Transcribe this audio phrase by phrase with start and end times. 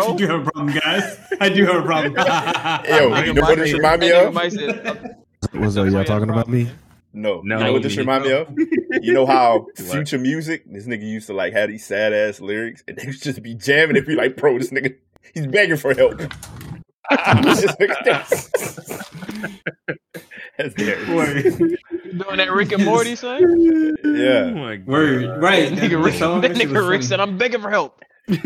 [0.00, 1.18] I do have a problem, guys.
[1.40, 2.14] I do have a problem.
[2.88, 4.36] Yo, you know what this remind me of?
[4.36, 6.70] Uh, Was that y'all talking about me?
[7.14, 8.48] No, No, you know what this you remind me of?
[9.02, 12.84] You know how future music, this nigga used to like have these sad ass lyrics,
[12.86, 13.96] and they would just be jamming.
[13.96, 14.94] It be like, bro, this nigga,
[15.34, 16.18] he's begging for help.
[16.18, 18.04] This nigga-
[20.58, 21.14] That's scary.
[21.14, 23.42] Word, Doing that Rick and Morty son.
[24.04, 24.86] Oh Yeah, my God.
[24.86, 25.70] word, right.
[25.74, 28.02] That nigga Rick, song, that nigga Rick said, "I'm begging for help.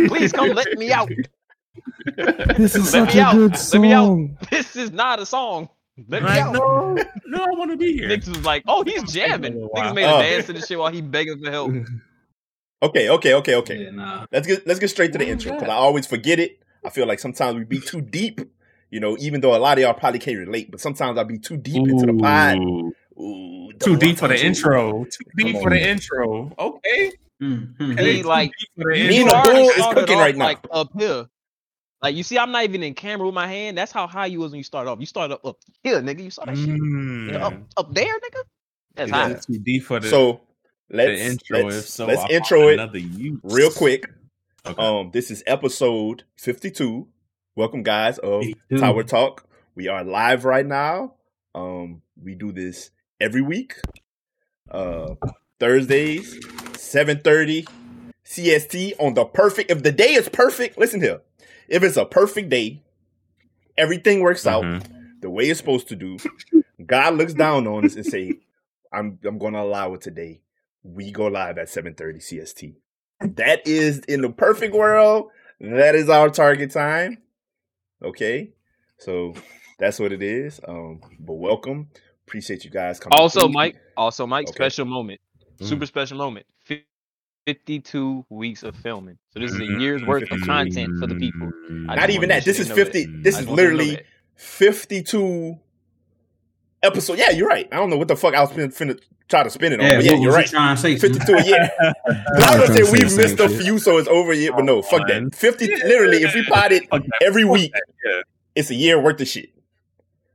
[0.07, 1.11] Please come let me out.
[2.57, 3.34] This is Let such a out.
[3.34, 4.05] good Let me out.
[4.06, 4.38] song.
[4.51, 5.69] This is not a song.
[6.09, 6.96] Let me out." no,
[7.27, 8.09] no, I want to be here.
[8.09, 9.69] Niggas was like, "Oh, he's jamming." Wow.
[9.74, 10.19] Niggas made Oh.
[10.19, 11.73] a dance to this shit while he begging for help.
[12.82, 13.84] Okay, okay, okay, okay.
[13.84, 14.27] Yeah, nah.
[14.32, 16.59] Let's get let's get straight to the intro because I always forget it.
[16.84, 18.41] I feel like sometimes we be too deep.
[18.91, 21.38] You know, even though a lot of y'all probably can't relate, but sometimes I'll be
[21.38, 22.59] too deep into the pod.
[22.59, 22.93] Ooh.
[23.20, 24.45] Ooh, Too deep for the to.
[24.45, 25.04] intro.
[25.04, 25.88] Too deep Come for the on.
[25.91, 26.52] intro.
[26.59, 27.12] Okay.
[27.41, 27.93] Mm-hmm.
[27.93, 30.37] Okay, He like too deep for the you, Me and the bull is cooking right
[30.37, 30.45] now.
[30.46, 31.27] like up here.
[32.02, 33.79] Like you see, I'm not even in camera with my hand.
[33.79, 34.98] That's how high you was when you started off.
[34.98, 36.24] You started up, up here, nigga.
[36.24, 37.40] You saw that shit Mm.
[37.40, 38.43] up up there, nigga.
[38.96, 39.29] That's Yeah.
[39.29, 39.35] high.
[39.35, 40.41] Too deep for the, So
[40.91, 41.63] let's intro.
[41.65, 43.38] let's, if so, let's intro it another use.
[43.45, 44.10] real quick.
[44.66, 44.82] Okay.
[44.82, 47.07] Um, this is episode 52.
[47.54, 48.79] Welcome, guys, of 52.
[48.79, 49.46] Tower Talk.
[49.74, 51.15] We are live right now.
[51.54, 53.74] Um, we do this every week.
[54.71, 55.15] Uh,
[55.60, 56.38] Thursdays,
[56.76, 57.65] 7:30
[58.24, 59.71] CST on the perfect.
[59.71, 61.21] If the day is perfect, listen here.
[61.68, 62.82] If it's a perfect day,
[63.77, 65.21] everything works out Mhm.
[65.21, 66.19] the way it's supposed to do.
[66.84, 68.41] God looks down on us and say,
[68.93, 70.41] "I'm I'm going to allow it today.
[70.82, 72.77] We go live at 7:30 CST."
[73.21, 75.31] That is in the perfect world.
[75.60, 77.19] That is our target time.
[78.03, 78.50] Okay,
[78.99, 79.34] so
[79.78, 80.60] that's what it is.
[80.66, 81.88] Um, but welcome.
[82.26, 83.16] Appreciate you guys coming.
[83.19, 83.53] Also, through.
[83.53, 83.76] Mike.
[83.97, 84.49] Also, Mike.
[84.49, 84.54] Okay.
[84.56, 85.21] Special moment.
[85.60, 85.66] Mm.
[85.66, 86.47] Super special moment.
[87.47, 89.19] Fif- 52 weeks of filming.
[89.32, 89.81] So this is a Mhm.
[89.81, 91.50] year's worth of content for the people.
[91.88, 92.44] I Not even that.
[92.44, 93.04] This is 50.
[93.06, 93.22] that.
[93.22, 94.00] This is just wanted you to know literally
[94.37, 95.59] 52
[96.82, 97.19] episode.
[97.19, 97.69] Yeah, you're right.
[97.72, 99.86] I don't know what the fuck I was finna, finna try to spin it on.
[99.86, 100.47] Yeah, but yeah, you're right.
[100.47, 100.97] you trying to say?
[100.98, 101.70] 52 a year.
[101.80, 104.53] I was trying gonna say say we've the missed a few, so it's over yet.
[104.54, 105.34] But no, fuck that.
[105.34, 106.84] 50, literally, if we pot it
[107.22, 107.72] every week,
[108.04, 108.22] yeah.
[108.54, 109.50] it's a year worth of shit.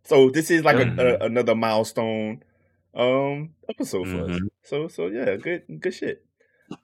[0.03, 0.99] So this is like a, Mhm.
[0.99, 2.43] a, another milestone
[2.95, 4.31] um episode for us.
[4.39, 4.47] Mhm.
[4.63, 6.25] So so yeah, good good shit.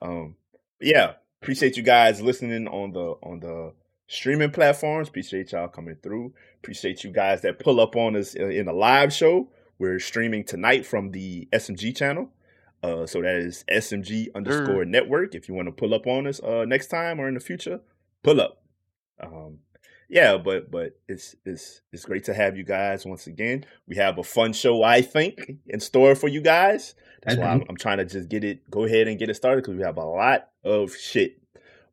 [0.00, 0.36] Um
[0.80, 3.72] yeah, appreciate you guys listening on the on the
[4.06, 5.08] streaming platforms.
[5.08, 6.32] Appreciate y'all coming through.
[6.62, 9.50] Appreciate you guys that pull up on us in in a live show.
[9.78, 12.30] We're streaming tonight from the SMG channel.
[12.82, 15.34] Uh, so that is SMG underscore network.
[15.34, 17.80] If you want to pull up on us uh, next time or in the future,
[18.22, 18.62] pull up.
[19.18, 19.60] Um,
[20.08, 23.64] yeah, but but it's it's it's great to have you guys once again.
[23.88, 26.94] We have a fun show, I think, in store for you guys.
[27.24, 27.64] That's I why I'm.
[27.68, 29.96] I'm trying to just get it, go ahead and get it started because we have
[29.96, 31.38] a lot of shit.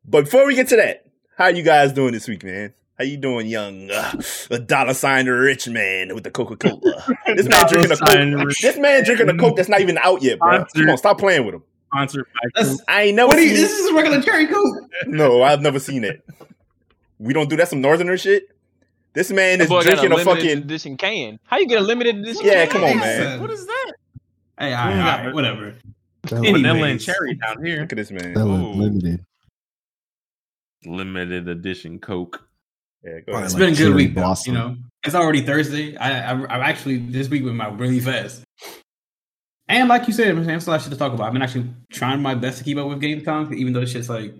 [0.04, 1.06] But before we get to that,
[1.36, 2.74] how you guys doing this week, man?
[2.98, 4.20] How you doing, young uh,
[4.50, 7.16] a dollar sign rich man with the Coca Cola?
[7.34, 8.46] This man drinking a coke.
[8.46, 10.64] rich- This man drinking a coke that's not even out yet, bro.
[10.74, 11.62] Come on, stop playing with him.
[11.92, 13.56] Sponsored by That's- I ain't never What do you, seen.
[13.64, 14.76] this is regular cherry coke.
[15.06, 16.22] No, I've never seen it.
[17.18, 17.68] We don't do that.
[17.68, 18.48] Some northerner shit.
[19.14, 20.58] This man That is boy got drinking a, limited fucking.
[20.64, 21.38] edition can.
[21.44, 22.44] How you get a limited edition?
[22.46, 22.72] Yeah, can?
[22.72, 23.40] come on, man.
[23.40, 23.92] What is that?
[24.58, 25.74] Hey, all right, all right, whatever.
[26.24, 27.80] Vanilla and cherry down here.
[27.80, 28.34] Look at this man.
[28.34, 28.72] that was Ooh.
[28.72, 29.24] limited.
[30.84, 32.46] Limited edition Coke.
[33.04, 33.34] Yeah, go Fine.
[33.34, 33.44] ahead.
[33.44, 34.76] It's like been a good week, though, you know.
[35.04, 35.96] It's already Thursday.
[35.96, 38.44] I, I, I actually this week went by really fast.
[39.68, 41.26] And like you said, man, there's a lot of shit to talk about.
[41.26, 44.08] I've been actually trying my best to keep up with Gamescom, even though this shit's
[44.08, 44.34] like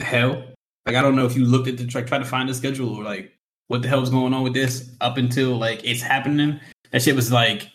[0.00, 0.44] hell.
[0.86, 2.94] Like I don't know if you looked at the try, try to find the schedule
[2.94, 3.32] or like
[3.68, 6.60] what the hell's going on with this up until like it's happening.
[6.90, 7.68] That shit was like,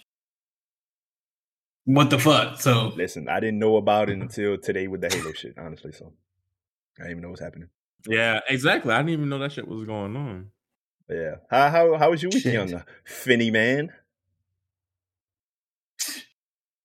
[1.96, 2.62] what the fuck?
[2.62, 5.56] So Listen, I didn't know about it until today with the Halo shit.
[5.58, 6.14] Honestly, so
[7.00, 7.70] I didn't even know what's happening.
[8.08, 8.94] Yeah, exactly.
[8.94, 10.52] I didn't even know that shit was going on.
[11.10, 12.54] Yeah, how how how was your week, Shit.
[12.54, 13.92] young uh, Finny man?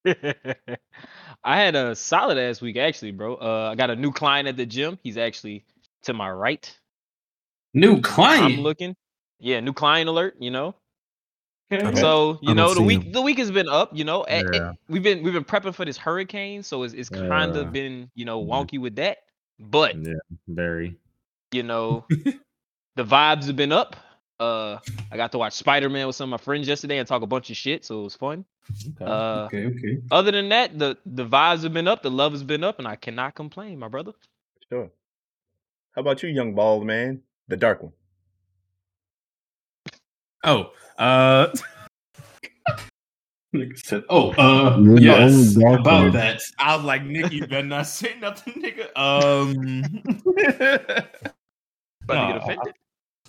[0.07, 3.37] I had a solid ass week actually, bro.
[3.37, 4.99] Uh, I got a new client at the gym.
[5.03, 5.65] He's actually
[6.05, 6.75] to my right.
[7.75, 8.59] new I'm client.
[8.61, 8.97] looking.
[9.39, 10.37] Yeah, new client alert.
[10.41, 10.75] You know.
[11.73, 11.95] Okay.
[11.97, 13.13] So you know the week him.
[13.13, 13.91] the week has been up.
[13.97, 14.73] You know, Yeah.
[14.89, 17.61] we've been we've been prepping for this hurricane, so it's it's kind Yeah.
[17.63, 18.49] of been you know Mhm.
[18.49, 19.19] wonky with that.
[19.59, 20.13] But Yeah,
[20.49, 20.97] very.
[21.53, 22.05] you know,
[22.97, 23.97] the vibes have been up.
[24.41, 24.79] Uh,
[25.13, 27.27] I got to watch Spider Man with some of my friends yesterday and talk a
[27.27, 28.45] bunch of shit, so it was fun.
[29.01, 29.05] Okay.
[29.05, 30.03] Uh, okay, okay.
[30.11, 32.87] other than that, the the vibes have been up, the love has been up, and
[32.89, 34.13] I cannot complain, my brother.
[34.69, 34.91] Sure.
[35.93, 37.93] How about you, young bald man, the dark one?
[40.45, 41.49] Oh, uh,
[43.55, 46.13] Nigga said, "Oh, uh, You're yes, about one.
[46.13, 48.91] that." I was like, Nick, you better not say nothing, nigga.
[48.97, 49.85] Um,
[52.05, 52.75] About to No, get offended.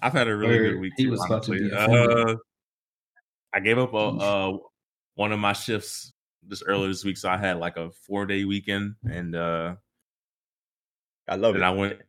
[0.01, 0.71] I've had a really Word.
[0.73, 0.93] good week.
[0.97, 1.71] He too, was about to be.
[1.71, 2.35] Uh,
[3.53, 4.57] I gave up a, uh,
[5.13, 6.11] one of my shifts
[6.45, 9.75] this earlier this week, so I had like a four day weekend, and uh,
[11.27, 11.65] I love then it.
[11.65, 11.99] I went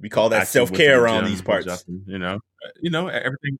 [0.00, 1.66] we call that self care around gym these parts.
[1.66, 3.58] Justin, you know, Uh, you know everything.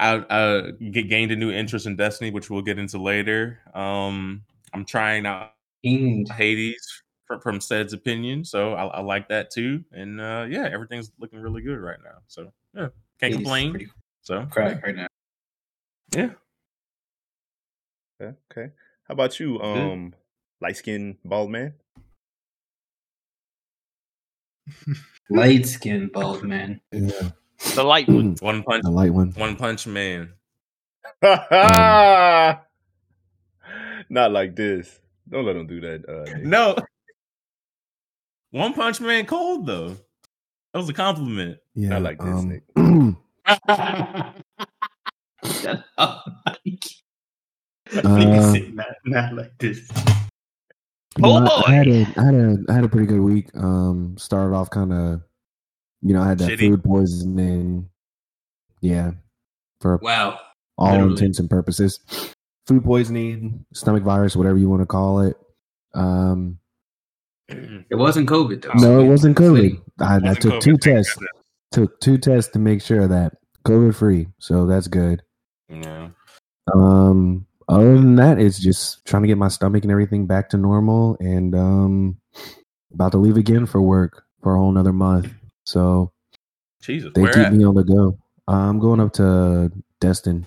[0.00, 3.58] I, I g- gained a new interest in Destiny, which we'll get into later.
[3.74, 4.42] Um,
[4.72, 5.52] I'm trying out
[5.82, 6.30] Fiend.
[6.30, 9.84] Hades from, from Sed's opinion, so I, I like that too.
[9.92, 12.18] And uh, yeah, everything's looking really good right now.
[12.28, 12.88] So yeah,
[13.20, 13.70] can't Hades is complain.
[13.72, 13.88] pretty
[14.22, 15.06] So Crack right now.
[16.14, 16.30] yeah,
[18.20, 18.36] Okay.
[18.50, 18.72] okay.
[19.06, 20.14] How about you, um,
[20.62, 21.74] light skinned bald man?
[25.30, 26.80] Light skinned bald man.
[26.92, 27.30] Yeah,
[27.74, 28.36] The light one.
[28.40, 29.32] one punch, the light one.
[29.32, 30.32] one punch man.
[31.22, 32.62] Not
[34.32, 34.98] like this.
[35.28, 36.08] Don't let him do that.
[36.08, 36.76] Uh, No,
[38.50, 39.88] one punch man cold though.
[40.72, 41.58] That was a compliment.
[41.74, 42.62] Yeah, Not like this, um, Nick.
[45.44, 46.84] Shut up, Mike.
[47.92, 49.88] Uh, not, not like this.
[51.18, 53.20] You know, Oh, I, I had a I had a I had a pretty good
[53.20, 53.48] week.
[53.54, 55.22] Um, started off kind of,
[56.02, 56.70] you know, I had that Shitty.
[56.70, 57.88] food poisoning.
[58.80, 59.12] Yeah,
[59.80, 60.38] for Wow.
[60.78, 61.12] all literally.
[61.12, 62.00] intents and purposes,
[62.66, 65.36] food poisoning, stomach virus, whatever you want to call it.
[65.94, 66.58] Um,
[67.48, 68.72] It wasn't COVID though.
[68.80, 69.80] no, it wasn't COVID.
[69.98, 71.14] I, I Wasn't took COVID, two tests.
[71.14, 71.30] goodness.
[71.72, 74.28] Took two tests to make sure that COVID free.
[74.38, 75.22] So that's good.
[75.68, 76.08] Yeah.
[76.74, 80.56] Um, other than that, it's just trying to get my stomach and everything back to
[80.56, 82.16] normal, and um,
[82.94, 85.32] about to leave again for work for a whole nother month.
[85.64, 86.12] So
[86.82, 87.52] Jesus, they keep at?
[87.52, 88.18] me on the go.
[88.48, 89.70] I'm going up to
[90.00, 90.46] Destin,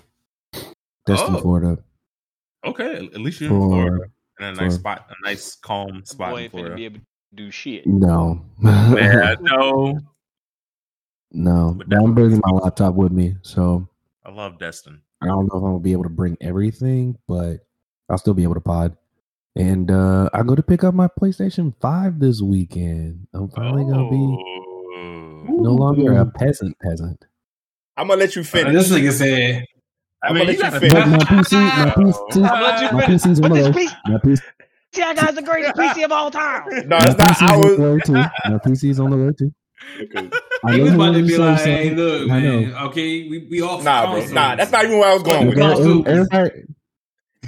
[1.06, 1.40] Destin, Oh.
[1.40, 1.78] Florida.
[2.64, 4.04] Okay, at least you're in Florida
[4.40, 6.76] in a nice for- spot, a nice calm spot Boy in ain't finna Florida.
[6.76, 7.86] be able to do shit.
[7.86, 9.98] No, Yeah, no,
[11.32, 11.74] no.
[11.76, 13.86] But But I'm bringing my laptop with me, so
[14.24, 15.00] I love Destin.
[15.22, 17.64] I don't know if I'm gonna be able to bring everything, but
[18.08, 18.96] I'll still be able to pod.
[19.56, 23.26] And uh I go to pick up my PlayStation 5 this weekend.
[23.32, 24.53] I'm finally gonna be Oh.
[25.48, 27.24] No longer a peasant peasant.
[27.96, 28.72] I'm gonna let you Uh, finish.
[28.72, 29.64] this nigga said,
[30.22, 31.30] I I'm mean, gonna you let gotta you My, finish.
[31.30, 33.04] my PC, my PC, I'm gonna let you my.
[33.04, 33.72] PC's on But the this low.
[33.72, 34.42] PC, My, PC,
[34.92, 36.62] TI guy's the greatest PC of all time.
[36.86, 37.28] No, my it's not.
[37.28, 37.78] PC's I on the was.
[37.78, 38.12] low too.
[38.12, 39.52] My PC's on the low too.
[40.00, 40.30] Okay.
[40.64, 41.76] I he know was you about to wanted be like, something.
[41.76, 44.24] hey, look, man, okay, we, we off Nah, bro.
[44.28, 45.66] Nah, that's not even where I was going with Okay.
[45.68, 45.76] that.
[45.76, 46.06] Consoles.
[46.06, 46.50] Everybody-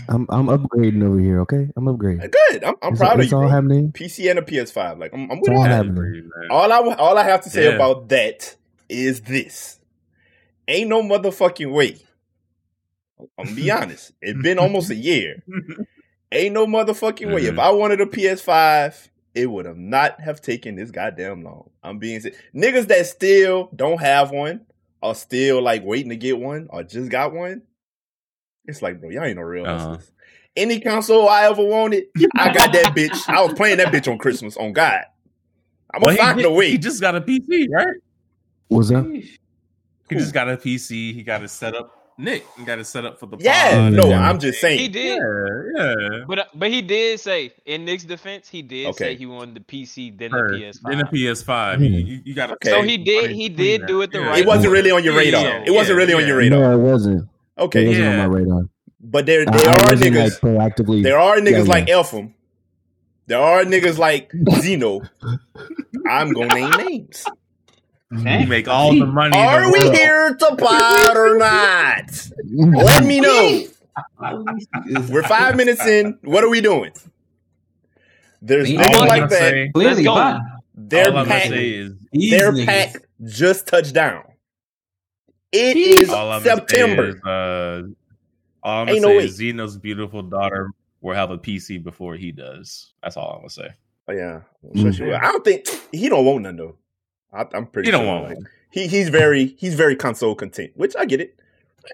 [0.09, 1.41] I'm I'm upgrading over here.
[1.43, 2.31] Okay, I'm upgrading.
[2.31, 2.65] Good.
[2.65, 3.37] I'm, I'm It's, proud of it's you.
[3.39, 3.51] all bro.
[3.51, 3.93] happening.
[3.93, 4.99] PC and a PS5.
[4.99, 5.71] Like I'm, I'm with all all that.
[5.71, 6.31] happening.
[6.51, 7.75] All I all I have to say Yeah.
[7.77, 8.57] about that
[8.89, 9.79] is this:
[10.69, 11.99] ain't no motherfucking way.
[13.39, 14.13] I'm gonna be honest.
[14.23, 15.43] It's been almost a year.
[16.33, 17.47] Ain't no motherfucking way.
[17.47, 17.61] If Mhm.
[17.61, 21.71] I wanted a PS5, it would have not have taken this goddamn long.
[21.85, 22.35] I'm being sick.
[22.53, 24.67] Niggas that still don't have one
[25.05, 27.63] are still like waiting to get one or just got one.
[28.67, 29.79] It's like, bro, y'all ain't no real Uh-huh.
[29.91, 30.11] hustlers.
[30.57, 32.05] Any console I ever wanted,
[32.37, 33.29] I got that bitch.
[33.29, 34.57] I was playing that bitch on Christmas.
[34.57, 35.03] On God,
[35.93, 36.71] I'm Well, gonna he, find did- a way.
[36.71, 37.87] he just got a PC, right?
[38.69, 39.07] What's up?
[39.07, 39.29] He
[40.17, 41.13] just got a PC.
[41.15, 41.93] He got it set up.
[42.19, 43.93] Nick he got it set up for the Yeah, pod.
[43.93, 44.27] no, yeah.
[44.27, 44.79] I'm just saying.
[44.79, 46.25] He did, yeah, yeah.
[46.27, 49.05] but uh, but he did say in Nick's defense, he did Okay.
[49.13, 50.81] say he wanted the PC then Her, the PS5.
[50.89, 51.77] Then the PS5.
[51.77, 51.81] Mhm.
[51.91, 52.71] You, you, you got Okay.
[52.71, 54.39] so he did he did do it the right.
[54.39, 55.43] It wasn't really on your radar.
[55.43, 56.59] yeah, it wasn't yeah, really on your radar.
[56.61, 57.29] No, it wasn't.
[57.59, 58.27] It Okay, wasn't on Yeah.
[58.27, 58.63] my radar.
[59.01, 60.43] but there I- there I are wasn't, niggas.
[60.43, 61.03] like, proactively.
[61.03, 61.95] There are niggas Yeah, like yeah.
[61.95, 62.33] Elfum.
[63.29, 65.01] There are niggas like Zeno.
[66.09, 67.25] I'm gonna name names.
[68.13, 69.37] You make all the money.
[69.37, 69.97] Are the we world.
[69.97, 72.29] here to pod or not?
[72.55, 73.63] Let me know.
[75.11, 76.19] We're five minutes in.
[76.23, 76.93] What are we doing?
[78.43, 79.39] There's We niggas like that.
[79.39, 80.15] saying- Clearly, Let's go.
[80.15, 80.41] fine.
[80.79, 84.23] Their all I'm gonna pack, say is These their pack just touched down.
[85.53, 86.03] It Jeez.
[86.03, 87.09] is all I'm September.
[87.09, 87.83] is, uh,
[88.63, 89.31] all I'm Ain't gonna no say way.
[89.31, 92.93] is Xeno's beautiful daughter will have a PC before he does.
[93.03, 93.69] That's all I'm gonna say.
[94.09, 94.41] Oh, yeah,
[94.73, 95.15] I'm sure she will.
[95.17, 96.77] I don't think he don't want none though.
[97.33, 97.89] I, I'm pretty.
[97.89, 98.39] He don't want like.
[98.71, 101.39] He he's very he's very console content, which I get it.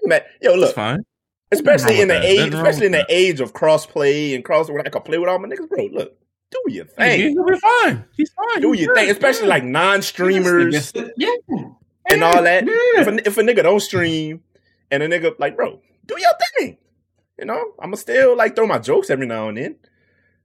[0.05, 1.05] Man, yo, It's look, fine.
[1.51, 2.25] especially in the that.
[2.25, 5.29] age, especially in with the age of crossplay and cross where I can play with
[5.29, 5.85] all my niggas, bro.
[5.91, 6.17] Look,
[6.51, 8.03] do your He, thing, he'll be fine.
[8.17, 8.61] He's fine.
[8.61, 9.01] do He's your good.
[9.01, 11.29] thing, especially like non-streamers Yeah.
[12.09, 12.63] And all that.
[12.67, 14.41] If a, if a nigga don't stream
[14.91, 16.77] and a nigga like, bro, do your thing.
[17.39, 19.75] You know, I'ma still like throw my jokes every now and then.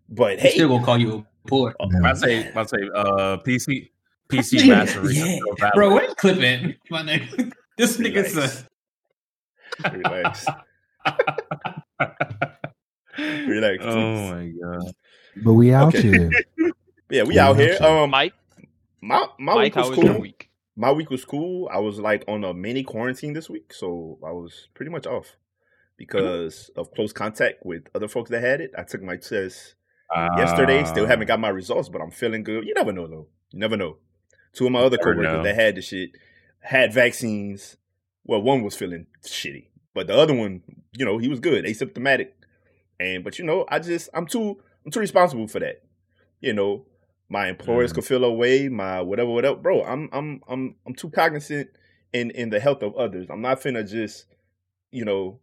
[0.08, 1.74] But He hey, still gonna call you a poor.
[2.04, 3.90] I say, I say, uh, PC,
[4.30, 5.10] PC master.
[5.10, 5.38] Yeah.
[5.58, 5.70] still.
[5.74, 6.74] Bro, where's clip at?
[6.90, 7.52] My nigga.
[7.76, 10.46] This nigga's a relax,
[13.18, 13.84] relax.
[13.84, 14.92] oh my god.
[15.36, 16.02] But we out Okay.
[16.02, 16.30] here.
[17.10, 17.76] Yeah, we Yeah, out here.
[17.76, 18.02] sure.
[18.04, 18.34] Um, Mike,
[19.00, 20.26] my my Mike, week was was cool.
[20.78, 21.68] My week was cool.
[21.72, 25.36] I was like on a mini quarantine this week, so I was pretty much off
[25.96, 28.70] because of close contact with other folks that had it.
[28.78, 29.74] I took my test
[30.36, 30.84] yesterday.
[30.84, 32.64] Still haven't got my results, but I'm feeling good.
[32.64, 33.26] You never know though.
[33.50, 33.96] You never know.
[34.52, 36.10] Two of my other coworkers that had the shit
[36.60, 37.76] had vaccines.
[38.24, 40.62] Well, one was feeling shitty, but the other one,
[40.96, 42.28] you know, he was good, asymptomatic.
[43.00, 45.82] And but you know, I just I'm too I'm too responsible for that.
[46.40, 46.86] You know,
[47.28, 47.96] my employers Mhm.
[47.96, 49.56] could feel away, my whatever, whatever.
[49.56, 51.70] Bro, I'm I'm I'm I'm too cognizant
[52.12, 53.26] in in the health of others.
[53.30, 54.26] I'm not finna just,
[54.90, 55.40] you know,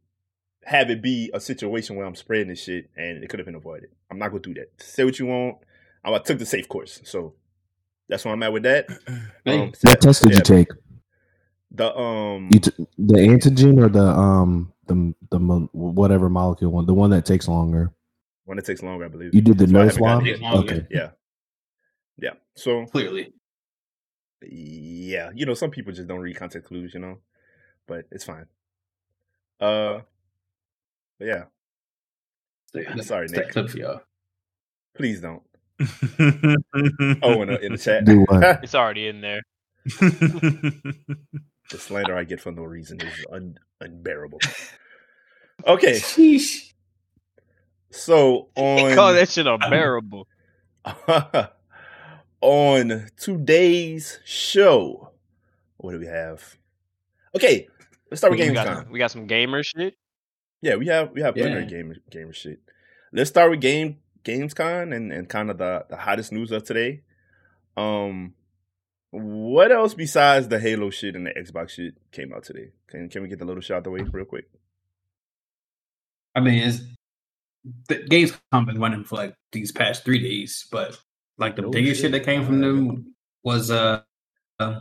[0.63, 3.56] have it be a situation where I'm spreading this shit and it could have been
[3.56, 3.89] avoided.
[4.12, 4.70] I'm not gonna do that.
[4.82, 5.58] Say what you want.
[6.04, 7.34] I took the safe course, so
[8.10, 8.88] that's where I'm at with that.
[9.46, 10.68] Hey, Um, What test did yeah, you take?
[11.72, 16.86] The um, You t- the antigen or the um the the mo- whatever molecule one,
[16.86, 17.92] the one that takes longer.
[18.46, 19.34] one that takes longer, I believe.
[19.36, 20.63] You did the That's why I nose swab.
[20.63, 20.88] Okay.
[20.89, 21.10] Yeah,
[22.17, 22.31] yeah.
[22.55, 23.34] So Clearly.
[24.41, 27.19] yeah, you know, some people just don't read content clues, you know,
[27.88, 28.45] but it's fine.
[29.60, 30.01] Uh,
[31.19, 31.43] but yeah,
[33.01, 33.51] Sorry, It's that Nick.
[33.51, 34.01] clip for y'all.
[34.95, 35.41] please don't.
[35.79, 38.25] Oh, in the, in the chat, Do?
[38.63, 39.41] It's already in there.
[39.86, 44.39] the slander I get for no reason is un- unbearable.
[45.65, 46.74] Okay, Sheesh.
[47.91, 50.27] so They call that shit unbearable.
[52.42, 55.12] On today's show,
[55.77, 56.58] what do we have?
[57.36, 57.68] Okay,
[58.10, 58.54] let's start with we, Gamescom.
[58.65, 59.96] got, we got some gamer shit.
[60.62, 61.62] Yeah, we have we have plenty Yeah.
[61.62, 62.60] of gamer gamer shit.
[63.12, 67.01] Let's start with game Gamescom and, and kind of the, the hottest news of today.
[67.77, 68.34] Um
[69.12, 72.72] what else besides the Halo shit and the Xbox shit came out today?
[72.88, 74.46] Can can we get the little shot the way real quick?
[76.36, 76.82] I mean, it's,
[77.88, 80.98] the Gamescom been running for like these past three days, but
[81.38, 82.12] like the No biggest shit.
[82.12, 83.13] shit that came from them
[83.44, 84.01] was uh,
[84.60, 84.80] uh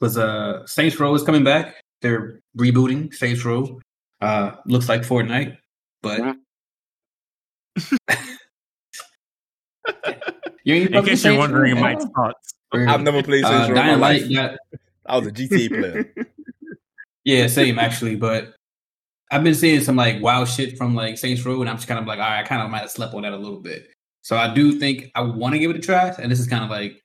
[0.00, 1.76] was uh Saints Row is coming back.
[2.02, 3.80] They're rebooting Saints Row.
[4.20, 5.56] Uh, looks like Fortnite,
[6.02, 6.20] but
[10.64, 12.10] you ain't In case you're wondering Row, Mike's huh?
[12.14, 12.54] thoughts.
[12.72, 14.32] I've never played Saints uh, Row in Dying my Light life.
[14.32, 14.56] got
[15.06, 16.14] I was a GTA player.
[17.24, 18.54] Yeah, same actually, but
[19.30, 22.00] I've been seeing some like wild shit from like Saints Row, and I'm just kind
[22.00, 23.88] of like, all right, I kind of might have slept on that a little bit.
[24.26, 26.64] So I do think I want to give it a try, and this is kind
[26.64, 27.00] of like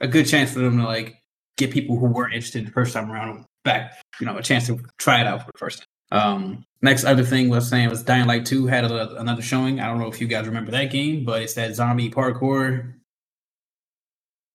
[0.00, 1.16] a good chance for them to like
[1.56, 4.78] get people who weren't interested the first time around back, you know, a chance to
[4.98, 5.78] try it out for the first
[6.10, 6.20] time.
[6.20, 9.80] Um, next other thing was saying was Dying Light Two had a, another showing.
[9.80, 12.92] I don't know if you guys remember that game, but it's that zombie parkour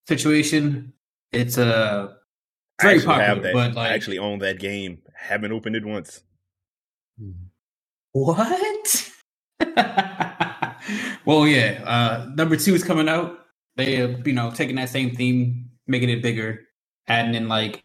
[0.07, 0.93] situation.
[1.31, 2.13] It's uh,
[2.79, 3.53] very actually have popular, that.
[3.53, 5.01] but like I actually own that game.
[5.15, 6.21] Haven't opened it once.
[8.11, 9.11] What?
[11.25, 11.81] well, yeah.
[11.85, 13.39] Uh, number two is coming out.
[13.75, 16.61] They, uh, you know, taking that same theme, making it bigger,
[17.07, 17.83] adding in like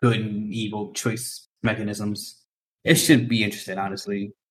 [0.00, 2.42] good and evil choice mechanisms.
[2.84, 4.32] It should be interesting, honestly.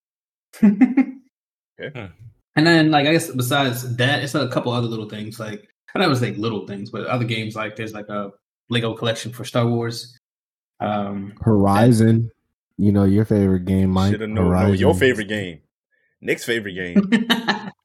[1.79, 2.09] Okay.
[2.55, 5.39] And then, like, I guess besides that, it's like a couple other little things.
[5.39, 8.31] Like, I don't say little things, but other games like there's like a
[8.69, 10.17] Lego collection for Star Wars.
[10.79, 12.31] Um, Horizon.
[12.77, 14.11] You know your favorite game, Mike.
[14.11, 14.51] Should have known.
[14.51, 15.59] No, your favorite game.
[16.21, 17.09] Nick's favorite game.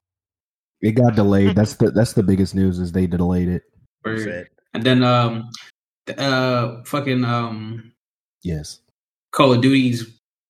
[0.83, 1.55] It got delayed.
[1.55, 3.63] That's the that's the biggest news is they delayed it.
[4.03, 4.49] Word.
[4.73, 5.49] And then um
[6.05, 7.93] th- uh fucking um
[8.43, 8.81] Yes.
[9.31, 10.05] Call of Duty's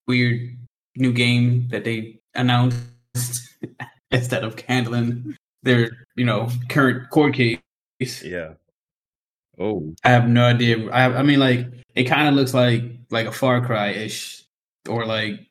[0.07, 0.57] weird
[0.95, 2.77] new game that they announced
[4.11, 7.59] instead of handling their, you know, current court case.
[8.23, 8.53] Yeah.
[9.59, 10.89] Oh, I have no idea.
[10.89, 14.43] I I mean like it kind of looks like like a Far Cry ish
[14.89, 15.45] or like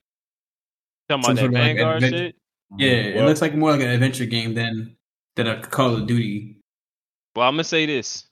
[1.21, 2.37] Talking Some about that sort of, like, Vanguard shit.
[2.79, 4.97] yeah, it Well- looks like more like an adventure game than
[5.37, 6.57] than a Call of Duty.
[7.37, 8.29] Well, I'm gonna say this: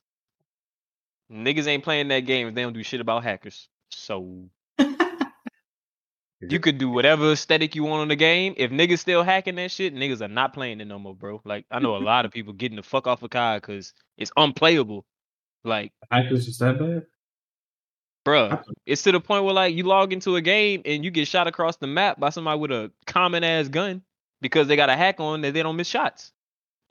[1.31, 3.69] niggas ain't playing that game if they don't do shit about hackers.
[3.91, 4.49] So
[6.41, 8.55] you could do whatever aesthetic you want on the game.
[8.57, 11.41] If niggas still hacking that shit, niggas are not playing it no more, bro.
[11.45, 14.33] Like I know a lot of people getting the fuck off of COD because it's
[14.37, 15.05] unplayable.
[15.65, 17.05] Like, Hackers just that bad?
[18.27, 21.27] Bruh, it's to the point where like you log into a game and you get
[21.27, 24.03] shot across the map by somebody with a common ass gun
[24.43, 26.33] because they got a hack on that they don't miss shots,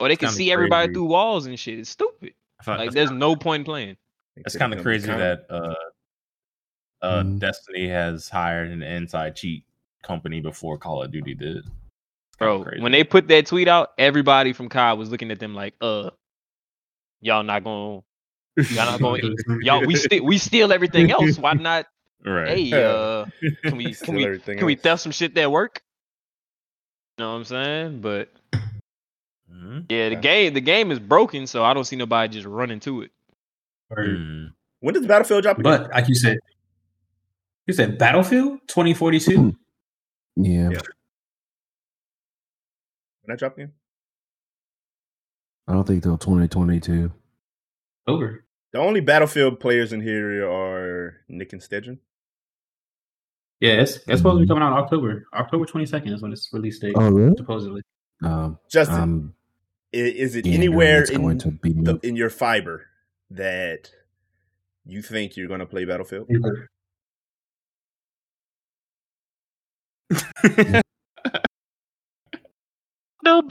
[0.00, 0.94] or they can kinda see everybody crazy.
[0.94, 1.78] through walls and shit.
[1.78, 2.34] It's stupid.
[2.64, 3.96] Thought Like, there's no point playing.
[4.36, 5.74] that's kind of crazy that uh,
[7.02, 7.38] uh, Mhm.
[7.38, 9.64] Destiny has hired an anti-cheat
[10.02, 11.64] company before Call of Duty did.
[12.38, 12.82] Bro, crazy.
[12.82, 16.10] when they put that tweet out, everybody from COD was looking at them like, uh,
[17.20, 18.02] y'all not going,
[18.56, 21.38] y'all not going, y'all we steal we steal everything else.
[21.38, 21.86] Why not?
[22.24, 23.24] right, Hey, uh,
[23.64, 24.82] can we can we everything can we else.
[24.82, 25.80] theft some shit that work?
[27.18, 28.00] You know what I'm saying?
[28.00, 28.30] But
[29.52, 29.86] Mhm.
[29.90, 30.20] yeah, the Yeah.
[30.20, 33.10] game the game is broken, so I don't see nobody just running to it.
[33.90, 34.52] Or- Mm.
[34.80, 35.82] When does Battlefield drop again?
[35.82, 36.38] But like you said,
[37.66, 39.54] you said Battlefield 2042.
[40.36, 40.52] Yeah.
[40.52, 40.68] Yeah.
[40.68, 40.78] when
[43.28, 43.72] that drop again?
[45.68, 47.12] I don't think till 2022.
[48.06, 48.44] Over.
[48.72, 51.98] The only Battlefield players in here are Nick and Stedgen.
[53.60, 55.26] Yeah, it's, it's supposed to be coming out in October.
[55.34, 57.34] October 22nd is when it's release date, Oh, really?
[57.36, 57.82] supposedly.
[58.22, 59.34] Um, Justin, um,
[59.92, 62.86] i- is it yeah, anywhere it's going in to be the, in your fiber
[63.30, 63.90] that
[64.86, 66.28] you think you're going to play Battlefield?
[73.22, 73.42] No,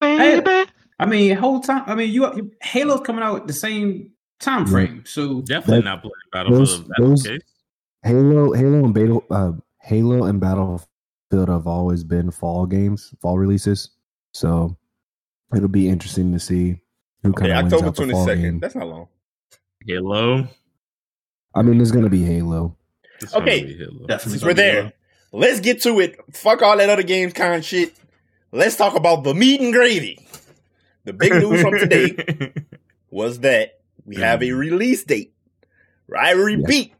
[0.00, 0.70] baby.
[1.02, 1.84] I mean, whole time.
[1.86, 5.04] I mean, you Halo's coming out at the same time frame.
[5.06, 6.60] So Definitely That- not playing Battlefield.
[6.60, 7.42] those- if that's the those-
[8.04, 13.90] Halo, Halo, and Battle, uh, Halo and Battlefield have always been fall games, fall releases.
[14.32, 14.76] So
[15.54, 16.80] it'll be interesting to see
[17.22, 18.26] who Okay, kind of wins October out the twenty fall
[18.60, 19.08] That's not long.
[19.86, 20.48] Halo.
[21.54, 22.76] I mean, there's going to be Halo.
[23.20, 23.62] It's Okay.
[23.64, 24.06] be Halo.
[24.06, 24.32] definitely.
[24.32, 24.92] Since we're there, Halo.
[25.32, 26.18] let's get to it.
[26.32, 27.92] Fuck all that other games kind shit.
[28.52, 30.21] Let's talk about the meat and gravy.
[31.04, 32.52] The big news from today
[33.10, 35.34] was that we have a release date.
[36.16, 36.94] I repeat,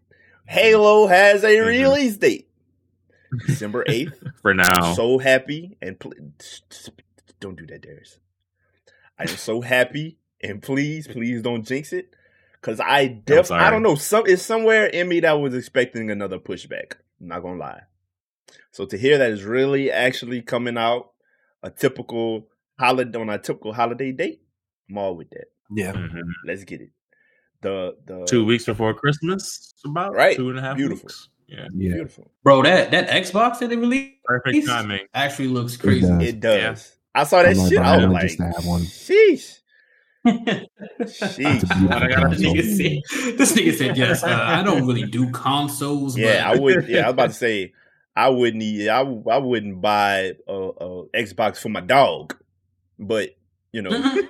[0.46, 1.66] Halo has a Mhm.
[1.66, 2.48] release date.
[3.46, 4.32] December 8th.
[4.42, 4.94] For now.
[4.94, 6.12] so happy and pl-
[7.40, 8.18] don't do that, Darius.
[9.18, 12.14] I am so happy and please, please don't jinx it.
[12.60, 13.50] Cause I def.
[13.50, 16.92] I don't know, some it's somewhere in me that was expecting another pushback.
[17.20, 17.82] I'm not gonna lie.
[18.70, 21.10] So to hear that is really actually coming out
[21.64, 22.46] a typical
[22.78, 24.40] holiday on a typical holiday date,
[24.90, 25.46] I'm all with that.
[25.74, 25.92] Yeah.
[25.92, 26.20] Mhm.
[26.46, 26.90] Let's get it.
[27.62, 30.36] The the Two weeks before Christmas, about Right.
[30.36, 31.04] two and a half Beautiful.
[31.06, 31.28] weeks.
[31.46, 31.94] Yeah, Yeah.
[31.94, 32.30] beautiful.
[32.42, 35.06] bro, that that Xbox that they released perfect timing.
[35.14, 36.06] actually looks crazy.
[36.06, 36.22] does.
[36.22, 36.96] It does.
[37.14, 37.78] I saw that I'm like shit.
[37.78, 38.80] I was one just to like, have one.
[38.82, 39.58] sheesh.
[41.00, 41.90] Sheesh.
[41.90, 46.16] I gotta this, nigga said, this nigga said, "Yes, uh, I don't really do consoles."
[46.16, 46.88] Yeah, but I would.
[46.88, 47.72] Yeah, I was about to say
[48.14, 48.62] I wouldn't.
[48.88, 52.36] I I wouldn't buy a, a Xbox for my dog,
[53.02, 53.30] but
[53.72, 53.90] you know,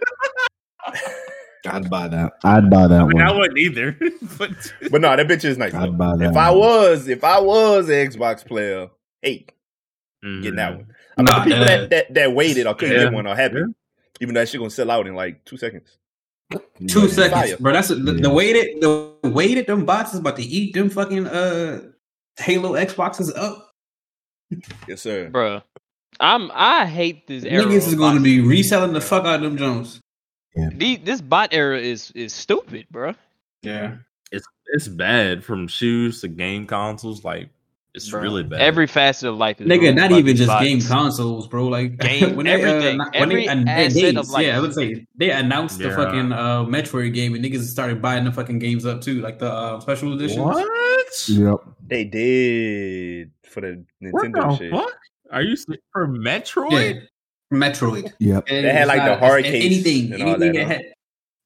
[1.66, 2.32] I'd buy that.
[2.44, 3.96] I'd buy that I mean, I wouldn't either.
[4.38, 4.50] but
[4.90, 5.72] but no, that bitch is nice.
[5.74, 5.92] I'd though.
[5.92, 8.88] buy that If I was, if I was an Xbox player,
[9.22, 9.46] hey,
[10.22, 10.86] getting that one.
[11.16, 13.26] I mean, Nah, the people uh, that, that that waited or couldn't yeah, get one
[13.26, 13.64] are happy, yeah.
[14.20, 15.98] even though that shit gonna sell out in like two seconds.
[16.50, 16.60] two
[17.02, 17.06] Yeah.
[17.08, 17.56] seconds, Fire.
[17.60, 17.72] bro.
[17.72, 18.32] That's the, the Yeah.
[18.32, 18.80] way that
[19.22, 21.82] the way that them bots is about to eat them fucking uh
[22.38, 23.68] Halo Xboxes up.
[24.88, 25.30] Yes, sir.
[25.30, 25.62] Bruh.
[26.20, 27.64] I'm I hate this era.
[27.64, 30.00] Niggas is going to be reselling the fuck out of them Jones.
[30.54, 33.14] The- this bot era is is stupid, bro.
[33.62, 33.96] Yeah,
[34.30, 37.24] it's it's bad from shoes to game consoles.
[37.24, 37.48] Like
[37.94, 38.22] it's Bruh.
[38.22, 38.60] really bad.
[38.60, 40.64] Every facet of life is nigga, not even just bots.
[40.64, 41.66] game consoles, bro.
[41.68, 43.00] Like Game- when they, everything.
[43.00, 44.46] uh, when Every they, uh, asset days, of life.
[44.46, 48.24] Yeah, I would say they announced the fucking uh, Metroid game, and niggas started buying
[48.24, 50.38] the fucking games up too, like the uh, special editions.
[50.40, 51.28] what?
[51.28, 51.56] Yep.
[51.86, 54.70] They did for the Nintendo the shit.
[54.72, 54.98] fuck?
[55.32, 56.94] Are you s- for Metroid?
[56.94, 58.12] Yeah, Metroid.
[58.18, 58.44] Yep.
[58.48, 60.82] And They had, like, the not- hard case anything, and anything that, that had,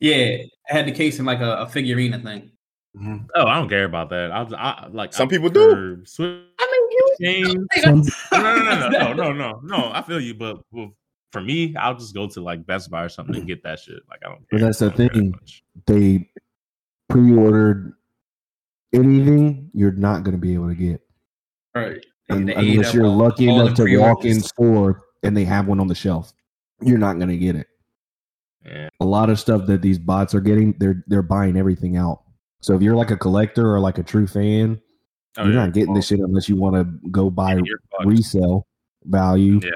[0.01, 2.51] yeah, it had the case in like a, a figurine thing.
[2.97, 3.27] Mm-hmm.
[3.35, 4.31] Oh, I don't care about that.
[4.33, 6.03] I, I like Some I people do.
[6.05, 6.85] Switch I
[7.21, 7.67] mean, you.
[7.83, 9.91] Some- No, no, no, no, no, no, no, no.
[9.93, 10.93] I feel you, but well,
[11.33, 13.49] for me, I'll just go to like Best Buy or something and mm-hmm.
[13.49, 14.01] get that shit.
[14.09, 14.43] Like I don't.
[14.51, 15.35] But that's the I don't thing.
[15.87, 16.31] they
[17.09, 17.93] pre-ordered
[18.93, 21.01] anything you're not going to be able to get
[21.75, 22.05] Right.
[22.29, 25.67] Un- They unless you're all- lucky all enough to walk in store and they have
[25.69, 26.33] one on the shelf
[26.83, 27.67] you're not going to get it
[28.65, 28.89] Yeah.
[29.01, 32.23] a lot of stuff that these bots are getting they're they're buying everything out
[32.63, 34.81] so if you're like a collector or like a true fan
[35.39, 35.65] Oh, you're yeah.
[35.67, 37.61] not getting this shit unless you want to go buy
[38.05, 38.67] resale
[39.05, 39.71] value Yeah.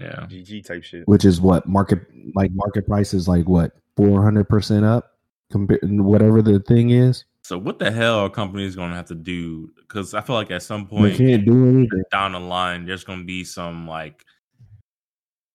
[0.00, 0.26] Yeah.
[0.30, 1.02] GG type shit.
[1.08, 2.00] which is what market
[2.34, 5.10] like market price is like what 400% up
[5.50, 9.16] compared whatever the thing is So what the hell are companies going to have to
[9.16, 9.72] do?
[9.76, 13.02] Because I feel like at some they point can't do anything down the line, there's
[13.02, 14.24] going to be some like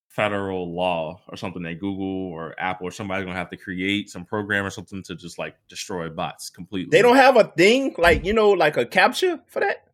[0.10, 4.10] federal law or something that Google or Apple or somebody's going to have to create
[4.10, 6.90] some program or something to just like destroy bots completely.
[6.92, 9.88] They don't have a thing like you know, like a CAPTCHA for that.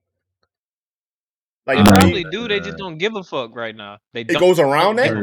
[1.68, 2.48] Like They Uh, do probably do.
[2.48, 4.00] They just don't give a fuck right now.
[4.14, 5.14] They It don't goes around that?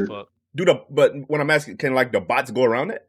[0.55, 3.05] do the but when I'm asking, can like the bots go around it?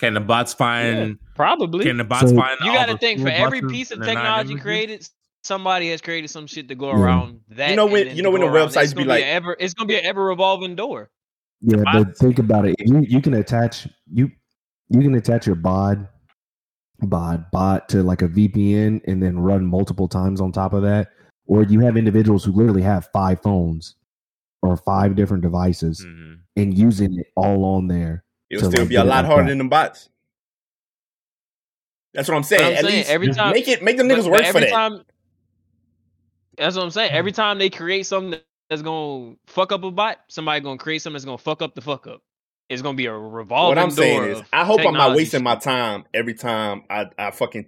[0.00, 1.18] Can the bots find?
[1.36, 1.84] Probably.
[1.84, 2.58] Can the bots So- find?
[2.60, 5.08] You got to think for every piece of and the nine technology created,
[5.44, 7.00] somebody has created some shit to go Yeah.
[7.02, 7.70] around that.
[7.70, 8.72] You know when- you know when the around it.
[8.72, 11.10] websites be gonna like- a ever, it's gonna be an ever revolving door.
[11.60, 12.74] Yeah, bots- but think about it.
[12.78, 14.30] You you can attach you
[14.90, 16.08] you can attach your bod
[17.00, 21.08] bod bot to like a VPN and then run multiple times on top of that.
[21.46, 23.96] Or you have individuals who literally have five phones
[24.62, 26.38] or five different devices Mhm.
[26.56, 28.24] and using it all on there.
[28.50, 29.50] It'll So, still like, be a lot harder that.
[29.50, 30.10] than them bots.
[32.14, 32.64] That's what I'm But saying.
[32.66, 34.60] I'm At saying least every time make it make them niggas but work for every
[34.60, 34.74] that.
[34.74, 35.04] time
[36.58, 37.12] that's what I'm saying.
[37.12, 41.14] Every time they create something that's gonna fuck up a bot, somebody gonna create something
[41.14, 42.22] that's gonna fuck up the fuck up.
[42.68, 45.42] It's gonna be a revolving what I'm door saying is, I hope I'm not wasting
[45.44, 47.66] my time every time I, I fucking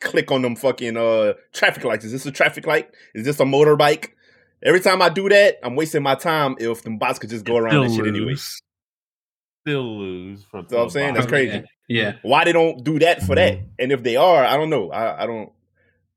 [0.00, 2.04] click on them fucking uh traffic lights.
[2.04, 2.90] Is this a traffic light?
[3.14, 4.10] Is this a motorbike?
[4.64, 7.56] Every time I do that, I'm wasting my time if them bots could just go
[7.58, 8.36] around that Still shit anyway.
[9.68, 9.70] Lose.
[9.70, 10.44] Still lose.
[10.44, 11.14] For what I'm saying?
[11.14, 11.64] That's crazy.
[11.88, 12.14] Yeah.
[12.22, 13.54] Why they don't do that for that?
[13.54, 13.64] Mhm.
[13.78, 14.90] And if they are, I don't know.
[14.90, 15.50] I, I don't.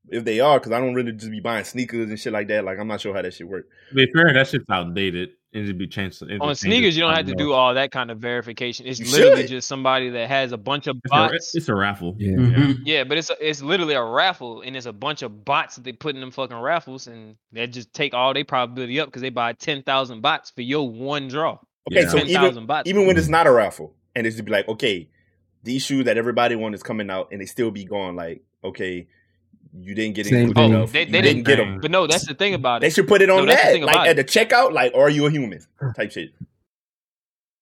[0.08, 2.64] If they are, because I don't really just be buying sneakers and shit like that.
[2.64, 3.66] Like I'm not sure how that shit work.
[3.90, 5.30] To be fair, that shit's outdated.
[5.54, 6.22] And It needs to be changed.
[6.22, 8.86] it On changes sneakers, you don't have to do all that kind of verification.
[8.86, 9.50] It's You literally should.
[9.50, 11.54] just somebody that has a bunch of It's a, bots.
[11.54, 12.14] it's a raffle.
[12.18, 12.36] Yeah.
[12.36, 12.78] Mhm.
[12.84, 15.84] Yeah, but it's a, it's literally a raffle, and it's a bunch of bots that
[15.84, 19.20] they put in them fucking raffles, and they just take all their probability up because
[19.22, 21.58] they buy ten thousand bots for your one draw.
[21.90, 22.08] Okay, Yeah.
[22.08, 22.88] so ten even thousand bots.
[22.88, 25.08] even when it's not a raffle, and it's just be like, okay,
[25.64, 29.06] these shoes that everybody want is coming out, and they still be going like, okay,
[29.74, 30.92] you didn't get Same included thing.
[30.92, 31.80] They- they didn't didn't- get them.
[31.80, 32.80] but no, that's the thing about it.
[32.86, 34.26] They should put it on No, that's the that, thing like about at it.
[34.26, 35.60] the checkout, like, are you a human?
[35.96, 36.30] Type shit.
[36.30, 36.46] You know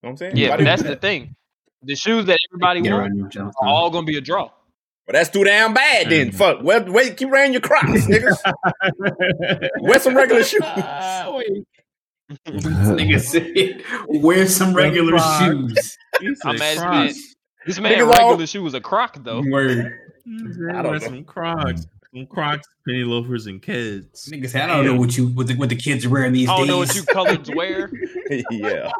[0.01, 0.37] what I'm saying?
[0.37, 1.01] Yeah, but that's do the that?
[1.01, 1.37] thing.
[1.83, 4.51] The shoes that everybody Get wants around are all gonna be a draw.
[5.07, 6.09] But that's too damn bad.
[6.11, 6.35] Then Mm.
[6.35, 6.59] fuck.
[6.63, 8.39] Well, wait, keep wearing your Crocs, niggas.
[9.81, 10.61] Wear some regular shoes.
[10.63, 11.67] Wait.
[12.45, 15.45] This nigga said, wear some regular Crocs.
[15.45, 15.97] shoes.
[16.21, 17.35] He I'm mad as Crocs.
[17.67, 19.43] This man Niggas regular all- shoes a croc though.
[19.47, 19.79] Word.
[20.27, 20.99] I don't wear know.
[20.99, 24.29] some Crocs, some Crocs, penny loafers, and kids.
[24.31, 26.47] Nigga said, I don't know what you what the, what the kids are wearing these
[26.49, 26.51] days.
[26.51, 27.07] I don't days.
[27.07, 27.91] know what you coloreds wear.
[28.51, 28.91] yeah,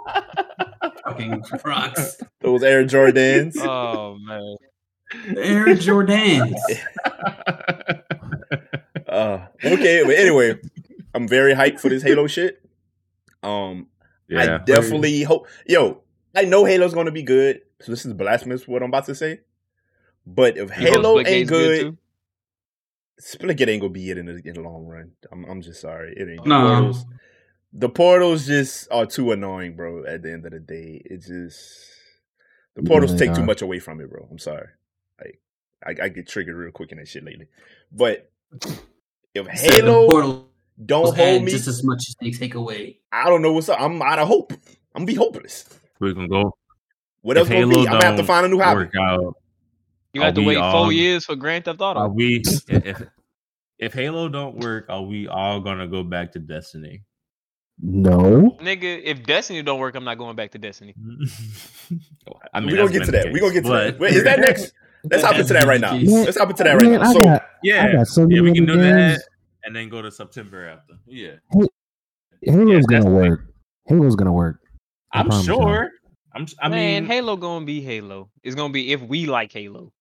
[1.05, 2.17] fucking Crocs.
[2.41, 3.57] those Air Jordans.
[3.63, 4.57] Oh man.
[5.37, 6.55] Air Jordans.
[9.09, 10.59] Uh, okay, but anyway,
[11.15, 12.63] I'm very hyped for this Halo shit.
[13.43, 13.87] Um,
[14.37, 15.47] I yeah, definitely hope.
[15.67, 16.03] Yo,
[16.35, 17.63] I know Halo's gonna be good.
[17.81, 19.41] So this is blasphemous what I'm about to say.
[20.27, 21.99] But if You Halo Splitgate's ain't good, too?
[23.21, 25.13] Splitgate ain't gonna be it in the, in the long run.
[25.33, 26.15] I'm I'm just sorry.
[26.17, 26.45] It ain't.
[26.45, 26.69] The No.
[26.69, 27.07] portals,
[27.73, 30.05] the portals just are too annoying, bro.
[30.05, 31.91] At the end of the day, it just
[32.75, 34.27] the portals Yeah, take too much away from it, bro.
[34.31, 34.69] I'm sorry.
[35.23, 35.41] Like
[35.85, 37.47] I, I get triggered real quick in that shit lately.
[37.93, 38.31] But
[39.35, 40.50] if Said the Halo portal
[40.85, 42.99] don't was hold me, just as much as they take away.
[43.13, 43.81] I don't know what's up.
[43.81, 44.53] I'm out of hope.
[44.95, 45.67] I'm gonna be hopeless.
[46.01, 46.57] we can go.
[47.23, 47.79] What If else gonna be?
[47.81, 48.81] I'm gonna have to find a new hobby.
[48.85, 49.37] Work out.
[50.13, 52.01] You have to wait all- four years for Grand Theft Auto.
[52.01, 52.43] Are we?
[52.69, 53.03] if
[53.79, 57.03] if Halo don't work, are we all gonna go back to Destiny?
[57.83, 58.57] No.
[58.61, 60.95] Nigga, if Destiny don't work, I'm not going back to Destiny.
[62.53, 63.33] I mean, we that's gonna get to the that.
[63.33, 63.99] We gonna get to that.
[63.99, 64.73] Wait, is that next?
[65.05, 65.95] Let's hop into that right now.
[65.95, 67.13] Let's hop into that right now.
[67.13, 69.23] So Yeah, got so many yeah, we can do that, games.
[69.65, 70.95] And then go to September after.
[71.07, 71.69] Yeah, Halo's
[72.43, 73.31] Yeah, gonna definitely.
[73.31, 73.41] work.
[73.89, 74.61] Halo's gonna work.
[75.13, 75.61] I I'm promise y'all.
[75.63, 75.91] sure.
[76.35, 76.47] I'm.
[76.63, 78.31] I Man, mean, Halo gonna be Halo.
[78.43, 79.93] It's gonna be if we like Halo.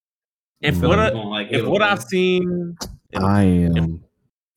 [0.60, 0.88] if Mhm.
[0.88, 2.76] what I, like if Halo what I've seen,
[3.10, 4.04] if, I am.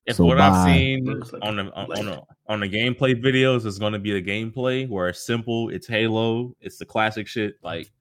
[0.06, 1.08] if so what I've seen
[1.42, 4.88] on the on, on, the, on the gameplay videos is going to be the gameplay
[4.88, 5.70] where it's simple.
[5.70, 6.56] It's Halo.
[6.62, 7.56] It's the classic shit.
[7.64, 7.92] Like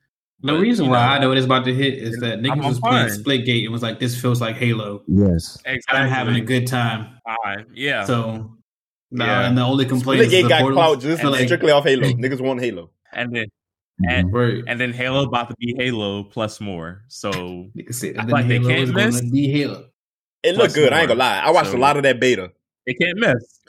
[0.43, 2.79] The but, reason why know, I know it's about to hit is that niggas was
[2.81, 3.09] fine.
[3.09, 5.57] playing Splitgate and was like, "This feels like Halo." Yes.
[5.65, 5.99] exactly.
[6.01, 7.19] I'm having a good time.
[7.45, 7.67] Fine.
[7.75, 8.05] Yeah.
[8.05, 8.57] So,
[9.13, 9.49] nah, Yeah.
[9.49, 12.03] and the only complaint is Splitgate the got portals clout just like- strictly off Halo.
[12.23, 12.91] Niggas want Halo.
[13.13, 13.45] and then
[14.03, 14.11] Mhm.
[14.11, 14.65] and, Right.
[14.67, 17.03] and then Halo about to be Halo plus more.
[17.09, 17.31] So
[17.77, 19.21] Niggas said, I and like they can't miss.
[19.31, 19.87] be Halo.
[20.43, 20.93] It looked good.
[20.93, 21.39] I ain't gonna lie.
[21.39, 22.51] I watched So- a lot of that beta.
[22.87, 23.61] they can't miss.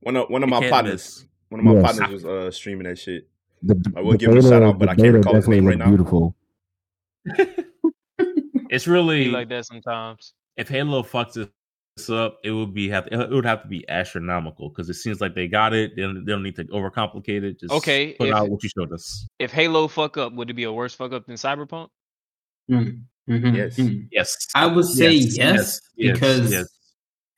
[0.00, 1.24] One of one of They my can't partners, miss.
[1.48, 1.82] one of my Yes.
[1.96, 3.26] partners was uh, streaming that shit.
[3.62, 5.48] The, I will the give him a shout out, but I can't beta recall his
[5.48, 5.96] name right looked now.
[5.96, 6.36] Beautiful.
[8.70, 10.34] It's Be really like that sometimes.
[10.58, 14.68] if Halo fucks this up, it would be have it would have to be astronomical
[14.68, 15.96] because it seems like they got it.
[15.96, 17.60] They don't, they don't need to overcomplicate it.
[17.60, 19.26] Just Okay, put if- out what you showed us.
[19.38, 21.88] If Halo fuck up, would it be a worse fuck up than Cyberpunk?
[22.70, 23.04] Mhm.
[23.28, 23.56] Mhm.
[23.56, 23.76] Yes.
[23.78, 24.08] Mhm.
[24.12, 26.66] Yes, I would say yes, yes, because yes.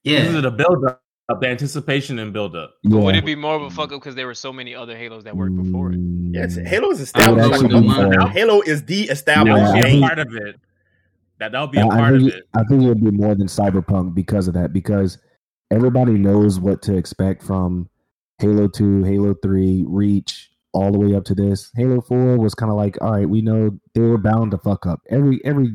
[0.03, 1.01] yeah, This is the build up,
[1.39, 2.75] the anticipation and build up.
[2.83, 2.97] Yeah.
[2.97, 4.97] Or would it be more of a fuck up because there were so many other
[4.97, 5.99] Halos that worked before it?
[6.01, 7.53] Mm, Yes, Halo is established.
[7.53, 9.83] actually Like, be a- more- Halo is the That established Yeah, would I be a
[9.85, 9.93] game.
[9.93, 10.57] think- part of it.
[11.39, 12.45] That that would be a I- I part of think, it.
[12.55, 14.73] I think it would be more than Cyberpunk because of that.
[14.73, 15.19] Because
[15.71, 17.89] everybody knows what to expect from
[18.39, 21.71] Halo Two, Halo Three, Reach, all the way up to this.
[21.77, 24.87] Halo Four was kind of like, all right, we know they were bound to fuck
[24.87, 25.01] up.
[25.11, 25.75] Every every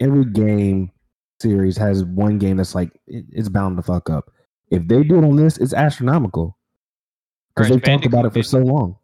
[0.00, 0.90] every game
[1.42, 4.30] series has one game that's like it- it's bound to fuck up.
[4.70, 6.56] If they do it on this, it's astronomical
[7.54, 8.96] because Crash they talked about it for Bandicoot so long.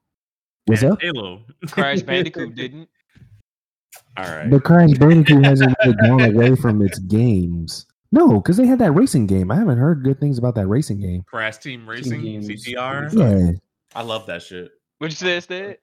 [0.67, 1.03] What's And up?
[1.03, 1.43] Halo.
[1.67, 2.89] Crash Bandicoot didn't.
[4.17, 4.51] All right.
[4.51, 7.87] But Crash Bandicoot hasn't really gone away from its games.
[8.11, 9.51] No, because they had that racing game.
[9.51, 11.25] I haven't heard good things about that racing game.
[11.25, 12.49] Crash Team Racing games.
[12.49, 13.13] CTR.
[13.13, 13.53] Yeah,
[13.95, 14.71] I love that shit.
[14.99, 15.79] What you say, instead?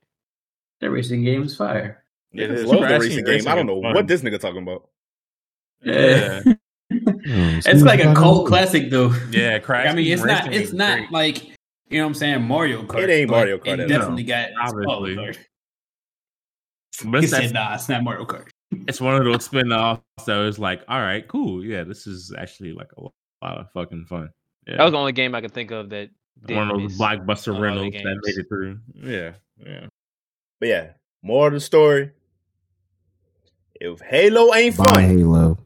[0.82, 2.04] that racing game is fire.
[2.34, 2.66] It Niggas is.
[2.66, 3.34] love the racing game.
[3.36, 3.94] racing I don't know fun.
[3.94, 4.90] what this nigga talking about.
[5.86, 6.42] Yeah.
[6.46, 6.54] Oh,
[6.92, 9.14] it's like a cult classic though.
[9.32, 9.88] Yeah, crash.
[9.88, 10.54] I mean, it's not.
[10.54, 11.12] It's not great.
[11.12, 11.44] like
[11.90, 12.44] you know what I'm saying.
[12.44, 13.04] Mario Kart.
[13.04, 14.50] It ain't Mario Kart It at definitely got.
[14.50, 15.16] its Obviously.
[15.16, 15.50] cult, like-
[17.12, 18.48] But it's, said, "Nah, it's not Mario Kart."
[18.88, 21.64] it's one of those spin-offs that was like, all right, cool.
[21.64, 24.30] Yeah, this is actually like a lot of fucking fun.
[24.68, 24.78] Yeah.
[24.78, 26.10] That was the only game I could think of that
[26.46, 28.80] did one of those blockbuster on all the rentals that made it through.
[28.96, 29.34] Yeah,
[29.66, 29.86] yeah.
[30.60, 30.88] But yeah,
[31.22, 32.12] more of the story.
[33.80, 35.58] If Halo ain't Buy fun, Halo.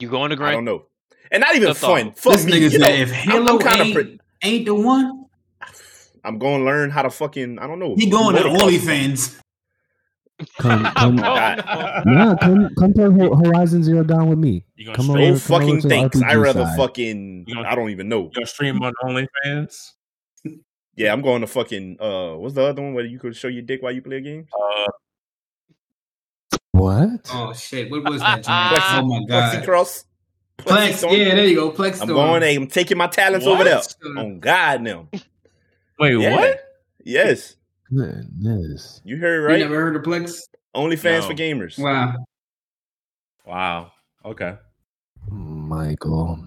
[0.00, 0.86] You going to I don't know.
[1.30, 2.06] And not even That's fun.
[2.08, 2.12] all.
[2.12, 2.52] Fuck This me.
[2.52, 5.26] nigga You know, said, "If I'm- Halo I'm kinda ain't, pre- ain't the one,
[6.24, 7.94] I'm going to learn how to fucking, I don't know.
[7.96, 8.58] he going to motocross.
[8.78, 9.36] OnlyFans."
[10.58, 11.34] Come, Oh, come, no.
[11.34, 14.64] yeah, come, come play Horizon Zero Dawn with me.
[14.74, 15.32] You gonna Come stream?
[15.34, 16.22] over, come fucking over thanks.
[16.22, 16.76] I rather side.
[16.78, 18.22] fucking, gonna- I don't even know.
[18.24, 19.90] You gonna stream on OnlyFans?
[20.96, 23.62] Yeah, I'm going to fucking, uh, what's the other one where you could show your
[23.62, 24.46] dick while you play a game?
[24.52, 24.86] Uh,
[26.80, 27.30] What?
[27.32, 27.90] Oh shit!
[27.90, 28.42] What was that?
[28.44, 28.46] Jimmy?
[28.48, 29.64] oh my Plexi god!
[29.64, 30.04] Cross.
[30.58, 30.94] Plex.
[30.94, 31.14] Storm?
[31.14, 31.70] Yeah, there you go.
[31.70, 32.00] Plex.
[32.00, 32.40] I'm Storm.
[32.40, 33.80] going, I'm taking my talents over there.
[34.16, 35.08] On God now.
[35.98, 36.36] wait, Yeah.
[36.36, 36.60] what?
[37.04, 37.56] Yes.
[37.94, 39.00] Goodness.
[39.04, 39.58] You heard it right?
[39.58, 39.70] You right.
[39.70, 40.40] never heard of Plex?
[40.76, 41.26] OnlyFans No.
[41.28, 41.78] for gamers.
[41.78, 42.14] Wow.
[43.46, 43.92] Wow.
[44.24, 44.54] Okay.
[45.30, 46.46] Michael.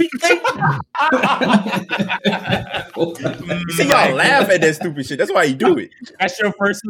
[0.00, 0.08] You
[3.72, 5.18] see y'all laugh at that stupid shit.
[5.18, 5.90] That's why you do it.
[6.18, 6.82] That's your first.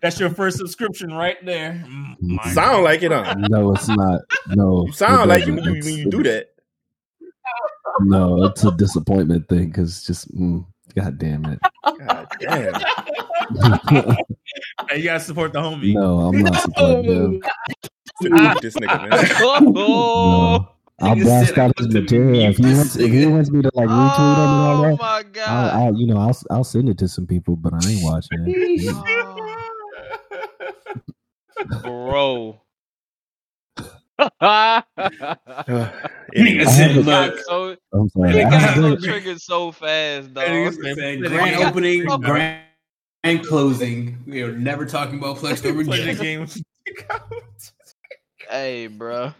[0.00, 1.84] That's your first subscription right there.
[1.86, 3.34] Mm, my Sound like it, huh?
[3.50, 4.20] No, it's not.
[4.48, 4.86] No.
[4.86, 5.74] You sound like you, doesn't.
[5.74, 6.48] you when you do that.
[8.00, 11.58] No, it's a disappointment thing because just, mm, god damn it.
[11.84, 12.74] God damn.
[14.88, 15.94] Hey, you gotta support the homie.
[15.94, 17.40] no, I'm not supporting them.
[18.20, 19.12] Dude, this nigga, man.
[19.40, 20.68] oh, No.
[21.00, 22.50] I'll blast out his material.
[22.50, 24.98] If he wants, if he wants me to like retweet him and all oh that,
[24.98, 27.78] my I'll, god, I'll, you know, I'll, I'll send it to some people, but I
[27.88, 28.94] ain't watching it.
[31.82, 32.60] bro.
[36.36, 38.32] Anyway, Nigga said, He got "Look, so I'm sorry.
[38.32, 40.44] he got have so triggered so fast, dog.
[40.44, 42.62] Nigga Said said, grand opening, grand,
[43.22, 44.18] grand closing.
[44.26, 46.48] We are never talking about Plex Storm Play the again.
[48.48, 49.32] Hey, bro.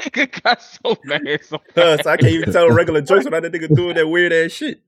[0.00, 1.40] Nigga got so mad.
[1.44, 4.52] So Cuz I can't even tell regular jokes without that nigga doing that weird ass
[4.52, 4.80] shit.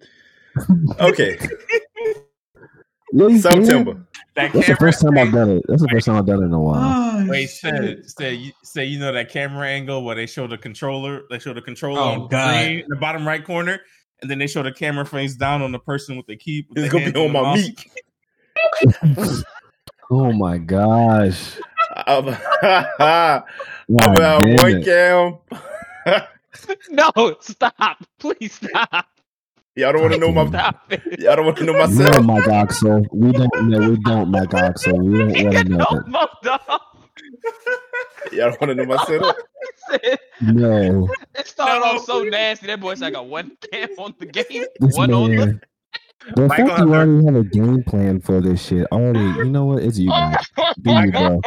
[1.00, 1.38] Okay,
[3.12, 3.40] Yeah, you can.
[3.40, 4.06] September.
[4.36, 5.64] That That's the first time I've done it.
[5.68, 6.94] That's the first time I've done it in a while.
[6.96, 7.74] Oh, Wait, shit.
[7.74, 11.38] say, say, you, say you know that camera angle where they show the controller, they
[11.38, 12.54] show the controller Oh, on the God.
[12.54, 13.80] screen in the bottom right corner,
[14.22, 16.66] and then they show the camera face down on the person with the key.
[16.68, 17.56] With It's the gonna be on my mouse.
[17.56, 19.44] meat.
[20.12, 21.56] Oh my gosh.
[22.06, 22.28] I'm,
[23.98, 25.38] I'm God out one cam.
[26.90, 28.04] no, stop.
[28.18, 29.06] Please stop.
[29.76, 30.46] Y'all don't want to know my.
[30.48, 31.20] Stop it.
[31.20, 32.16] Y'all don't want to know myself.
[32.16, 32.26] No, myself.
[32.26, 33.06] Mike Oxel.
[33.12, 33.90] We don't know.
[33.90, 34.98] We don't, Mike Oxel.
[35.02, 36.80] We don't want to know no that.
[38.32, 39.36] Y'all don't want to know myself.
[40.40, 41.08] No.
[41.34, 41.92] It started No.
[41.96, 42.66] off so nasty.
[42.68, 45.60] That boy's like a one cam on the game, This one on the.
[46.24, 46.34] Man.
[46.34, 49.64] The Michael fact you already have a game plan for this shit already, you know
[49.64, 49.82] what?
[49.82, 50.40] It's you, Mike.
[50.82, 51.40] Do you, bro.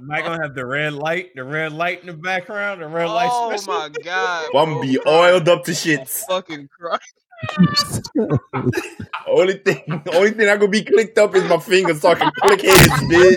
[0.00, 3.28] Mike gonna have the red light, the red light in the background, the red light.
[3.30, 4.46] Oh my god!
[4.54, 6.24] I'm gonna oh be oiled up to shits.
[6.28, 8.10] Fucking Christ!
[9.28, 12.32] Only thing, only thing I gonna be clicked up is my fingers so I can
[12.40, 13.36] click heads, bitch.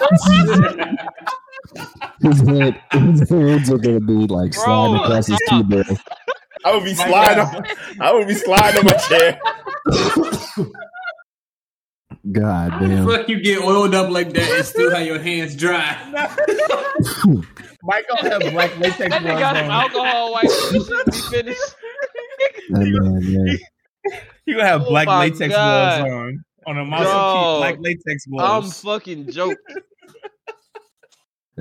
[2.22, 5.70] his head, his hands are gonna be like sliding across his stop.
[5.70, 5.86] keyboard.
[6.64, 7.44] I would be sliding.
[7.44, 7.64] On,
[8.00, 9.42] I would be sliding on my chair.
[12.32, 13.06] God How the damn.
[13.08, 15.98] fuck you get oiled up like that and still have your hands dry?
[17.84, 20.70] Michael gonna have black latex That nigga got gloves him alcohol wipes.
[20.70, 21.76] This be finished.
[22.70, 23.54] Man, yeah.
[24.46, 26.00] You gonna have Oh black latex God.
[26.00, 27.58] gloves on on a mouse Dog.
[27.58, 28.66] black latex gloves.
[28.86, 29.58] I'm fucking joking.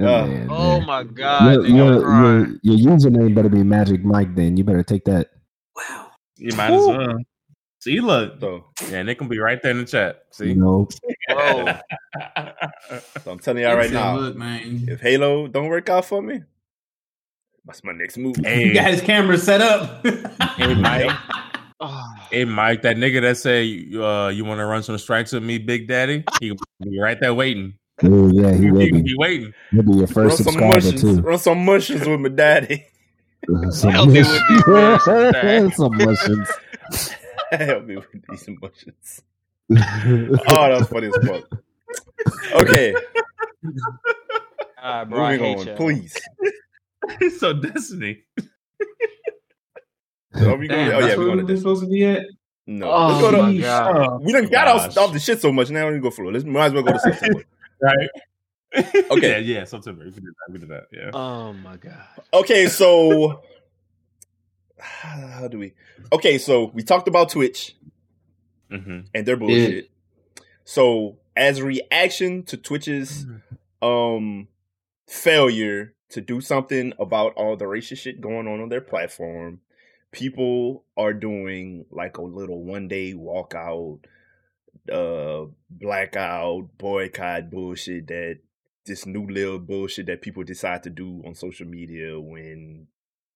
[0.00, 0.86] That Uh, man, Oh man.
[0.86, 4.34] my god, Your, your, your, your username better be Magic Mike.
[4.34, 5.28] Then you better take that.
[5.76, 6.10] Wow.
[6.36, 7.18] you might as well.
[7.80, 8.66] See, look, though.
[8.90, 10.24] yeah, they can be right there in the chat.
[10.32, 10.88] See, You know,
[11.28, 11.66] Bro,
[13.24, 14.84] so I'm telling y'all right now, Look, man.
[14.88, 16.42] if Halo don't work out for me,
[17.64, 18.36] that's my next move.
[18.36, 20.04] He hey, got his camera set up.
[20.56, 21.10] hey, Mike,
[21.80, 25.42] oh, hey, Mike, that nigga that say uh, you want to run some strikes with
[25.42, 27.74] me, Big Daddy, he be right there waiting.
[28.04, 29.02] Oh yeah, he He, will be.
[29.02, 29.52] be waiting.
[29.70, 31.00] He'll be your first some subscriber mushrooms.
[31.02, 31.20] too.
[31.20, 32.86] Run some mushrooms with my daddy.
[33.70, 35.06] Some Help me with these mushrooms.
[35.06, 36.48] mushrooms, Some mushrooms.
[37.50, 39.22] Help me with these emotions.
[39.72, 41.44] Oh, that's funny as fuck.
[42.52, 42.94] Okay,
[44.80, 45.76] God, bro, I moving hate on, y'all.
[45.76, 46.16] please.
[47.38, 48.22] so Destiny.
[50.38, 50.86] So are we going?
[50.90, 51.60] Damn, Oh yeah, we're going to we this.
[51.60, 52.24] supposed to be at.
[52.66, 53.42] No, Oh let's go to.
[53.42, 54.22] my God.
[54.22, 55.70] We done got off, off the shit so much.
[55.70, 56.32] Now we go for it.
[56.32, 57.42] Let's might as well go to September.
[57.82, 58.10] Right.
[59.10, 59.42] Okay.
[59.42, 60.04] Yeah, yeah, September.
[60.04, 60.52] We did that.
[60.52, 60.84] We did that.
[60.92, 61.10] Yeah.
[61.12, 62.06] Oh my god.
[62.32, 63.42] okay, so
[64.78, 65.74] how do we?
[66.12, 67.76] Okay, so we talked about Twitch
[68.70, 69.90] hmm and their bullshit.
[70.64, 73.26] So as a reaction to Twitch's
[73.82, 74.46] um
[75.08, 79.60] failure to do something about all the racist shit going on on their platform,
[80.12, 84.00] people are doing like a little one day walkout,
[84.90, 88.38] uh, blackout, boycott bullshit that
[88.87, 92.87] this new little bullshit that people decide to do on social media when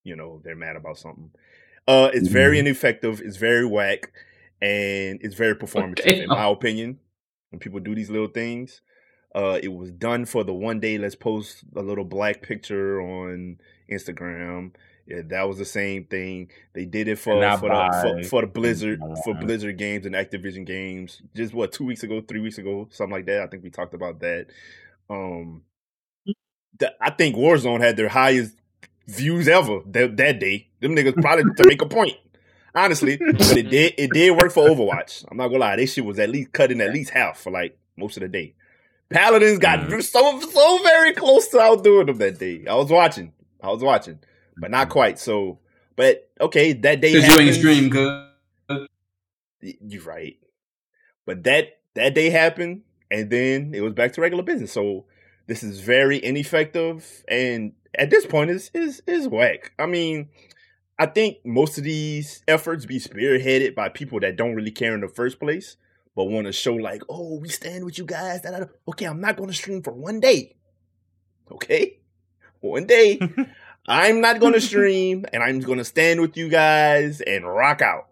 [0.03, 1.31] you know they're mad about something.
[1.87, 3.21] Uh, it's very ineffective.
[3.21, 4.11] It's very whack,
[4.62, 6.23] and it's very performative, Okay.
[6.23, 6.99] in my opinion.
[7.51, 8.81] When people do these little things,
[9.35, 10.99] uh, it was done for the one day.
[10.99, 13.59] Let's post a little black picture on
[13.93, 14.73] Instagram.
[15.07, 16.51] Yeah, that was the same thing.
[16.73, 19.35] They did it for for the, for, for the Blizzard for.
[19.35, 21.21] Blizzard games and Activision games.
[21.35, 23.43] Just what two weeks ago, three weeks ago, something like that.
[23.43, 24.47] I think we talked about that.
[25.11, 25.62] Um,
[26.79, 28.55] the, I think Warzone had their highest
[29.07, 30.69] views ever that, that day.
[30.81, 32.14] Them niggas probably to make a point.
[32.75, 35.25] Honestly, but it did it did work for Overwatch.
[35.31, 37.79] I'm not gonna lie, this shit was at least cutting at least half for like
[37.97, 38.55] most of the day.
[39.11, 40.03] Paladins got Mhm.
[40.03, 42.64] so so very close to outdoing them that day.
[42.69, 44.19] I was watching, I was watching,
[44.57, 45.19] but not quite.
[45.19, 45.59] So,
[45.97, 48.29] but okay, that day Because you ain't stream.
[49.61, 50.37] You're right.
[51.27, 54.73] But that that day happened, and then it was back to regular business.
[54.73, 55.07] So
[55.47, 59.73] this is very ineffective, and at this point, is is is whack.
[59.79, 60.29] I mean,
[60.99, 65.01] I think most of these efforts be spearheaded by people that don't really care in
[65.01, 65.77] the first place,
[66.14, 68.40] but want to show like, oh, we stand with you guys.
[68.88, 70.57] Okay, I'm not going to stream for one day.
[71.51, 71.99] Okay,
[72.61, 73.19] one day.
[73.87, 77.83] I'm not going to stream, and I'm going to stand with you guys and rock
[77.83, 78.09] out.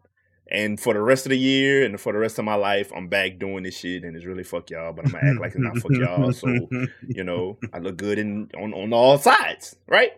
[0.51, 3.09] And for the rest of the year and for the rest of my life, I'm
[3.09, 4.93] back doing this shit, and it's really fuck y'all.
[4.93, 6.31] But I'm gonna act like it's not fuck y'all.
[6.33, 6.49] So
[7.09, 10.13] you know, I look good in on on all sides, right?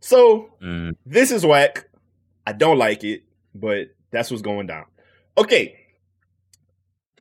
[0.00, 0.96] So Mm.
[1.06, 1.88] this is whack.
[2.46, 3.22] I don't like it,
[3.54, 4.84] but that's what's going down.
[5.38, 5.78] Okay,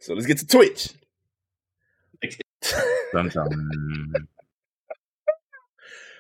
[0.02, 0.90] so let's get to Twitch.
[3.14, 4.28] Dun, dun.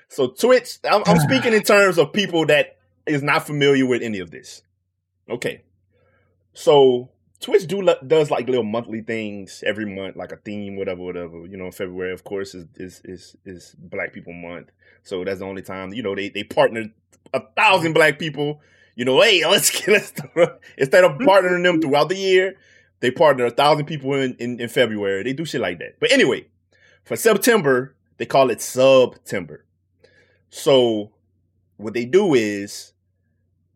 [0.09, 4.19] So Twitch, I'm, I'm speaking in terms of people that is not familiar with any
[4.19, 4.63] of this.
[5.29, 5.61] Okay,
[6.53, 11.45] so Twitch do does like little monthly things every month, like a theme, whatever, whatever.
[11.45, 14.71] You know, February, of course, is is is, is Black People Month,
[15.03, 15.93] so that's the only time.
[15.93, 16.91] You know, they they partnered
[17.33, 18.61] a thousand Black people.
[18.95, 20.11] You know, hey, let's get let's
[20.77, 22.55] instead of partnering them throughout the year,
[22.99, 25.21] they partner a thousand people in, in in February.
[25.21, 25.99] They do shit like that.
[25.99, 26.47] But anyway,
[27.03, 29.65] for September, they call it September.
[30.49, 31.11] So
[31.77, 32.93] what they do is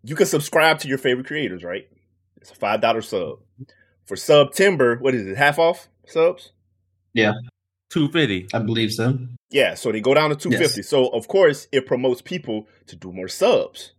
[0.04, 1.88] you can subscribe to your favorite creators, right?
[2.42, 3.40] It's a five dollar sub.
[4.06, 5.38] For September, what is it?
[5.38, 6.52] Half off subs?
[7.14, 7.34] Yeah.
[7.90, 8.48] Two fifty.
[8.54, 9.18] I believe so.
[9.50, 10.82] Yeah, so they go down to 250.
[10.82, 13.92] So of course it promotes people to do more subs,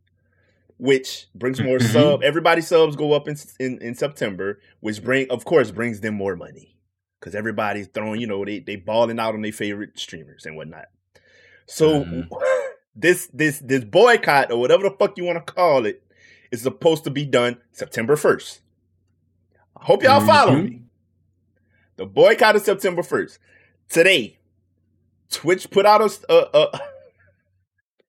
[0.78, 1.92] which brings more Mhm.
[1.92, 2.22] sub.
[2.24, 6.34] Everybody's subs go up in, in in September, which bring of course brings them more
[6.36, 6.76] money
[7.20, 10.86] because everybody's throwing you know they they balling out on their favorite streamers and whatnot.
[11.66, 12.28] So Mhm.
[12.96, 16.02] this this this boycott or whatever the fuck you want to call it
[16.50, 18.60] is supposed to be done September 1st.
[19.76, 20.64] I hope y'all follow Mhm.
[20.64, 20.80] me.
[21.96, 23.38] The boycott is September 1st.
[23.88, 24.38] Today,
[25.30, 26.80] Twitch put out a, a, a,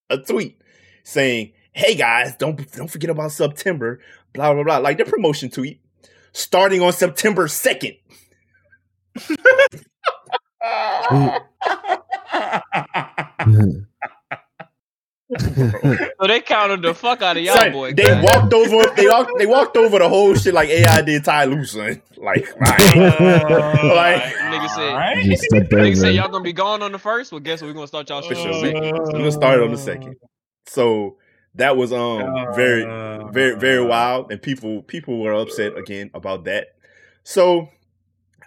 [0.11, 0.61] a tweet
[1.03, 3.99] saying, "Hey guys, don't don't forget about September."
[4.33, 5.79] Blah blah blah, like the promotion tweet,
[6.33, 7.95] starting on September second.
[16.19, 17.93] So they counted the fuck out of y'all, Son, boy.
[17.93, 18.23] they guys.
[18.23, 18.95] walked over.
[18.95, 19.31] They walked.
[19.39, 22.01] They walked over the whole shit like AI did Ty Lue, son.
[22.15, 22.95] Like, right.
[22.95, 25.25] like, Nigga said, Alright.
[25.25, 27.31] Just stepped nigga said y'all gonna be gone on the first.
[27.31, 27.69] Well, guess what?
[27.69, 28.61] We're gonna start y'all shit For on the sure.
[28.71, 28.85] second.
[28.97, 30.15] I'm gonna start on the second.
[30.67, 31.17] So
[31.55, 32.83] that was um very
[33.31, 36.67] very very wild and people people were upset again about that
[37.23, 37.69] so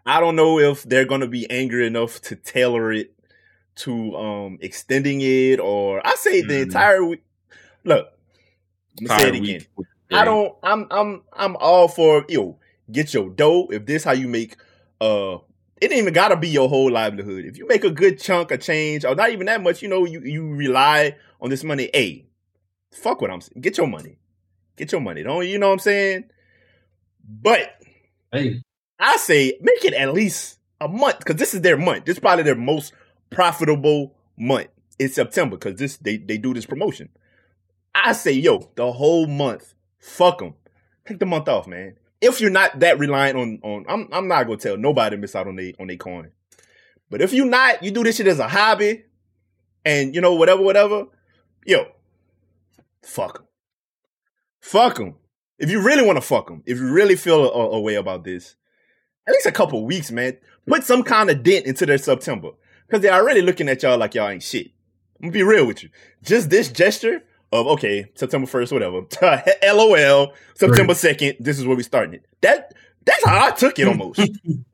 [0.07, 3.13] i don't know if they're going to be angry enough to tailor it
[3.79, 6.63] to um extending it or i say the Mhm.
[6.63, 7.23] entire week.
[7.85, 8.07] Look
[8.99, 9.67] i'm gonna say it again.
[9.77, 9.89] week.
[10.13, 12.59] i don't i'm i'm i'm all for yo
[12.91, 13.69] get your dough.
[13.71, 14.57] If this how you make
[15.01, 15.39] uh
[15.81, 17.45] it ain't even gotta be your whole livelihood.
[17.45, 20.05] If you make a good chunk of change or not even that much you know
[20.05, 22.27] you you rely on this money hey
[22.93, 24.19] fuck what i'm saying get your money.
[24.77, 25.23] Get your money.
[25.23, 26.25] Don't you know what i'm saying?
[27.29, 27.81] But
[28.33, 28.63] Hey,
[28.99, 32.05] I say make it at least a month because this is their month.
[32.05, 32.93] This is probably their most
[33.31, 34.69] profitable month.
[34.99, 37.09] It's September because this they they do this promotion.
[37.95, 39.75] I say yo the whole month.
[39.99, 40.55] Fuck them.
[41.07, 41.97] Take the month off, man.
[42.21, 45.47] if you're not that reliant on on I'm I'm not gonna tell nobody miss out
[45.47, 46.31] on they on their coin.
[47.11, 49.05] But if you're not, you do this shit as a hobby
[49.85, 51.07] and you know, whatever, whatever,
[51.65, 51.87] yo,
[53.03, 53.47] fuck them.
[54.61, 55.15] Fuck them.
[55.59, 58.25] If you really want to fuck them, if you really feel a, a way about
[58.25, 58.57] this,
[59.27, 62.51] at least a couple weeks, man, put some kind of dent into their September.
[62.91, 64.69] Cause they're already looking at y'all like y'all ain't shit.
[65.21, 65.91] I'm gonna be real with you.
[66.23, 67.23] Just this gesture
[67.53, 69.03] of okay, September first, whatever.
[69.63, 70.33] LOL.
[70.55, 71.37] September second.
[71.41, 72.25] This is where we starting it.
[72.41, 72.73] That
[73.05, 74.21] that's how I took it almost.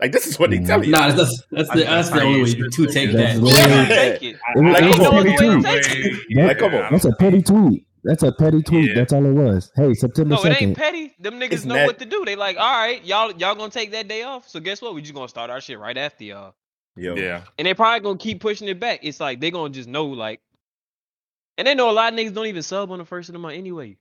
[0.00, 0.92] like this is what they tell you.
[0.92, 3.40] Nah, that's that's the, that's the only way to take that.
[3.40, 3.86] That's Yeah.
[3.86, 4.36] Take it.
[4.54, 5.62] It Like, it come a on, petty man.
[5.62, 5.82] tweet.
[5.84, 6.92] Take That- Like, come on.
[6.92, 7.86] That's a petty tweet.
[8.02, 8.88] That's a petty tweet.
[8.90, 8.94] Yeah.
[8.96, 9.72] That's all it was.
[9.76, 10.74] Hey, September No, it ain't second.
[10.76, 11.14] petty.
[11.18, 12.24] Them niggas It's know not- what to do.
[12.24, 14.48] They like, all right, y'all y'all gonna take that day off.
[14.48, 14.94] So guess what?
[14.94, 16.54] We just gonna start our shit right after y'all.
[16.96, 17.16] Yo.
[17.16, 17.42] Yeah.
[17.58, 19.00] And they probably gonna keep pushing it back.
[19.02, 20.40] It's like they gonna just know like,
[21.58, 23.38] and they know a lot of niggas don't even sub on the first of the
[23.38, 23.96] month anyway.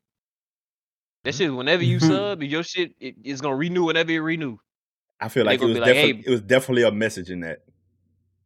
[1.24, 2.08] That shit, whenever you Mhm.
[2.08, 4.58] sub, your shit it, it's gonna renew whenever it renew.
[5.20, 7.64] I feel like it was like, definitely hey- it was definitely a message in that.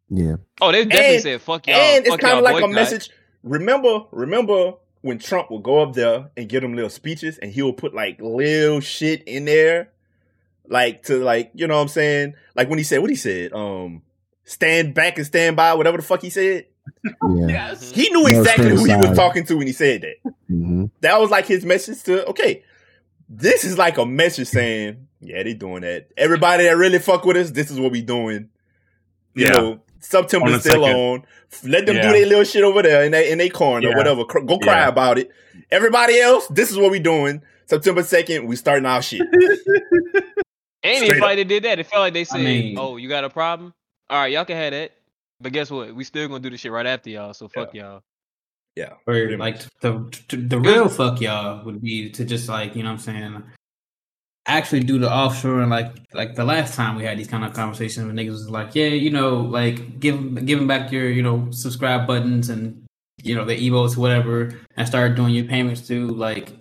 [0.10, 0.36] Yeah.
[0.62, 1.76] Oh, they definitely And- said fuck y'all.
[1.76, 3.10] and it's kind of y'all like a message.
[3.44, 7.62] Remember, remember when Trump would go up there and give them little speeches, and he
[7.62, 9.92] would put like little shit in there,
[10.68, 13.52] like to like you know what I'm saying, like when he said what he said,
[13.54, 14.04] um,
[14.48, 16.66] stand back and stand by, whatever the fuck he said.
[17.04, 17.06] Yeah.
[17.76, 17.94] Mhm.
[17.94, 20.32] He knew exactly who he was talking to when he said that.
[20.48, 22.64] hmm That was like his message to okay.
[23.30, 26.08] This is like a message saying, yeah, they doing that.
[26.16, 28.50] Everybody that really fuck with us, this is what we doing.
[29.36, 29.52] You Yeah.
[29.52, 30.98] know, On September's the still second.
[30.98, 31.24] on.
[31.66, 33.98] Let them do their little shit over there in their in their corner or Yeah.
[33.98, 34.24] whatever.
[34.24, 34.88] Cr- Go cry Yeah.
[34.88, 35.30] about it.
[35.70, 37.42] Everybody else, this is what we doing.
[37.66, 39.22] September second, we starting our shit.
[40.84, 41.80] Ain't Straight anybody that did that.
[41.80, 43.74] It felt like they said, mean- "Oh, you got a problem?
[44.10, 44.92] All right, y'all can have that."
[45.40, 45.94] But guess what?
[45.96, 47.34] We still gonna do the shit right after y'all.
[47.34, 48.02] So fuck y'all.
[48.76, 48.94] Yeah.
[49.08, 52.90] Or like the the, the real fuck y'all would be to just like you know
[52.90, 53.44] what I'm saying,
[54.48, 57.54] actually do the offshore and like like the last time we had these kind of
[57.54, 61.22] conversations when niggas was like, yeah, you know, like give give them back your you
[61.22, 62.86] know subscribe buttons and
[63.24, 66.54] you know the emotes whatever and start doing your payments to like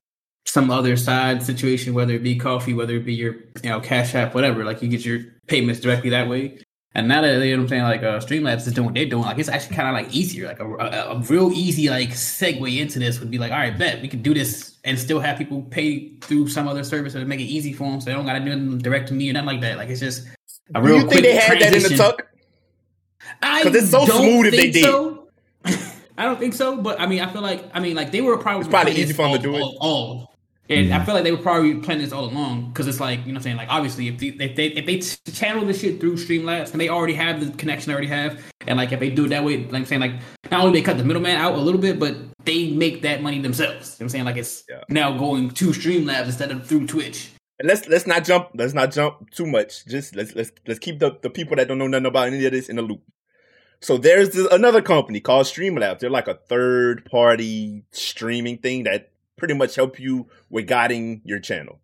[0.46, 4.14] some other side situation, whether it be Ko-fi, whether it be your you know cash
[4.14, 4.64] app, whatever.
[4.64, 6.58] Like you get your payments directly that way.
[6.96, 9.04] And now that you know what I'm saying, like uh, Streamlabs is doing what they're
[9.04, 12.08] doing, like it's actually kind of like easier, like a, a, a real easy like
[12.08, 15.20] segue into this would be like, all right, bet we can do this and still
[15.20, 18.14] have people pay through some other service and make it easy for them, so they
[18.14, 19.76] don't got to do it direct to me or nothing like that.
[19.76, 20.26] Like it's just
[20.74, 22.16] a Do real you quick think they had that in the transition.
[23.42, 24.84] I I 'Cause it's so smooth if they did.
[24.84, 25.28] So.
[26.16, 28.38] I don't think so, but I mean, I feel like I mean, like they were
[28.38, 29.60] probably It's probably easy for them to do it.
[29.60, 30.35] all, all.
[30.68, 31.04] And I mm-hmm.
[31.04, 33.36] feel like they were probably planning this all along because it's like you know what
[33.36, 36.16] I'm saying like obviously if they, if they if they t- channel this shit through
[36.16, 39.26] Streamlabs and they already have the connection they already have and like if they do
[39.26, 40.14] it that way like I'm saying like
[40.50, 43.40] not only they cut the middleman out a little bit but they make that money
[43.40, 43.70] themselves.
[43.70, 44.82] You know what I'm saying like it's Yeah.
[44.88, 47.30] now going to Streamlabs instead of through Twitch.
[47.58, 49.86] And let's let's not jump let's not jump too much.
[49.86, 52.52] Just let's let's let's keep the, the people that don't know nothing about any of
[52.52, 53.02] this in the loop.
[53.80, 56.00] So there's this, another company called Streamlabs.
[56.00, 61.38] They're like a third party streaming thing that pretty much help you with guiding your
[61.38, 61.80] channel.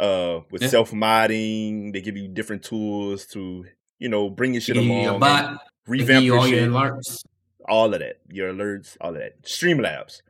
[0.00, 0.68] Uh with Yeah.
[0.68, 3.66] self modding, they give you different tools to,
[3.98, 5.02] you know, bring your shit along.
[5.02, 7.22] your bot, revamp you your all shit your alerts.
[7.68, 9.42] all of that, your alerts, all of that.
[9.44, 10.22] Streamlabs.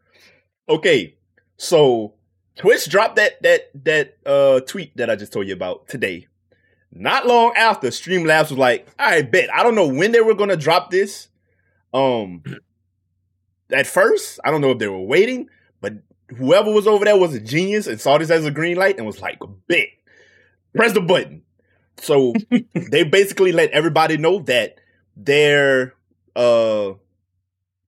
[0.68, 1.16] Okay,
[1.56, 2.14] so
[2.56, 6.26] Twitch dropped that that that uh tweet that I just told you about today.
[6.96, 10.56] Not long after, Streamlabs was like, "I bet I don't know when they were gonna
[10.56, 11.28] drop this."
[11.92, 12.42] Um,
[13.72, 15.48] at first, I don't know if they were waiting,
[15.80, 15.94] but
[16.36, 19.06] whoever was over there was a genius and saw this as a green light and
[19.06, 19.88] was like, "Bet,
[20.74, 21.42] press the button."
[21.98, 22.34] So
[22.90, 24.76] they basically let everybody know that
[25.16, 25.94] they're
[26.36, 26.92] uh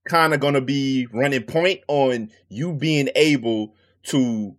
[0.09, 3.74] kind of gonna be running point on you being able
[4.05, 4.55] to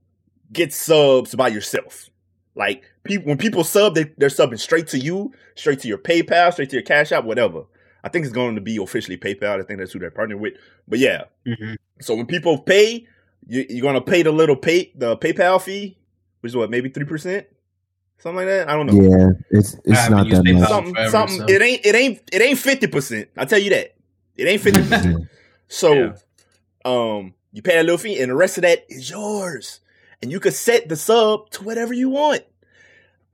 [0.52, 2.10] get subs by yourself.
[2.56, 6.52] Like people, when people sub, they, they're subbing straight to you, straight to your PayPal,
[6.52, 7.64] straight to your Cash App, whatever.
[8.04, 9.60] I think it's going to be officially PayPal.
[9.62, 10.54] I think that's who they're partnering with.
[10.88, 11.76] But yeah, Mhm.
[12.02, 13.06] so when people pay,
[13.48, 15.98] you, you're gonna pay the little pay the PayPal fee,
[16.42, 17.48] which is what maybe three percent,
[18.18, 18.70] something like that.
[18.70, 20.70] I don't know Yeah, it's it's haven't that much.
[20.70, 21.38] something, forever, something.
[21.40, 21.46] so.
[21.48, 23.30] It ain't, it ain't, it ain't fifty percent.
[23.38, 23.96] I tell you that.
[24.36, 25.30] It ain't fifty percent.
[25.70, 26.14] So, Yeah.
[26.86, 29.82] um, you pay a little fee, and the rest of that is yours,
[30.22, 32.44] and you can set the sub to whatever you want.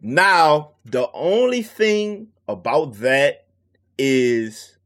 [0.01, 3.45] Now, the only thing about that
[3.99, 4.78] is,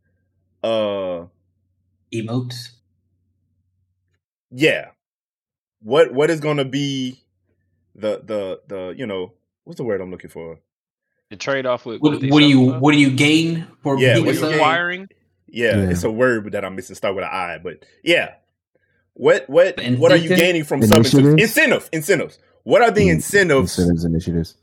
[0.61, 1.27] uh,
[2.13, 2.71] Emotes.
[4.51, 4.89] yeah,
[5.81, 7.19] what what is going to be
[7.95, 10.59] the the the you know what's the word I'm looking for?
[11.29, 13.97] The trade off with What, with what do you sub- what do you gain for
[13.97, 15.09] Yeah, being what you acquiring?
[15.47, 15.89] Yeah, Yeah.
[15.91, 16.95] it's a word that I'm missing.
[16.95, 18.35] Start with an I, but yeah.
[19.13, 21.43] What what The what are you gaining from subbing to Initiatives?
[21.43, 22.39] incentive incentives?
[22.63, 23.77] What are the incentives?
[23.77, 24.55] Incentives initiatives.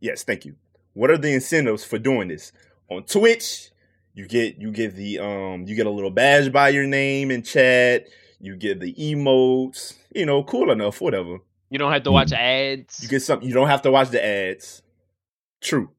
[0.00, 0.56] Yes, thank you.
[0.94, 2.52] What are the incentives for doing this?
[2.90, 3.70] On Twitch,
[4.14, 7.42] you get you get the um you get a little badge by your name in
[7.42, 8.06] chat.
[8.40, 9.94] You get the emotes.
[10.14, 11.38] You know, cool enough, whatever.
[11.70, 13.02] You don't have to watch ads.
[13.02, 13.48] You get something.
[13.48, 14.82] You don't have to watch the ads.
[15.60, 15.90] True.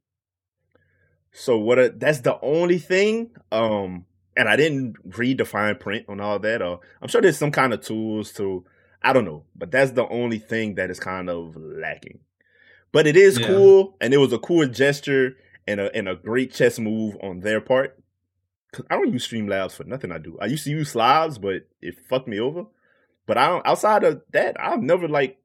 [1.31, 1.79] So what?
[1.79, 3.31] A, that's the only thing.
[3.51, 4.05] Um,
[4.37, 6.61] and I didn't read the fine print on all that.
[6.61, 8.65] Uh, I'm sure there's some kind of tools to.
[9.01, 12.19] I don't know, but that's the only thing that is kind of lacking.
[12.91, 13.47] But it is Yeah.
[13.47, 15.35] cool, and it was a cool gesture
[15.67, 17.99] and a and a great chess move on their part.
[18.89, 20.11] I don't use Streamlabs for nothing.
[20.11, 20.37] I do.
[20.41, 22.65] I used to use Slides, but it fucked me over.
[23.25, 23.65] But I don't.
[23.65, 25.37] Outside of that, I've never like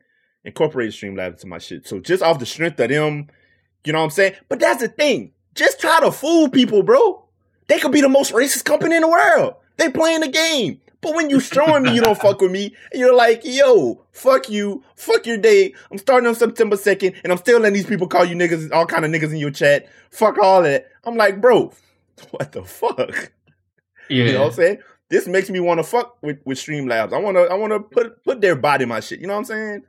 [0.44, 1.86] incorporated Streamlabs into my shit.
[1.86, 3.28] So just off the strength of them,
[3.84, 4.34] you know what I'm saying?
[4.48, 5.32] But that's the thing.
[5.54, 7.24] Just try to fool people, bro.
[7.66, 9.54] They could be the most racist company in the world.
[9.76, 10.80] They playing the game.
[11.00, 14.50] But when you showing me you don't fuck with me, and you're like, yo, fuck
[14.50, 15.72] you, fuck your day.
[15.90, 18.84] I'm starting on September 2nd, and I'm still letting these people call you niggas, all
[18.84, 19.88] kind of niggas in your chat.
[20.10, 20.90] Fuck all that.
[21.04, 21.72] I'm like, bro,
[22.30, 23.32] what the fuck?
[24.08, 24.24] Yeah.
[24.24, 24.78] You know what I'm saying?
[25.08, 27.12] This makes me want to fuck with, with Streamlabs.
[27.12, 29.20] I wanna I wanna put put their body in my shit.
[29.20, 29.82] You know what I'm saying?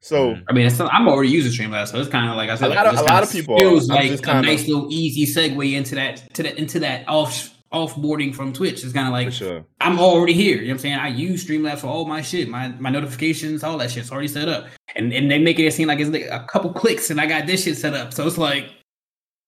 [0.00, 0.44] So Mm.
[0.48, 2.74] I mean, it's, I'm already using Streamlabs, so it's kind of like I said, A
[2.74, 3.94] lot of- a lot of people feels are.
[3.96, 8.32] Like a kinda- nice little easy segue into that to that into that off offboarding
[8.34, 8.84] from Twitch.
[8.84, 9.64] It's kind of like sure.
[9.80, 10.56] I'm already here.
[10.56, 10.94] You know what I'm saying?
[10.96, 14.48] I use Streamlabs for all my shit, my my notifications, all that shit's already set
[14.48, 17.26] up, and and they make it seem like it's like a couple clicks and I
[17.26, 18.12] got this shit set up.
[18.12, 18.66] So it's like,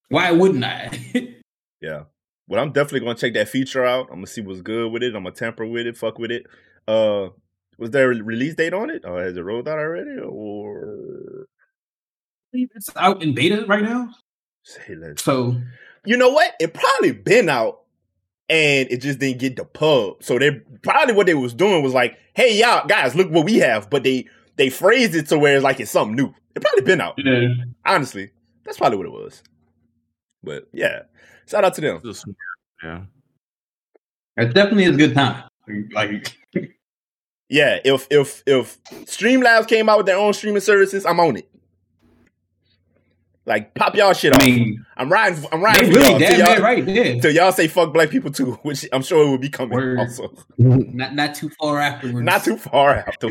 [0.09, 0.91] why wouldn't I?
[1.83, 2.05] Yeah.
[2.49, 4.09] Well, I'm definitely gonna check that feature out.
[4.11, 5.15] I'm gonna see what's good with it.
[5.15, 6.47] I'm gonna tamper with it, fuck with it.
[6.87, 7.29] Uh
[7.79, 9.05] was there a release date on it?
[9.05, 10.19] Or has it rolled out already?
[10.21, 11.47] Or
[12.53, 14.11] it's out in beta right now.
[14.63, 15.23] say less.
[15.23, 15.57] So
[16.05, 16.55] You know what?
[16.61, 17.81] It probably been out
[18.49, 20.23] and it just didn't get the pub.
[20.23, 23.59] So they probably what they was doing was like, hey y'all guys, look what we
[23.59, 23.91] have.
[23.91, 24.27] But they
[24.57, 26.33] they phrased it to where it's like it's something new.
[26.55, 27.15] It probably been out.
[27.19, 27.49] yeah.
[27.85, 28.31] Honestly.
[28.65, 29.43] That's probably what it was.
[30.43, 31.03] But yeah.
[31.49, 32.01] Shout out to them.
[32.83, 33.03] Yeah.
[34.37, 35.45] it definitely is a good time.
[35.93, 36.37] Like
[37.49, 41.49] Yeah, if if if Streamlabs came out with their own streaming services, I'm on it.
[43.49, 44.45] Like pop y'all shit I off.
[44.45, 45.45] mean, I'm riding.
[45.53, 46.19] I'm riding for really y'all.
[46.19, 47.21] damn Till y'all, right there.
[47.21, 50.01] till y'all say fuck black people too, which I'm sure it will be coming Word.
[50.01, 50.35] also.
[50.59, 52.25] Not not too far afterwards.
[52.25, 53.29] Not too far after.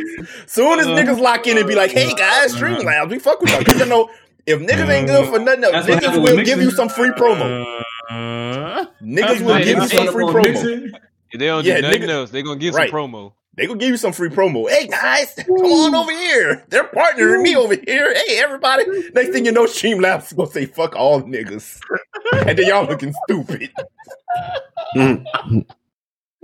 [0.47, 2.66] Soon as Uh, niggas lock in and be like, "Hey guys, uh-huh.
[2.66, 4.09] Streamlabs, we fuck with y'all." Because you know,
[4.45, 7.09] if niggas ain't good uh, for nothing else, niggas happened will give you some free
[7.09, 7.80] promo.
[7.80, 10.91] Uh, Uh, Niggas will give you some free promo.
[11.34, 12.89] They don't Yeah, do nothing nigga- else, they gonna give Right.
[12.89, 13.34] some promo.
[13.56, 14.70] They gonna give you some free promo.
[14.70, 16.66] Hey guys, come on over here.
[16.70, 18.14] They're partnering me over here.
[18.14, 18.84] Hey everybody.
[19.14, 21.80] Next thing you know, Streamlabs gonna say fuck all niggas,
[22.47, 23.70] and then y'all looking stupid.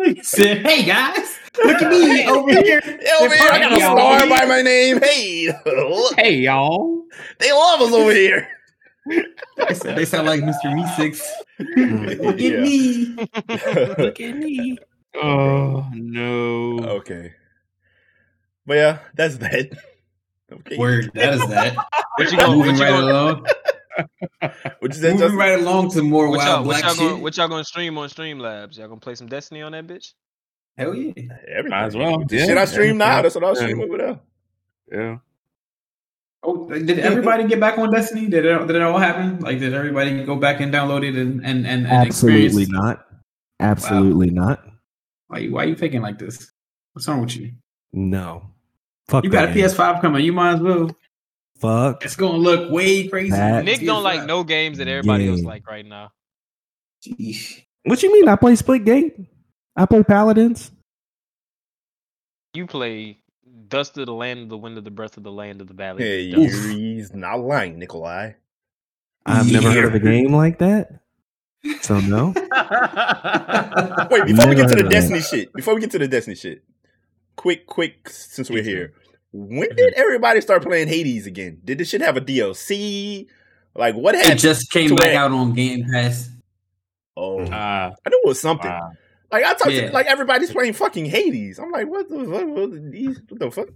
[0.03, 2.81] He said, "Hey guys, look at me over here.
[3.21, 4.99] Over here, I got a star by my name.
[5.01, 7.03] Hey, look, Hey y'all."
[7.39, 8.47] they love us over here.
[9.67, 10.65] They, said, they sound like Mr.
[10.65, 11.21] Meeseeks.
[11.59, 13.15] Mm, Look at me.
[14.03, 14.77] Look at me.
[15.15, 16.79] oh no.
[16.97, 17.33] okay,
[18.65, 19.69] but yeah, that's that.
[20.53, 21.77] Okay, Word, that is that.
[22.17, 22.57] What you gonna?
[22.57, 23.11] What Moving you right gonna?
[23.13, 23.45] along.
[24.79, 26.99] what you said, Moving right along to more What y'all, wild what black y'all shit.
[27.11, 27.21] gonna?
[27.23, 28.77] What y'all gonna stream on Streamlabs?
[28.77, 30.11] Y'all gonna play some Destiny on that bitch?
[30.77, 31.13] Hell yeah.
[31.47, 31.69] Everything.
[31.69, 32.25] Might as well.
[32.29, 32.45] Yeah.
[32.45, 33.21] shit I stream now.
[33.21, 33.61] That's what I'll Yeah.
[33.61, 34.19] stream over there.
[34.91, 35.17] Yeah.
[36.43, 38.27] Oh, did everybody get back on Destiny?
[38.27, 39.39] Did it, did it all happen?
[39.39, 42.71] Like, did everybody go back and download it and and and, and Absolutely experience?
[42.71, 43.05] not.
[43.59, 44.63] Absolutely not.
[45.27, 46.51] Why you why you thinking like this?
[46.93, 47.51] What's wrong with you?
[47.93, 48.47] No.
[49.07, 49.65] Fuck You got a game.
[49.65, 50.25] PS5 coming.
[50.25, 50.95] You might as well.
[51.59, 52.03] Fuck.
[52.03, 53.29] It's gonna look way crazy.
[53.31, 56.11] That- Nick don't like no games that everybody else like right now.
[57.05, 57.63] Sheesh.
[57.83, 58.27] What you mean?
[58.27, 59.27] I play Splitgate.
[59.75, 60.71] I play Paladins.
[62.53, 63.17] You play
[63.71, 65.73] Dust of the Land of the Wind of the Breath of the Land of the
[65.73, 66.03] Valley.
[66.03, 66.69] Hey, Dust.
[66.69, 68.33] he's not lying, Nikolai.
[69.25, 70.99] I've never heard of a game like that.
[71.81, 72.27] So no.
[74.11, 74.89] Wait, before we get to the Never.
[74.89, 76.63] Destiny shit, before we get to the Destiny shit,
[77.35, 78.93] quick, quick, since we're here,
[79.31, 79.75] when mm-hmm.
[79.75, 81.61] did everybody start playing Hades again?
[81.63, 83.27] Did this shit have a DLC?
[83.73, 84.33] Like, what happened?
[84.33, 86.29] It just came back where- out on Game Pass.
[87.15, 87.49] oh, mm.
[87.51, 88.69] Ah, I knew it was something.
[88.69, 88.91] wow.
[89.31, 89.87] Like I talked Yeah.
[89.87, 91.57] to like everybody's playing fucking Hades.
[91.59, 93.67] I'm like, what the what, what, these- what the fuck?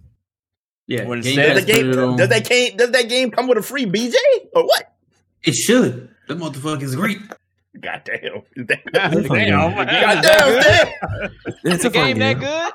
[0.88, 3.58] Yeah, When Game Does the game put does that game does that game come with
[3.58, 4.14] a free BJ
[4.54, 4.94] or what?
[5.44, 6.10] It should.
[6.28, 7.18] The motherfucker is great.
[7.80, 8.44] Goddamn.
[8.66, 8.66] Damn.
[8.66, 10.22] Goddamn.
[10.22, 11.32] that Damn.
[11.64, 12.74] It's the a game that good?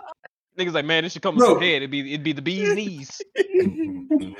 [0.58, 1.54] Niggas like, man, this should come with Bro.
[1.54, 1.76] some head.
[1.76, 3.20] It'd be it'd be the bee's knees.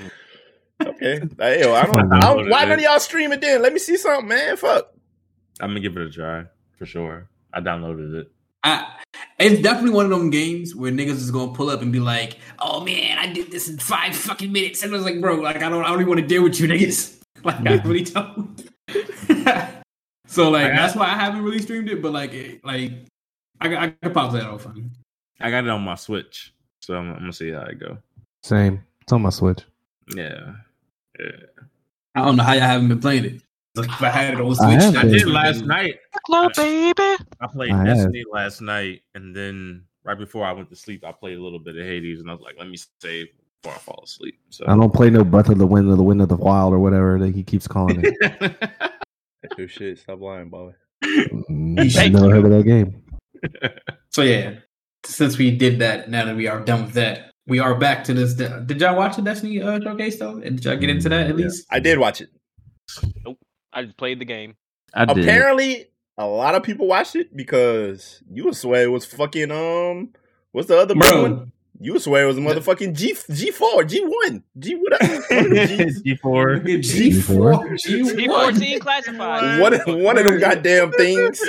[0.87, 1.21] Okay.
[1.39, 3.61] Hey, yo, I don't, I don't why none of y'all stream it then?
[3.61, 4.57] Let me see something, man.
[4.57, 4.91] Fuck.
[5.61, 6.45] I'm gonna give it a try
[6.79, 7.29] for sure.
[7.53, 8.31] I downloaded it.
[8.63, 8.87] I
[9.39, 12.37] it's definitely one of them games where niggas is gonna pull up and be like,
[12.59, 15.57] "Oh man, I did this in five fucking minutes," and I was like, "Bro, like
[15.57, 18.69] I don't, I don't even want to deal with you niggas." Like I really don't.
[20.27, 22.93] so like got- that's why I haven't really streamed it, but like, it- like
[23.61, 24.67] I, I could pop that off.
[25.41, 27.97] I got it on my Switch, so I'm, I'm gonna see how it go.
[28.43, 28.85] Same.
[29.01, 29.61] It's on my Switch.
[30.15, 30.53] Yeah,
[31.19, 31.31] yeah.
[32.15, 33.43] I don't know how y'all haven't been playing it.
[33.77, 35.95] Like, if I had it on Switch, I I did last night.
[36.27, 36.93] Club baby.
[37.41, 37.87] I played I have.
[37.87, 41.61] Destiny last night, and then right before I went to sleep, I played a little
[41.61, 43.29] bit of Hades, and I was like, "Let me save
[43.63, 46.03] before I fall asleep." So I don't play no Breath of the Wind or the
[46.03, 48.41] Wind of the Wild or whatever that he keeps calling it.
[49.43, 49.99] That's your shit.
[50.01, 50.73] Stop lying, boy.
[51.05, 52.33] Mm, you Thank never you.
[52.33, 53.03] heard of that game.
[54.13, 54.57] So yeah,
[55.07, 58.13] since we did that, now that we are done with that, we are back to
[58.13, 58.35] this.
[58.35, 60.41] Did y'all watch the Destiny uh, showcase though?
[60.41, 61.45] Did y'all get into that at Yeah.
[61.45, 61.67] least?
[61.71, 62.31] I did watch it.
[63.73, 64.57] I just played the game.
[64.95, 65.19] I did.
[65.25, 65.87] Apparently,
[66.19, 70.11] a lot of people watched it because you would swear it was fucking um.
[70.53, 71.53] What's the other big one?
[71.83, 75.15] You would swear it was a motherfucking G G four G one G whatever.
[75.31, 76.03] One of them Gs.
[76.03, 76.57] G four.
[76.59, 79.61] G four, G T fourteen classified.
[79.87, 81.41] One, one of them goddamn things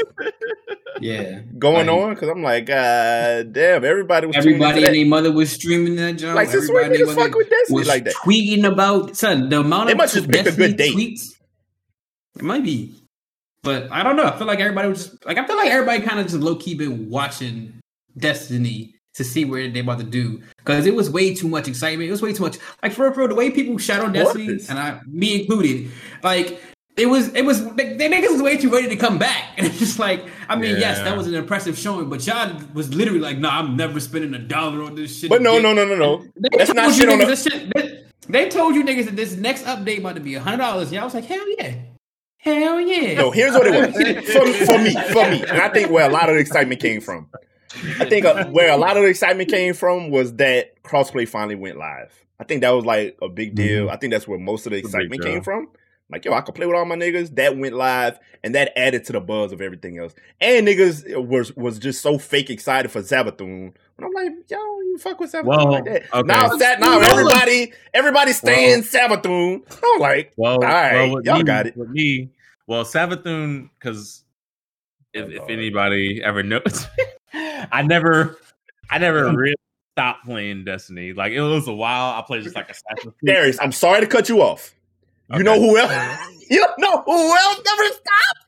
[1.02, 5.32] Yeah, going Like- on because I'm like, God damn, everybody was everybody and their mother
[5.34, 6.36] was streaming that jump.
[6.36, 8.14] Like, since when everybody and niggas fuck with Destiny was like that?
[8.14, 11.18] tweeting about son the amount They of must just picked a good Destiny date.
[11.18, 11.34] tweets.
[12.38, 12.96] It might be,
[13.64, 14.26] but I don't know.
[14.26, 16.56] I feel like everybody was just, like I feel like everybody kind of just low
[16.56, 17.74] key been watching
[18.18, 22.08] Destiny to see what they about to do because it was way too much excitement.
[22.08, 24.80] It was way too much like for for the way people shout on Destiny and
[24.80, 25.92] I me included.
[26.24, 26.62] Like
[26.98, 29.80] it was it was they, niggas was way too ready to come back and it's
[29.80, 33.38] just like I mean yes that was an impressive showing but y'all was literally like
[33.38, 35.30] nah I'm never spending a dollar on this shit.
[35.30, 36.26] But no, no, no, no, no.
[36.58, 40.00] That's not shit on the- shit- they, they told you niggas that this next update
[40.00, 40.92] about to be hundred dollars.
[40.92, 41.76] Y'all was like, hell yeah,
[42.42, 43.16] hell yeah.
[43.16, 43.96] No, here's what it was
[44.34, 47.02] for, for me, for me, and I think where a lot of the excitement came
[47.02, 47.30] from.
[48.00, 51.56] I think uh, where a lot of the excitement came from was that crossplay finally
[51.56, 52.14] went live.
[52.40, 53.90] I think that was like a big deal.
[53.90, 55.70] I think that's where most of the a excitement came from.
[56.12, 57.36] Like, yo, I could play with all my niggas.
[57.36, 60.14] That went live, and that added to the buzz of everything else.
[60.42, 63.74] And niggas was was just so fake excited for Savathun.
[64.04, 66.04] And I'm like, yo, you fuck with Savathun Well, like that.
[66.14, 66.22] okay.
[66.28, 69.62] Now, Sat, now everybody, everybody staying Savathun.
[69.84, 71.78] I'm like, Well, All right, well, with y'all me, got it.
[71.78, 72.30] With me,
[72.68, 74.24] well, Savathun, because
[75.14, 76.88] if, Oh, if anybody ever knows,
[77.34, 78.40] I never,
[78.90, 79.56] I never really
[79.96, 81.14] stopped playing Destiny.
[81.14, 82.18] Like it was a while.
[82.18, 83.34] I played just like Assassin's Creed.
[83.36, 84.74] Darius, I'm sorry to cut you off.
[85.34, 85.92] You know who else?
[86.50, 88.41] you know who else never stopped?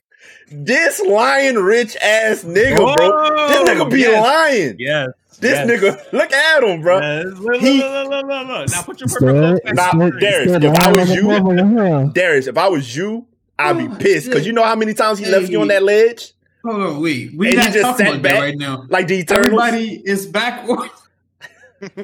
[0.51, 3.47] This lying rich ass nigga, bro.
[3.47, 4.75] This nigga be yes, lying.
[4.79, 5.09] Yes.
[5.39, 6.99] This yes, nigga, look at him, bro.
[7.01, 7.25] Yes.
[7.39, 8.69] Look, He- look, look, look, look, look.
[8.69, 12.67] Now put your Still- purple back Nah, Darius, if I was you- Darius, if I
[12.67, 13.25] was you,
[13.59, 15.83] I'd be Oh, pissed because you know how many times he left you on that
[15.83, 16.33] ledge?
[16.65, 17.31] Hold on, wait.
[17.35, 18.33] We And he not just talking sat about back.
[18.35, 18.85] that right now.
[18.89, 19.45] Like the Eternals.
[19.47, 20.67] Everybody is back.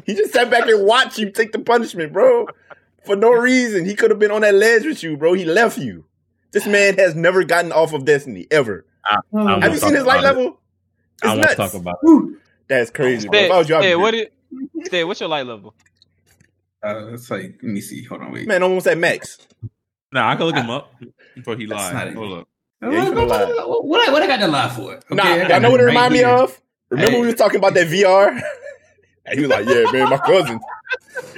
[0.05, 2.47] He just sat back and watched you take the punishment, bro.
[3.05, 3.85] For no reason.
[3.85, 5.31] He could have been on that ledge with you, bro.
[5.33, 6.03] He left you.
[6.51, 8.85] This man has never gotten off of Destiny ever.
[9.05, 10.37] I Have you seen his light about it.
[10.39, 10.59] level?
[11.23, 11.55] I It's won't nuts.
[11.55, 12.37] talk about it.
[12.67, 13.39] That's crazy, bro.
[13.39, 14.29] Stay, was I'd stay, what pissed.
[14.81, 15.73] it, stay, what's your light level?
[16.83, 18.03] Uh, it's like let me see.
[18.03, 18.47] Hold on, wait.
[18.47, 19.37] Man, almost at max.
[20.11, 20.93] No, I can look him up
[21.35, 21.93] before he That's lied.
[21.93, 22.13] not it.
[22.15, 22.47] Hold up.
[22.81, 24.93] Yeah, you what, what, what, I- what I got to lie for?
[24.95, 26.59] Okay, Nah, I I, know what it right remind me of.
[26.89, 27.21] Remember Hey.
[27.21, 28.41] we was talking about that VR?
[29.30, 30.59] and he was like, "Yeah, man, my cousin."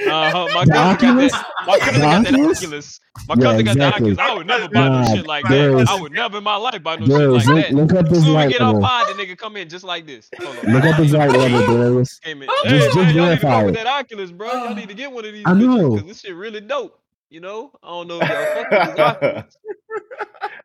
[0.08, 1.46] Uh-huh, my The cousin got that.
[1.68, 2.58] My cousin The got that Oculus?
[2.64, 3.00] Oculus.
[3.28, 3.84] My Yeah, cousin got the.
[3.86, 4.18] Oculus.
[4.20, 5.90] I would never buy no shit like Darius.
[5.90, 5.98] that.
[5.98, 7.96] I would never in my life buy no Darius, shit like look, that.
[7.96, 8.82] look up As his soon as we get off level.
[8.82, 10.30] pod, the nigga come in just like this.
[10.40, 12.20] Look up his light level, Darius.
[12.20, 12.48] Came in.
[12.50, 14.48] Just- Hey, just man, y'all need to verify with that Oculus, bro.
[14.52, 15.92] Y'all need to get one of these I know.
[15.92, 16.98] because this shit really dope.
[17.30, 19.58] You know, I don't know if y'all fuck with this Oculus.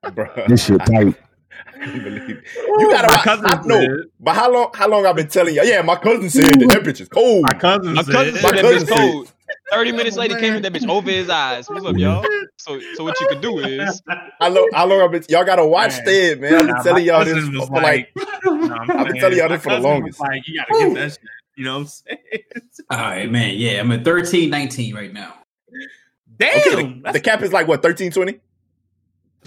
[0.05, 0.49] Bruh.
[0.49, 1.15] This shit tight.
[1.81, 2.45] I can't believe it.
[2.79, 3.25] You gotta My watch.
[3.25, 4.71] cousin I, no, said- but how long?
[4.75, 5.63] How long I've been telling you?
[5.65, 7.43] Yeah, my cousin said that, that bitch is cold.
[7.45, 9.33] My cousin My said, cousin My said that cousin bitch said- cold.
[9.71, 11.69] Thirty minutes later, came in that bitch over his eyes.
[11.69, 12.25] What's up, y'all?
[12.57, 14.01] So, so what you could do is
[14.41, 14.71] How long?
[14.73, 15.25] How long I've been?
[15.29, 16.03] Y'all gotta watch Man.
[16.03, 16.55] Stead, man.
[16.55, 18.13] I've been Nah, telling y'all this cousin for like.
[18.45, 20.21] No, I'm I've been telling y'all this for the cousin was longest.
[20.21, 21.21] Like, you gotta get that shit.
[21.57, 22.19] You know what I'm saying?
[22.91, 23.55] All right, man.
[23.57, 25.35] Yeah, I'm at 13, 19 right now.
[26.39, 26.59] Damn.
[26.61, 28.41] Okay, the, the cap is like what thirteen twenty.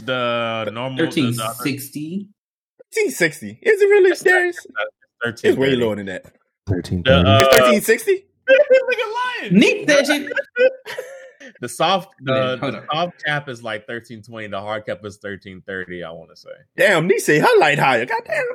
[0.05, 2.27] The normal the- Thirteen the other- sixty.
[2.93, 3.59] Thirteen sixty.
[3.61, 4.65] Is it really Darius?
[5.23, 6.25] 13, It's way lower than that.
[6.67, 7.29] Thirteen The, thirty.
[7.29, 8.25] uh, It's thirteen sixty.
[8.49, 9.53] Nigga lying.
[9.53, 10.31] Nick that shit.
[11.61, 14.47] The soft the, Man, the soft cap is like thirteen twenty.
[14.47, 16.03] The hard cap is thirteen thirty.
[16.03, 18.05] I want to say Damn, Nice say her light higher.
[18.05, 18.45] God damn.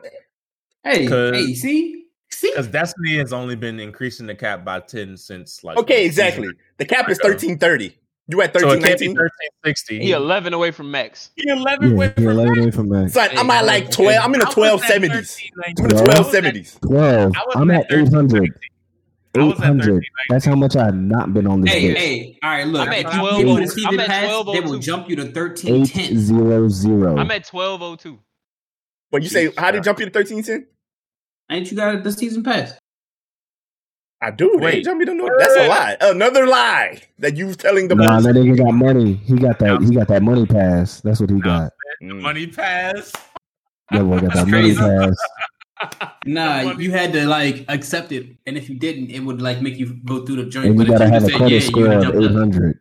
[0.84, 2.50] Hey, 'Cause- hey, see, see.
[2.50, 6.48] because Destiny has only been increasing the cap by ten since like Okay, exactly.
[6.78, 7.98] The cap is thirteen thirty.
[8.26, 9.16] You at So 13, it 19?
[9.16, 9.30] 13,
[9.66, 10.00] 16.
[10.00, 11.30] He 11 away from max.
[11.36, 12.60] He 11 Yeah, away he from 11 that.
[12.60, 13.12] away from max.
[13.12, 14.24] Son, I'm at like 12.
[14.24, 15.00] I'm in the I was 12 at 70s.
[15.02, 17.32] 13, I'm in the 12 12.
[17.36, 18.60] I was I'm at at 13, 800.
[19.36, 20.04] I was at 13, 800.
[20.30, 21.98] That's how much I have not been on this Hey, list.
[22.00, 22.86] hey, all right, look.
[22.88, 24.78] I'm at if 12 give me oh- the season I'm at 12 they will oh
[24.78, 26.18] jump you to thirteen Eight ten.
[26.18, 27.16] zero zero.
[27.18, 28.18] I'm at 1202.
[29.10, 30.66] But you say, how did jump you to 13, 10?
[31.50, 32.72] Ain't you got the season pass?
[34.24, 34.56] I do.
[34.58, 34.84] They Wait.
[34.84, 35.28] jump me to no.
[35.38, 35.96] That's a lie.
[36.00, 39.14] Another lie that you telling the Nah, that nigga got money.
[39.14, 39.82] He got that.
[39.82, 41.00] He got that money pass.
[41.02, 41.72] That's what he got.
[42.02, 42.20] Mm.
[42.22, 43.12] Money pass.
[43.90, 45.16] That boy got that That's money pass.
[46.24, 49.76] Nah, you had to like accept it, and if you didn't, it would like make
[49.76, 50.68] you go through the journey.
[50.68, 52.78] And you but gotta have a credit yeah, score of eight hundred.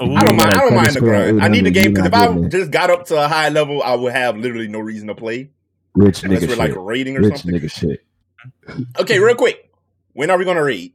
[0.00, 0.38] eight I don't mind.
[0.38, 1.42] got I a don't mind the grind.
[1.42, 3.82] I need the game because if I getting just got up to a high level,
[3.82, 5.50] I would have literally no reason to play
[5.94, 6.76] Rich unless nigga we're like shit.
[7.16, 7.60] or Rich something.
[7.60, 8.04] nigga shit.
[9.00, 9.65] Okay, real quick.
[10.16, 10.94] When are we gonna raid?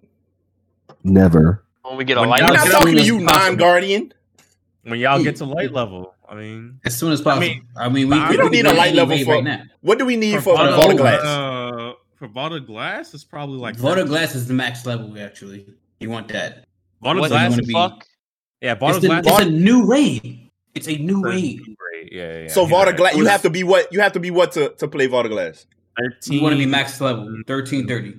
[1.03, 1.63] Never.
[1.83, 4.13] When we get a When light y'all I'm not talking to you, non-guardian.
[4.81, 7.45] When y'all get to light level, I mean, as soon as possible.
[7.77, 9.61] I mean, mean, we, we we don't need a light level for- right now.
[9.81, 11.23] What do we need for, For for Vault Vault of of Glass?
[11.23, 15.15] Uh, for Vault Glass, it's probably like Vault Glass is the max level.
[15.19, 15.67] Actually,
[15.99, 16.65] you want that?
[17.03, 17.51] Vault Glass.
[17.51, 18.03] wanna be- fuck?
[18.59, 19.19] Yeah, Vault It's, of the, Glass.
[19.19, 20.49] it's Vault- a new raid.
[20.73, 21.61] It's a new raid.
[21.67, 22.47] Yeah, yeah, yeah.
[22.47, 22.97] So You're Vault of right.
[22.97, 23.93] Glass, you have to be what?
[23.93, 25.67] You have to be what to, to play Vault Glass?
[25.95, 26.33] Thirteen.
[26.33, 28.15] You want to be max level, thirteen thirty.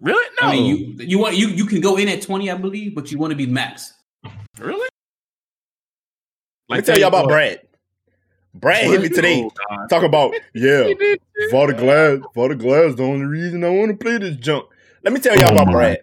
[0.00, 0.24] Really?
[0.40, 0.48] No.
[0.48, 0.66] I mean,
[0.98, 3.30] you you want you you can go in at twenty, I believe, but you want
[3.30, 3.94] to be max.
[4.58, 4.88] really?
[6.68, 7.30] Let me tell y'all about what?
[7.32, 7.60] Brad.
[8.54, 9.48] Brad hit me today.
[9.70, 10.92] Oh, Talk about yeah,
[11.50, 12.18] Vault of Glass.
[12.34, 12.94] Vault of Glass.
[12.94, 14.66] The only reason I want to play this junk.
[15.02, 15.98] Let me tell y'all Oh about Brad.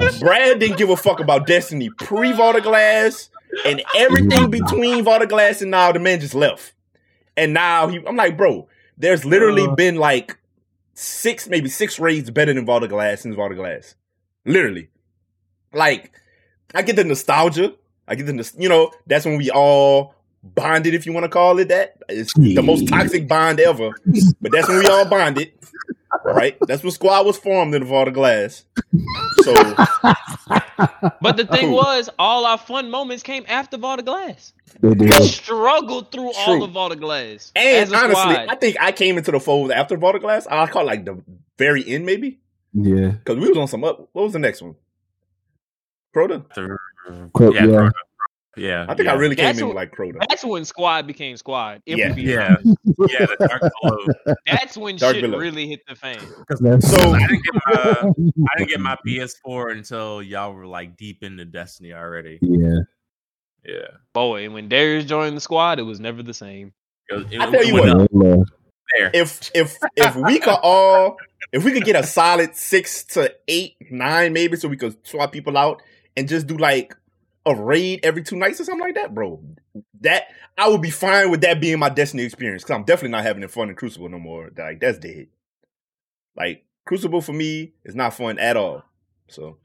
[0.00, 0.18] gosh.
[0.20, 3.28] Brad didn't give a fuck about Destiny pre Vault Glass
[3.66, 6.72] and everything between Vault Glass and now the man just left.
[7.36, 9.74] And now he, I'm like, bro, there's literally Uh.
[9.74, 10.38] been like
[10.98, 13.94] six, maybe six raids better than Vault Glass since Vault Glass.
[14.44, 14.88] Literally.
[15.72, 16.12] Like,
[16.74, 17.74] I get the nostalgia.
[18.06, 21.58] I get the, you know, that's when we all bonded, if you want to call
[21.58, 21.98] it that.
[22.08, 23.90] It's the most toxic bond ever.
[24.40, 25.52] But that's when we all bonded.
[26.24, 26.56] Right?
[26.66, 28.64] That's when Squad was formed in the Vault of Glass.
[29.42, 29.52] So,
[31.20, 31.74] But the thing Who?
[31.74, 34.52] was, all our fun moments came after Vault of Glass.
[34.80, 35.12] They We did.
[35.24, 37.52] struggled through all of Vault of Glass.
[37.54, 38.48] And as a honestly, squad.
[38.48, 40.46] I think I came into the fold after Vault of Glass.
[40.46, 41.22] I call it like the
[41.58, 42.38] very end, maybe,
[42.72, 43.08] Yeah.
[43.10, 44.08] because we was on some up.
[44.12, 44.76] What was the next one?
[46.14, 46.44] Crota.
[47.32, 47.66] Quote, yeah, yeah.
[47.66, 47.92] Crota.
[48.56, 48.86] Yeah.
[48.88, 49.12] I think yeah.
[49.12, 50.18] I really came That's in what- like Crota.
[50.28, 51.82] That's when squad became squad.
[51.86, 52.12] If Yeah.
[52.12, 54.34] be Yeah, yeah, the dark below.
[54.46, 55.38] That's when Dark shit below.
[55.38, 56.18] really hit the fan.
[56.60, 60.96] That's- So- I didn't get my I didn't get my PS4 until y'all were like
[60.96, 62.38] deep into Destiny already.
[62.42, 62.78] yeah.
[63.64, 66.72] Yeah, Boy, and when Darius joined the squad, it was never the same.
[67.10, 68.46] It was- it I tell you what.
[68.96, 69.10] there.
[69.12, 71.18] If if if we could all,
[71.52, 75.30] if we could get a solid six to eight, nine, maybe, so we could swap
[75.32, 75.82] people out
[76.16, 76.96] and just do like
[77.48, 79.42] a raid every two nights or something like that, bro.
[80.00, 80.24] That
[80.56, 83.46] I would be fine with that being my Destiny experience because I'm definitely not having
[83.48, 84.50] fun in Crucible no more.
[84.56, 85.28] Like that's dead.
[86.36, 88.84] Like Crucible for me is not fun at all.
[89.28, 89.58] So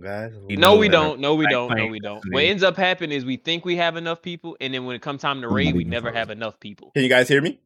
[0.00, 1.20] guys, No, we don't.
[1.20, 1.76] No, we don't.
[1.76, 2.22] No, we don't.
[2.32, 5.02] What ends up happening is we think we have enough people, and then when it
[5.02, 6.90] comes time to raid, we never have enough people.
[6.92, 7.60] Can you guys hear me?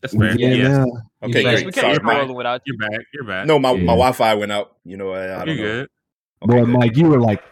[0.00, 0.38] That's fair.
[0.38, 0.68] Yeah, yes.
[0.68, 0.84] now.
[1.22, 1.62] Okay, Yes, we great.
[1.62, 2.76] can't Sorry, keep my, rolling without you.
[2.78, 3.00] You're back.
[3.14, 3.46] You're back.
[3.46, 3.78] no, my, Yeah.
[3.84, 4.76] my Wi-Fi went out.
[4.84, 5.86] You know, I, I don't you're know.
[6.42, 6.50] good.
[6.50, 6.66] Okay, Boy.
[6.66, 7.42] Mike, you were like,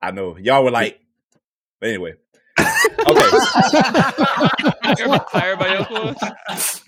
[0.00, 1.00] I know y'all were like,
[1.80, 2.14] but anyway.
[3.06, 3.20] Okay,
[4.84, 6.82] Everybody, everybody else was.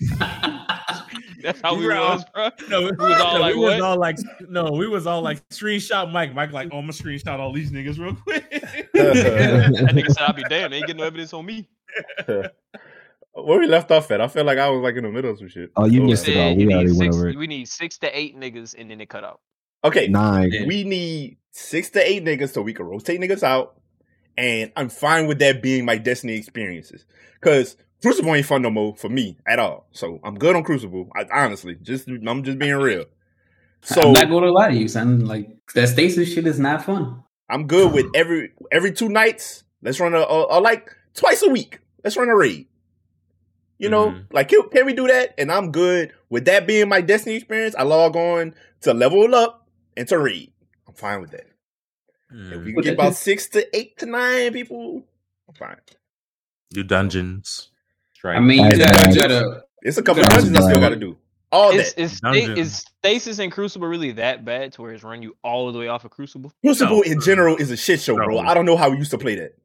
[1.45, 2.49] That's how we You all- was, bro.
[2.69, 3.81] No, we was all like, we was what?
[3.81, 4.17] all like,
[4.49, 6.33] no, we was all like, screenshot Mike.
[6.33, 8.49] Mike like, oh, I'm gonna screenshot all these niggas real quick.
[8.93, 10.73] That nigga said, "I'll be damned.
[10.73, 11.67] They ain't getting no evidence on me."
[12.27, 14.21] where we left off at?
[14.21, 15.71] I feel like I was like in the middle of some shit.
[15.75, 16.55] Oh, you Oh, missed it all.
[16.55, 17.15] We need already went six.
[17.15, 17.37] over it.
[17.37, 19.41] We need six to eight niggas, and then it cut out.
[19.83, 20.51] Okay, Nine.
[20.67, 23.79] We need six to eight niggas so we can rotate niggas out,
[24.37, 27.05] and I'm fine with that being my Destiny experiences.
[27.41, 27.75] Cause
[28.05, 29.87] Crucible ain't fun no more for me at all.
[29.91, 31.09] So I'm good on Crucible.
[31.15, 33.05] I, honestly, just I'm just being real.
[33.81, 35.25] So I'm not gonna lie to you, son.
[35.25, 37.23] Like that stasis shit is not fun.
[37.49, 39.63] I'm good with every every two nights.
[39.81, 41.79] Let's run a, a, a like twice a week.
[42.03, 42.67] Let's run a raid.
[43.79, 44.25] You know, Mhm.
[44.31, 45.33] like can, can we do that?
[45.39, 47.73] And I'm good with that being my Destiny experience.
[47.75, 50.53] I log on to level up and to raid.
[50.87, 51.47] I'm fine with that.
[52.29, 52.65] If Mm.
[52.65, 55.03] we can get about six to eight to nine people,
[55.49, 55.77] I'm fine.
[56.71, 57.71] Do dungeons.
[58.25, 58.37] Right.
[58.37, 60.95] I mean, you gotta, you gotta It's a couple of dungeons I still got to
[60.95, 61.15] do.
[61.51, 62.01] all Is, that.
[62.01, 65.71] is, sta- is stasis and crucible really that bad to where it's run you all
[65.71, 66.51] the way off of crucible?
[66.63, 67.01] Crucible No.
[67.03, 68.27] in general is a shit show, bro.
[68.27, 68.39] No.
[68.39, 69.55] I don't know how we used to play that.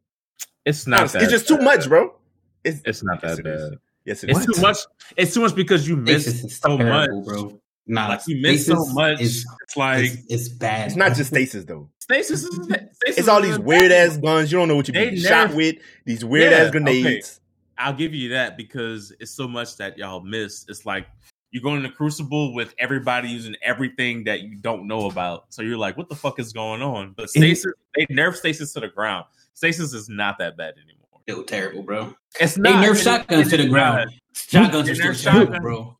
[0.66, 1.24] It's not Honestly, that.
[1.24, 2.14] it's just too much, bro.
[2.62, 3.70] It's, It's not that it is.
[3.70, 3.78] bad.
[4.04, 4.46] yes, it It's is.
[4.56, 4.76] too much.
[5.16, 7.08] It's too much because you miss Stasis is so much.
[7.24, 7.58] bro.
[7.86, 9.20] Nah, Like you miss so much.
[9.22, 10.88] Is, it's like it's, it's bad.
[10.88, 11.88] It's not just stasis though.
[11.98, 12.54] stasis is.
[12.66, 14.52] Stasis It's all these a- weird ass guns.
[14.52, 15.76] You don't know what you're They being shot with.
[16.04, 17.39] These weird Yeah, ass grenades.
[17.80, 20.66] I'll give you that because it's so much that y'all miss.
[20.68, 21.06] It's like
[21.50, 25.46] you're going to crucible with everybody using everything that you don't know about.
[25.52, 27.12] So you're like, what the fuck is going on?
[27.16, 29.24] But stasis, they nerf stasis to the ground.
[29.54, 31.20] Stasis is not that bad anymore.
[31.22, 32.14] Still terrible, bro.
[32.38, 32.84] It's They not.
[32.84, 34.10] nerf It's- shotguns to the ground.
[34.34, 35.58] Shotguns They are still nerf shotguns.
[35.60, 35.96] bro.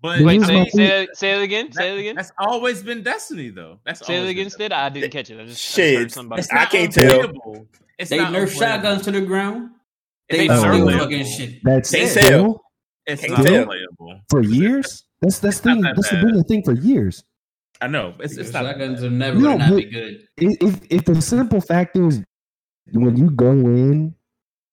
[0.00, 1.72] But Wait, Wait, say, say, it, say it again.
[1.72, 2.16] Say it again.
[2.16, 3.80] that's always been Destiny, though.
[3.86, 4.72] That's Say it always again, been Stead.
[4.72, 5.40] I didn't catch it.
[5.40, 5.98] I just, I just Shit.
[5.98, 6.40] heard somebody.
[6.40, 7.04] It's I not can't tell.
[7.20, 7.66] unplayable.
[7.98, 9.70] It's They nerf shotguns to the ground.
[10.28, 10.98] It They ain't Oh.
[10.98, 11.60] fucking shit.
[11.62, 12.60] That's Can't still.
[13.06, 13.60] It's Can't not tell.
[13.62, 14.20] unplayable.
[14.30, 15.04] for years.
[15.20, 15.82] That's that's It's not thing.
[15.82, 16.24] that That's bad.
[16.24, 17.22] been the thing for years.
[17.80, 18.14] I know.
[18.20, 18.64] It's, it's not.
[18.64, 20.26] shotguns are never No, gonna not be good.
[20.38, 22.22] If if- if the simple fact is
[22.92, 24.14] when you go in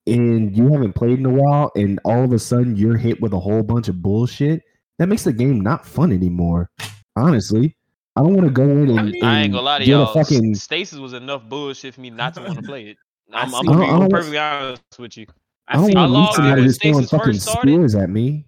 [0.08, 3.34] and you haven't played in a while, and all of a sudden you're hit with
[3.34, 4.62] a whole bunch of bullshit,
[5.00, 6.70] that makes the game not fun anymore.
[7.16, 7.76] Honestly,
[8.16, 9.86] I don't want to go in and, I mean, I ain't and gonna lie to
[9.86, 10.14] y'all.
[10.14, 12.98] fucking Stasis was enough bullshit for me not to want to play it.
[13.34, 13.56] I I'm, see.
[13.58, 15.26] I'm I be don't- I don't- perfectly honest with you,
[15.72, 17.70] I don't want to logged meet somebody in when who's throwing Stasis fucking first started.
[17.72, 18.46] spears at me.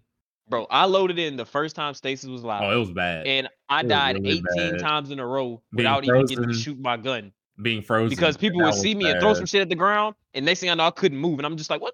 [0.49, 0.67] bro.
[0.69, 3.25] I loaded in the first time Stasis was live, Oh, it was bad.
[3.27, 4.79] and I it died really 18 bad.
[4.79, 8.37] times in a row Being without even getting to shoot my gun Being frozen because
[8.37, 10.73] people would see me and throw some shit at the ground, and next thing I
[10.75, 11.93] know, I couldn't move, and I'm just like, what?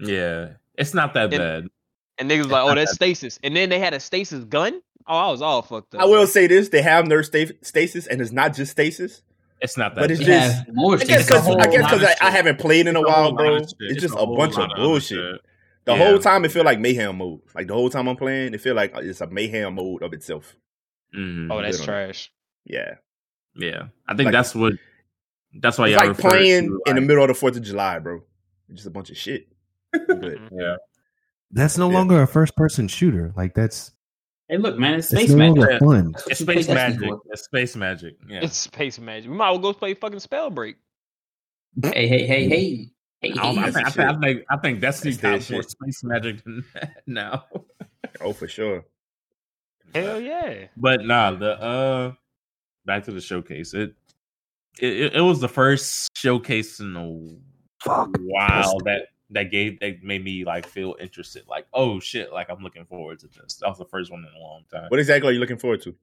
[0.00, 1.66] Yeah, it's not that And- bad.
[2.20, 4.80] And niggas was like, oh, that's stasis, and then they had a stasis gun.
[5.06, 6.00] Oh, I was all fucked up.
[6.00, 9.22] I will say this: they have nerf sta- stasis, and it's not just stasis.
[9.60, 10.00] It's not that.
[10.02, 12.86] But it's just- have more I guess because I guess because I, I haven't played
[12.86, 13.56] in a It's while, bro.
[13.56, 13.76] of shit.
[13.80, 15.18] It's just a a bunch of bullshit.
[15.18, 15.40] shit.
[15.84, 15.98] The Yeah.
[16.06, 17.40] whole time it feel like mayhem mode.
[17.54, 20.54] Like the whole time I'm playing, it feel like it's a mayhem mode of itself.
[21.16, 21.48] Mhm.
[21.50, 22.32] oh, that's Good on trash.
[22.64, 22.94] Yeah,
[23.56, 24.74] Yeah, I think Like- that's what.
[25.60, 27.98] That's why y'all like refer playing to, in the middle of the Fourth of July,
[28.00, 28.22] bro.
[28.68, 29.48] It's just a bunch of shit.
[29.92, 30.76] But Yeah,
[31.50, 31.96] That's no Yeah.
[31.96, 33.32] longer a first person shooter.
[33.34, 33.92] Like that's
[34.48, 35.80] Hey, look, man, it's it's space no magic.
[35.80, 36.12] fun.
[36.12, 37.10] That's it's space magic.
[37.26, 38.16] It's space magic.
[38.26, 38.40] Yeah.
[38.42, 39.30] It's space magic.
[39.30, 40.76] We might well go play fucking Spellbreak.
[41.82, 42.90] Hey, hey, hey, hey.
[43.20, 43.70] Hey, I, don't, I, hey.
[43.70, 46.04] That's think, I, the think, I think I think Destiny That's their got more space
[46.04, 47.44] magic than that now.
[48.22, 48.84] oh, for sure.
[49.94, 50.66] Hell yeah.
[50.76, 52.12] But nah, the uh,
[52.86, 53.74] back to the showcase.
[53.74, 53.94] It
[54.80, 58.16] it, it, it was the first showcase in a Fuck.
[58.20, 61.44] while that that gave that made me like feel interested.
[61.48, 63.56] Like oh shit, like I'm looking forward to this.
[63.56, 64.86] That was the first one in a long time.
[64.88, 65.94] What exactly are you looking forward to?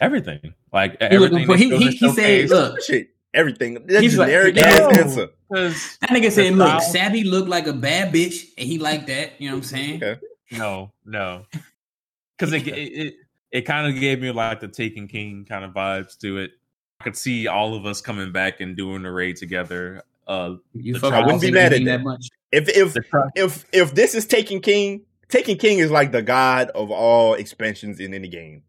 [0.00, 1.46] Everything like He everything.
[1.46, 3.74] for- he, he, he said, look, Shit, everything.
[3.86, 4.62] That's He's like- generic No.
[4.62, 5.28] ass answer.
[5.52, 9.08] 'cause- that nigga said, look, style- Savvy looked like a bad bitch, and he liked
[9.08, 9.32] that.
[9.40, 10.02] You know what I'm saying?
[10.02, 10.20] Okay.
[10.52, 11.44] No, no,
[12.38, 13.14] because it, it it
[13.52, 16.52] it kind of gave me like the Taken King kind of vibes to it.
[17.00, 20.02] I could see all of us coming back and doing the raid together.
[20.30, 22.02] Uh, You The fucking I wouldn't be mad at King that.
[22.02, 22.28] much.
[22.52, 22.96] If if
[23.34, 27.98] if if this is Taken King, Taken King is like the god of all expansions
[28.00, 28.62] in any game.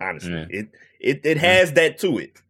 [0.00, 0.46] Honestly, Yeah.
[0.48, 0.68] it
[1.00, 2.40] it it has that to it.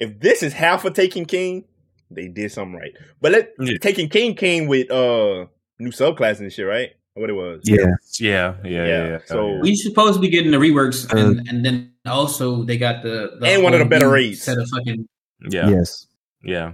[0.00, 1.64] If this is half of Taken King,
[2.10, 2.92] they did something right.
[3.20, 3.76] But let Yeah.
[3.78, 5.46] Taken King came with uh
[5.78, 6.90] new subclass and shit, right?
[7.14, 7.60] What it was?
[7.64, 7.76] Yeah.
[8.18, 8.86] yeah, yeah, yeah.
[8.86, 9.18] Yeah, yeah.
[9.26, 13.02] so- We supposed to be getting the reworks, Uh, and, and then also they got
[13.02, 14.40] the, the And one of the better new raids.
[14.40, 15.06] set of fucking.
[15.50, 16.06] yeah, Yes.
[16.42, 16.72] yeah.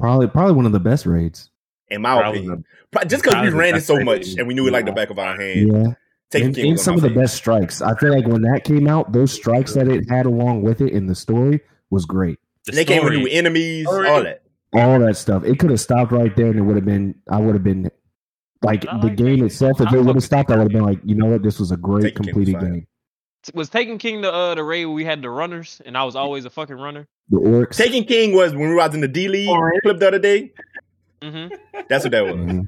[0.00, 1.50] Probably probably one of the best raids.
[1.88, 4.66] In my Probably opinion, the- just because we ran it so much and we knew
[4.66, 5.72] it like the back of our hand.
[5.72, 5.92] Yeah.
[6.30, 7.82] Taking And, and some of my the best strikes.
[7.82, 10.92] I feel like when that came out, those strikes that it had along with it
[10.92, 12.38] in the story was great.
[12.66, 14.08] The And they came with story- new enemies, Story.
[14.08, 14.42] all that.
[14.72, 15.42] All that stuff.
[15.44, 17.90] It could have stopped right there and it would have been I would have been
[18.62, 20.62] like I the like game Taken itself, if I it would have stopped, I would
[20.64, 22.86] have been like, you know what, this was a great Taken completed game.
[23.54, 26.14] Was Taken King the uh the raid where we had the runners and I was
[26.14, 27.08] always a fucking runner?
[27.30, 27.76] The Oryx.
[27.76, 29.48] Taken King was when we were out in the D League
[29.82, 30.52] clip the other day.
[31.22, 31.48] hmm
[31.88, 32.34] That's what that was.
[32.34, 32.66] Mhm.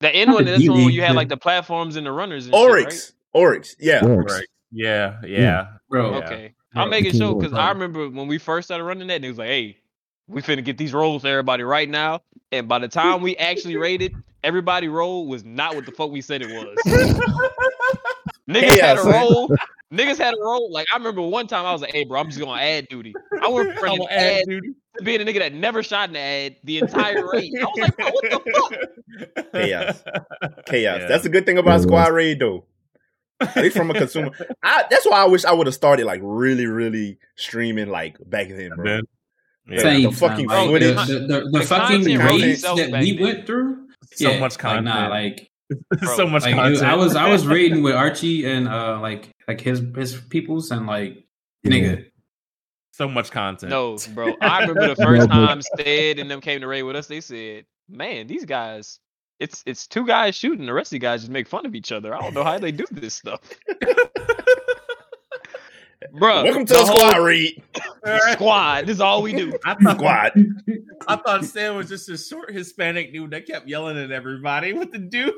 [0.00, 2.12] The end one, the that's the one where you had like the platforms and the
[2.12, 3.12] runners and shit, Oryx.
[3.32, 3.76] Oryx.
[3.78, 4.04] Yeah.
[4.04, 4.32] Oryx.
[4.32, 4.46] Right.
[4.72, 5.66] Yeah, yeah.
[5.88, 6.18] Bro, right?
[6.18, 6.26] Yeah.
[6.26, 6.54] Okay.
[6.74, 9.24] Bro, I'm making King sure because I remember when we first started running that, and
[9.24, 9.78] it was like, hey,
[10.26, 12.22] we finna get these rolls to everybody right now.
[12.50, 16.20] And by the time we actually rated, everybody roll was not what the fuck we
[16.20, 16.76] said it was.
[18.48, 19.54] Niggas had a roll.
[19.92, 20.70] Niggas had a role.
[20.72, 23.14] Like I remember one time I was like, "Hey, bro, I'm just gonna add duty."
[23.42, 24.68] I went from an gonna add ad duty.
[24.98, 27.52] to being a nigga that never shot an ad the entire raid.
[27.60, 28.52] I was like, bro, "What the
[29.34, 30.02] fuck?" Chaos.
[30.66, 31.00] Chaos.
[31.02, 31.06] Yeah.
[31.08, 32.64] That's the good thing about Yeah, it Squad Raid, though.
[33.40, 34.30] At least from a consumer.
[34.62, 38.48] I, that's why I wish I would have started like really, really streaming like back
[38.48, 38.84] then, bro.
[38.84, 39.02] Man.
[39.68, 39.78] Yeah.
[39.78, 40.96] same, the fucking like, footage.
[40.96, 43.22] the, the, the, the The fucking content raids that we then.
[43.22, 43.88] went through.
[44.14, 45.50] So yeah, much Like, nah, like
[46.16, 46.76] so much Like content.
[46.76, 50.70] dude, I was I was reading with Archie and uh like like his his peoples
[50.70, 51.24] and like
[51.66, 52.06] nigga.
[52.92, 53.70] so much content.
[53.70, 54.34] No, bro.
[54.40, 57.06] I remember the first time Stead and them came to raid with us.
[57.06, 58.98] They said, "Man, these guys,
[59.40, 60.66] it's it's two guys shooting.
[60.66, 62.14] The rest of you guys just make fun of each other.
[62.14, 63.40] I don't know how they do this stuff."
[66.12, 67.62] bro, Welcome to the squad, Reed.
[68.32, 68.86] squad.
[68.86, 69.58] This is all we do.
[69.64, 70.32] I thought Squad.
[71.08, 74.72] I thought Stan was just a short Hispanic dude that kept yelling at everybody.
[74.72, 75.34] What the dude?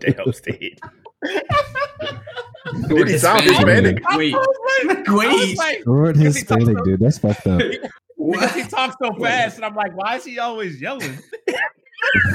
[0.00, 0.78] Damn, Steve.
[2.88, 4.02] Did he sound Hispanic?
[4.12, 5.58] Wait, I was like, I was wait.
[5.58, 7.00] like, Short Hispanic talks dude.
[7.00, 7.60] That's fucked up.
[7.60, 11.18] because he talks so fast, and I'm like, why is he always yelling?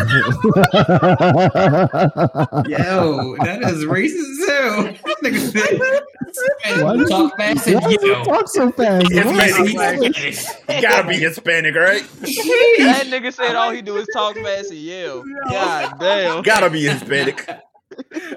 [2.68, 4.84] Yo, that is racist as hell.
[5.06, 8.24] This nigga said, Why does talk fast and Why does he yo.
[8.24, 9.12] talk so fast?
[9.12, 9.76] Hispanic.
[9.76, 10.76] Why?
[10.76, 12.04] You gotta be Hispanic, right?
[12.22, 15.24] That nigga said all he do is talk fast and yell.
[15.50, 16.42] God damn.
[16.44, 17.48] Gotta be Hispanic.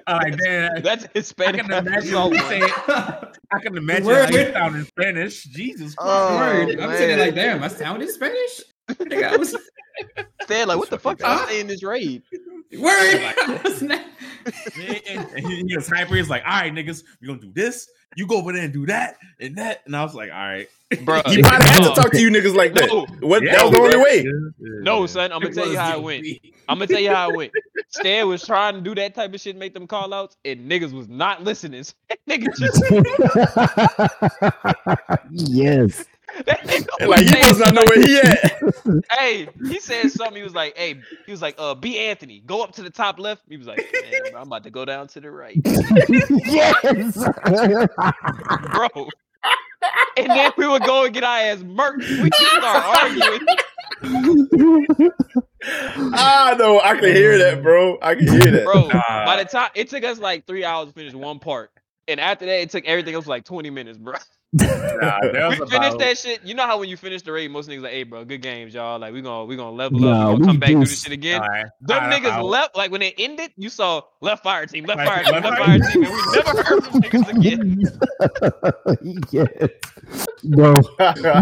[0.07, 0.77] I'm damn.
[0.77, 1.65] Uh, That's Hispanic.
[1.65, 2.41] I can imagine you much.
[2.49, 4.31] saying, I can imagine Word.
[4.31, 5.45] how you sound in Spanish.
[5.45, 5.99] Jesus Christ.
[5.99, 7.19] Oh, I'm sitting man.
[7.19, 8.63] like, damn, I sounded Spanish.
[8.89, 9.57] Nigga, I was
[10.43, 11.39] Stead, like, what the fuck Huh?
[11.41, 12.23] y'all say in this raid?
[12.79, 12.83] word.
[13.39, 14.05] I was not-
[15.09, 16.15] and, and he, he was sniper.
[16.15, 17.89] He's like, all right, niggas, we gonna do this.
[18.17, 19.83] You go over there and do that and that.
[19.85, 20.67] And I was like, all right.
[21.05, 22.89] Bro, He might have had to talk to you niggas like that.
[22.89, 23.05] No.
[23.21, 23.43] What?
[23.43, 24.25] Yeah, that was the only way.
[24.59, 26.27] No, son, I'm gonna tell you how it went.
[26.69, 27.53] I'm gonna tell you how it went.
[27.91, 30.93] Stan was trying to do that type of shit, make them call outs, and niggas
[30.93, 31.83] was not listening.
[31.85, 32.83] So that nigga just
[35.31, 36.05] yes.
[36.47, 38.63] That nigga And like was he must not know where he at.
[39.11, 40.37] Hey, he said something.
[40.37, 41.99] He was like, "Hey," he was like, "Uh, B.
[41.99, 44.85] Anthony, go up to the top left." He was like, Man, "I'm about to go
[44.85, 47.31] down to the right, yes.
[48.73, 48.89] bro."
[50.17, 52.19] And then we would go and get our ass murked.
[52.23, 53.41] We just start arguing.
[56.15, 56.81] I know.
[56.81, 57.99] I can hear that, bro.
[58.03, 58.65] I can hear that.
[58.65, 59.25] Bro, Nah.
[59.25, 61.71] by the time it took us like three hours to finish one part,
[62.09, 64.15] and after that, it took everything else like 20 minutes, bro.
[64.55, 65.19] Nah,
[65.51, 66.43] we was finished that shit.
[66.43, 68.73] You know how when you finish the raid, most niggas like, "Hey, bro, good games,
[68.73, 68.99] y'all.
[68.99, 70.29] Like, we gonna we gonna level Nah, up.
[70.29, 71.67] We we gonna come back do do this shit again." All right.
[71.83, 72.75] Them All right, niggas I'll- left.
[72.77, 75.59] Like when it ended, you saw left fire team, left Left- fire team, left left
[75.59, 79.29] fire fire team, and we never heard from niggas again.
[79.31, 79.71] yes.
[80.45, 80.75] Bro,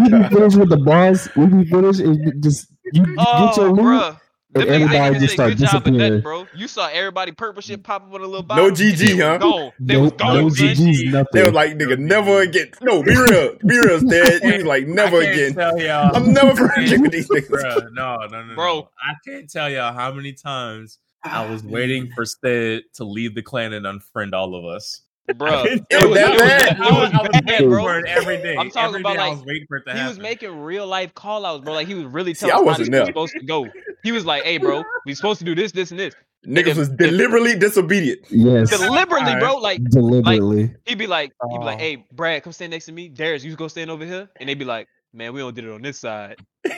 [0.03, 1.29] we be finished with the boss.
[1.37, 3.77] We be finished and just you get Oh, your loot.
[3.83, 4.17] bro.
[4.59, 6.21] Them and niggas everybody just say start good job that, disappearing.
[6.23, 6.47] bro.
[6.55, 8.71] You saw everybody purple shit pop up on a little No.
[8.71, 9.39] GG, huh?
[9.39, 9.73] Gone.
[9.81, 10.35] They no, was gone.
[10.35, 10.47] no.
[10.49, 11.27] GG's, nothing.
[11.33, 12.71] They were like, nigga, never again.
[12.83, 13.57] No, be real.
[13.67, 14.43] Be real, Dad.
[14.43, 15.55] He was like, never again.
[15.55, 17.49] Tell y'all, I'm never forgetting these niggas.
[17.49, 18.75] Bruh, no, no, no, Bro.
[18.75, 18.89] no.
[19.03, 23.43] I can't tell y'all how many times I was waiting for Stead to leave the
[23.43, 25.03] clan and unfriend all of us.
[25.35, 25.65] Bro.
[25.91, 26.77] It was that bad?
[26.77, 27.83] It was, I was bad, waiting bro.
[27.85, 28.57] for it every day.
[28.57, 30.09] I'm talking Every about, day I like, was waiting for it to He happen.
[30.11, 31.75] was making real life call outs, bro.
[31.75, 33.03] Like he was really See, telling I us wasn't there.
[33.03, 33.67] we supposed to go.
[34.03, 36.15] He was like, "Hey, bro, we supposed to do this, this, and this."
[36.47, 38.21] Niggas was deliberately disobedient.
[38.31, 39.41] yes, Deliberately, Alright.
[39.41, 39.57] bro.
[39.57, 40.73] Like deliberately.
[40.87, 41.79] he'd be like, he'd be like, Oh.
[41.83, 43.09] "Hey, Brad, come stand next to me.
[43.09, 45.73] Darius, you go stand over here," and they'd be like, "Man, we don't did it
[45.73, 46.37] on this side."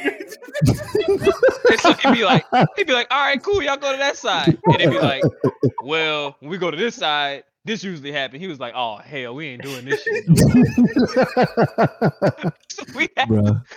[1.70, 2.44] And so he'd be like,
[2.76, 5.22] he'd be like, "All right, cool, y'all go to that side," and they'd be like,
[5.82, 8.40] "Well, when we go to this side." This usually happen.
[8.40, 10.36] He was like, "Oh hell, we ain't doing this shit." No.
[12.70, 13.28] so, we had,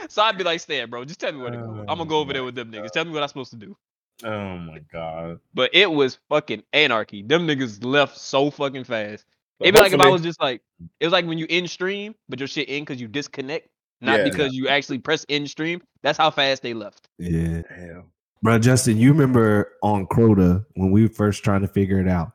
[0.08, 1.80] so I'd be like, "Stan, bro, just tell me where to oh, go.
[1.82, 2.92] I'm gonna go over there with them niggas.
[2.92, 3.76] Tell me what I'm supposed to do."
[4.24, 5.40] oh my god.
[5.54, 7.22] But it was fucking anarchy.
[7.22, 9.26] Them niggas left so fucking fast.
[9.60, 10.62] It'd be like if I was just like,
[11.00, 13.68] it was like when you in stream, but your shit in because you disconnect,
[14.00, 14.24] not Yeah.
[14.24, 15.82] because you actually press in stream.
[16.02, 17.10] That's how fast they left.
[17.20, 17.62] Yeah.
[17.70, 18.06] Damn.
[18.42, 22.32] Bro, Justin, you remember on Crota when we were first trying to figure it out,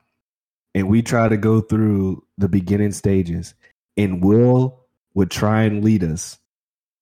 [0.76, 3.54] and we try to go through the beginning stages,
[3.96, 4.78] and Will
[5.14, 6.38] would try and lead us,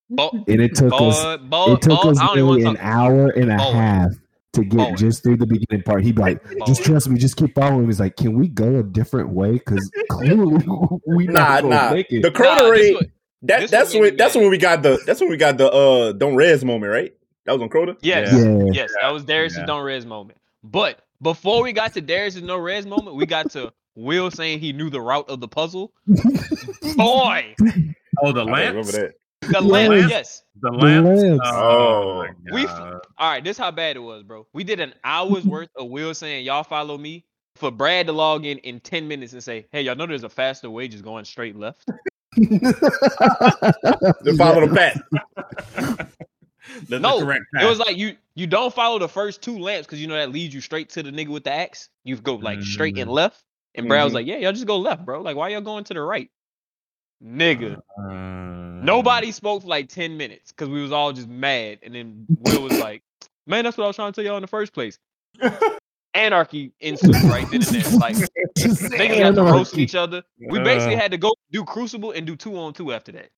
[0.09, 2.61] Bo- and it took us boy, boy, it took boy, us I don't even want
[2.61, 2.85] nearly an talk.
[2.85, 3.73] hour and a Boy.
[3.73, 4.11] half
[4.53, 4.95] to get Boy.
[4.95, 6.05] just through the beginning part.
[6.05, 6.87] He'd be like, "Just Boy.
[6.91, 9.53] trust me, just keep following." He's like, "Can we go a different way?
[9.53, 10.65] Because clearly
[11.07, 11.91] we Nah, not gonna nah.
[11.91, 13.01] make it." The Crota nah,
[13.43, 14.41] that, that's when that's mad.
[14.43, 17.13] when we got the that's when we got the uh don't res moment, right?
[17.47, 17.97] That was on Crota.
[18.01, 18.71] Yes, Yeah.
[18.73, 19.67] yes, that was Darius' Yeah.
[19.67, 20.39] don't res moment.
[20.63, 24.73] But before we got to Darius' no res moment, we got to Will saying he
[24.73, 25.93] knew the route of the puzzle.
[26.97, 27.55] Boy,
[28.23, 29.15] Oh, the I remember that.
[29.51, 30.45] the lamp, yes.
[30.61, 31.21] The lamps.
[31.23, 31.41] lamps.
[31.53, 33.01] Oh, oh, my We- God.
[33.19, 34.47] All right, this is how bad it was, bro.
[34.53, 37.25] We did an hour's worth of Will saying, "Y'all follow me."
[37.57, 40.29] For Brad to log in in ten minutes and say, "Hey, y'all know there's a
[40.29, 41.89] faster way just going straight left."
[42.37, 46.11] The follow the path.
[46.81, 49.87] The, the No, correct It was like you you don't follow the first two lamps
[49.87, 51.89] because you know that leads you straight to the nigga with the axe.
[52.05, 53.43] You go like straight and left.
[53.77, 54.17] And Brad was Mhm.
[54.17, 55.21] like, "Yeah, y'all just go left, bro.
[55.21, 56.31] Like, why y'all going to the right,
[57.25, 61.79] nigga?" Uh, Nobody spoke for like ten minutes because we was all just mad.
[61.83, 63.03] And then Will was like,
[63.47, 64.99] Man, that's what I was trying to tell y'all in the first place.
[66.15, 67.91] Anarchy ensued right then and there.
[67.99, 68.15] Like
[68.59, 70.23] niggas got to roast each other.
[70.39, 71.01] We basically Uh.
[71.01, 73.31] had to go do Crucible and do two on two after that.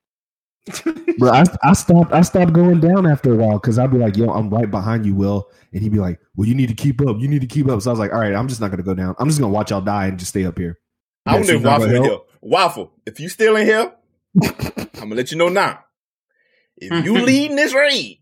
[1.18, 2.12] Bro, I, I stopped.
[2.12, 5.06] I stopped going down after a while because I'd be like, "Yo, I'm right behind
[5.06, 7.16] you, Will," and he'd be like, "Well, you need to keep up.
[7.20, 8.82] You need to keep up." So I was like, "All right, I'm just not gonna
[8.82, 9.14] go down.
[9.18, 10.78] I'm just gonna watch y'all die and just stay up here."
[11.24, 12.18] I don't Yeah, know she's if Waffle in here.
[12.40, 13.92] Waffle, if you still in here,
[14.42, 15.84] I'm gonna let you know now.
[16.76, 18.18] If you leading this raid,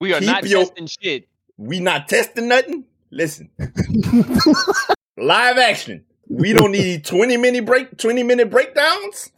[0.00, 1.28] We are not your- testing shit.
[1.56, 2.84] we not testing nothing.
[3.10, 3.48] Listen,
[5.16, 6.04] live action.
[6.28, 9.30] We don't need 20 minute break, 20 minute breakdowns.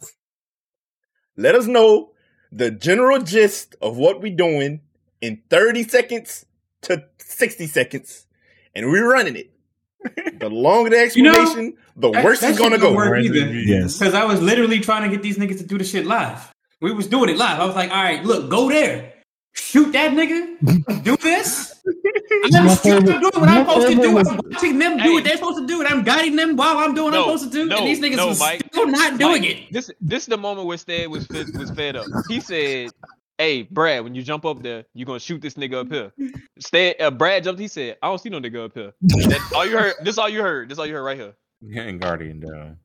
[1.35, 2.11] Let us know
[2.51, 4.81] the general gist of what we're doing
[5.21, 6.45] in 30 seconds
[6.83, 8.25] to 60 seconds,
[8.75, 9.51] and we're running it.
[10.39, 12.93] The longer the You know, explanation, the That- worse that it's gonna go.
[12.93, 13.51] work either.
[13.53, 13.97] Yes.
[13.97, 16.53] Because I was literally trying to get these niggas to do the shit live.
[16.79, 17.59] We was doing it live.
[17.59, 19.13] I was like, all right, look, go there.
[19.57, 21.03] Shoot that nigga.
[21.03, 21.81] Do this.
[22.53, 24.13] I'm My still doing what I'm supposed to do.
[24.13, 25.09] was- I'm watching them do Hey.
[25.13, 27.37] what they're supposed to do, and I'm guiding them while I'm doing what No, I'm
[27.37, 27.65] supposed to do.
[27.65, 28.61] no, and these niggas no, was Mike.
[28.71, 29.73] still not doing Mike, it.
[29.73, 32.05] This this is the moment where Stead was fed, was fed up.
[32.29, 32.89] He said,
[33.37, 36.11] "Hey, Brad, when you jump up there, you're gonna shoot this nigga up here."
[36.59, 37.59] Stead, uh, Brad jumped.
[37.59, 39.95] He said, "I don't see no nigga up here." That, all you heard.
[40.03, 40.69] This all you heard.
[40.69, 41.33] This all you heard right here.
[41.61, 42.77] Yeah, And Guardian down.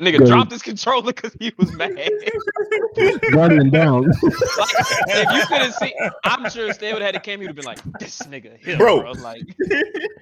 [0.00, 0.28] Nigga Good.
[0.28, 1.94] dropped his controller because he was mad.
[3.32, 4.06] Guardian down.
[4.06, 5.94] like, if you couldn't see,
[6.24, 7.42] I'm sure Stead would have had a camera.
[7.42, 9.00] He'd have been like, "This nigga here, Bro.
[9.02, 9.42] bro." Like,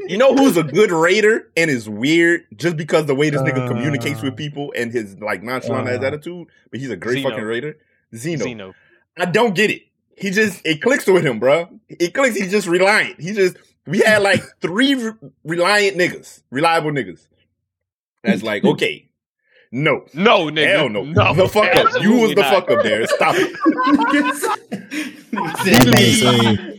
[0.08, 3.64] You know who's a good raider and is weird just because the way this nigga
[3.64, 3.68] Uh.
[3.68, 6.06] communicates with people and his like nonchalant Uh.
[6.06, 7.30] attitude, but he's a great Zeno.
[7.30, 7.76] fucking raider.
[8.14, 8.44] Zeno.
[8.44, 8.74] Zeno.
[9.16, 9.82] I don't get it.
[10.16, 11.68] He just it clicks with him, bro.
[11.88, 12.36] It clicks.
[12.36, 13.20] He's just reliant.
[13.20, 13.56] He just
[13.86, 15.12] we had like three re-
[15.44, 17.26] reliant niggas, reliable niggas.
[18.24, 19.07] That's like okay,
[19.72, 20.66] no, No, nigga.
[20.76, 22.02] hell no, no, the fuck up.
[22.02, 22.54] You was the not.
[22.66, 23.06] fuck up there.
[23.06, 23.52] Stop it.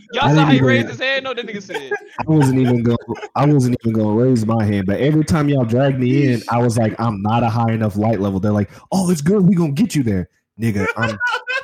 [0.12, 1.24] Y'all I saw how he didn't raised even- his hand?
[1.24, 1.92] No, that nigga said.
[2.18, 2.98] I wasn't even going.
[3.36, 4.86] I wasn't even going to raise my hand.
[4.86, 7.96] But every time y'all dragged me in, I was like, I'm not a high enough
[7.96, 8.40] light level.
[8.40, 9.46] They're like, Oh, it's good.
[9.46, 10.28] We gonna get you there,
[10.60, 10.86] nigga.
[10.96, 11.16] I'm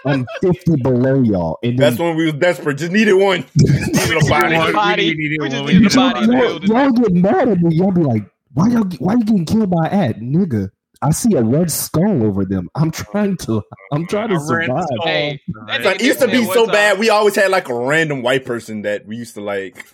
[0.04, 1.58] I'm 50 below y'all.
[1.64, 2.78] And then That's when we was desperate.
[2.78, 3.44] Just needed one.
[3.56, 4.56] Needed a body.
[4.56, 4.72] One.
[4.72, 5.14] body.
[5.16, 7.74] Needed We just needed a body y'all, y'all get mad at me.
[7.74, 8.22] Y'all be like,
[8.54, 8.84] why y'all?
[9.00, 10.70] Why you getting killed by add, nigga?
[11.02, 12.68] I see a red skull over them.
[12.74, 13.62] I'm trying to.
[13.92, 14.86] I'm trying to survive.
[14.88, 16.98] this Hey, all- Like, it used to be so bad.
[16.98, 19.84] We always had like a random white person that we used to like.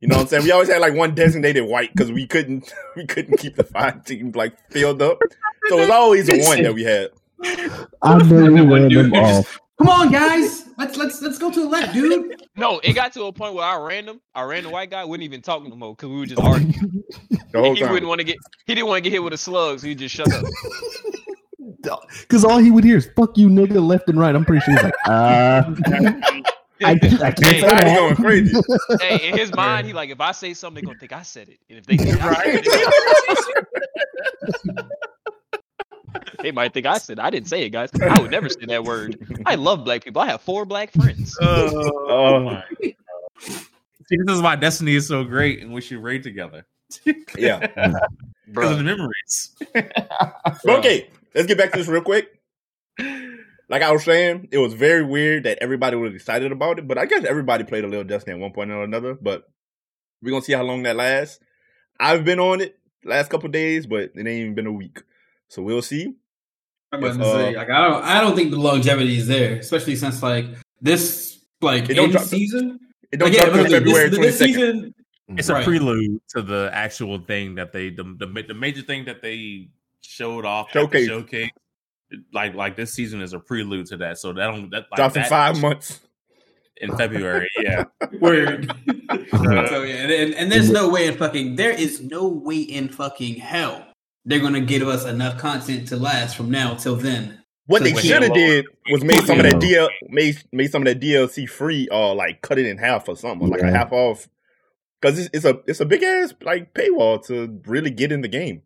[0.00, 0.44] You know what I'm saying?
[0.44, 4.00] We always had like one designated white because we couldn't we couldn't keep the fire
[4.04, 5.18] team like filled up.
[5.68, 7.10] So it was always one that we had.
[8.02, 9.60] I know we One ran dude them just- off.
[9.80, 10.68] Come on, guys.
[10.76, 12.36] Let's let's let's go to the left, dude.
[12.54, 15.40] No, it got to a point where our random, our random white guy wouldn't even
[15.40, 17.02] talk no more because we were just arguing.
[17.52, 17.92] The he time.
[17.92, 19.94] wouldn't want to get, he didn't want to get hit with a slug, so he
[19.94, 20.44] just shut up.
[22.20, 24.34] Because all he would hear is "fuck you, nigga," left and right.
[24.34, 25.62] I'm pretty sure he's like, uh,
[26.84, 27.96] I, I can't Hey, say that.
[27.96, 28.54] going crazy.
[29.00, 31.48] hey, in his mind, he like, if I say something, they're gonna think I said
[31.48, 33.66] it, and if they think I said it,
[36.42, 37.18] they might think I said.
[37.18, 37.90] I didn't say it, guys.
[38.00, 39.18] I would never say that word.
[39.46, 40.22] I love black people.
[40.22, 41.36] I have four black friends.
[41.42, 42.94] Oh, oh my God.
[44.06, 46.66] See, this is why Destiny is so great and we should raid together.
[47.36, 47.66] Yeah.
[48.46, 49.56] Because of the memories.
[50.66, 52.28] Okay, let's get back to this real quick.
[52.98, 56.98] Like I was saying, it was very weird that everybody was excited about it, but
[56.98, 59.14] I guess everybody played a little Destiny at one point or another.
[59.14, 59.44] But
[60.20, 61.38] we're gonna see how long that lasts.
[62.00, 65.02] I've been on it last couple days, but it ain't even been a week,
[65.50, 66.14] so we'll see.
[66.92, 69.26] I'm about If, to say, uh, like, I don't, I don't think the longevity is
[69.26, 70.46] there, especially since like
[70.80, 72.80] this, like, It don't end drop- season.
[73.12, 74.94] It don't Like, drop till but February this, twenty this season,
[75.36, 75.60] It's Right.
[75.62, 79.68] a prelude to the actual thing that they the the, the major thing that they
[80.00, 81.06] showed off at the Showcase.
[81.06, 81.50] showcase.
[82.32, 84.18] Like like this season is a prelude to that.
[84.18, 86.00] So that don't that like Drops in five months.
[86.78, 87.48] in February.
[87.62, 87.84] Yeah.
[88.20, 88.72] Word.
[89.08, 89.16] Uh,
[89.68, 92.88] so yeah, and, and, and there's no way in fucking there is no way in
[92.88, 93.86] fucking hell
[94.24, 97.42] they're gonna give us enough content to last from now till then.
[97.66, 100.82] What So they should have did was made some of that DL made made some
[100.82, 103.92] of that DLC free or like cut it in half or something, like a half
[103.92, 104.28] off.
[105.00, 108.28] Because it's, it's a it's a big ass like paywall to really get in the
[108.28, 108.62] game.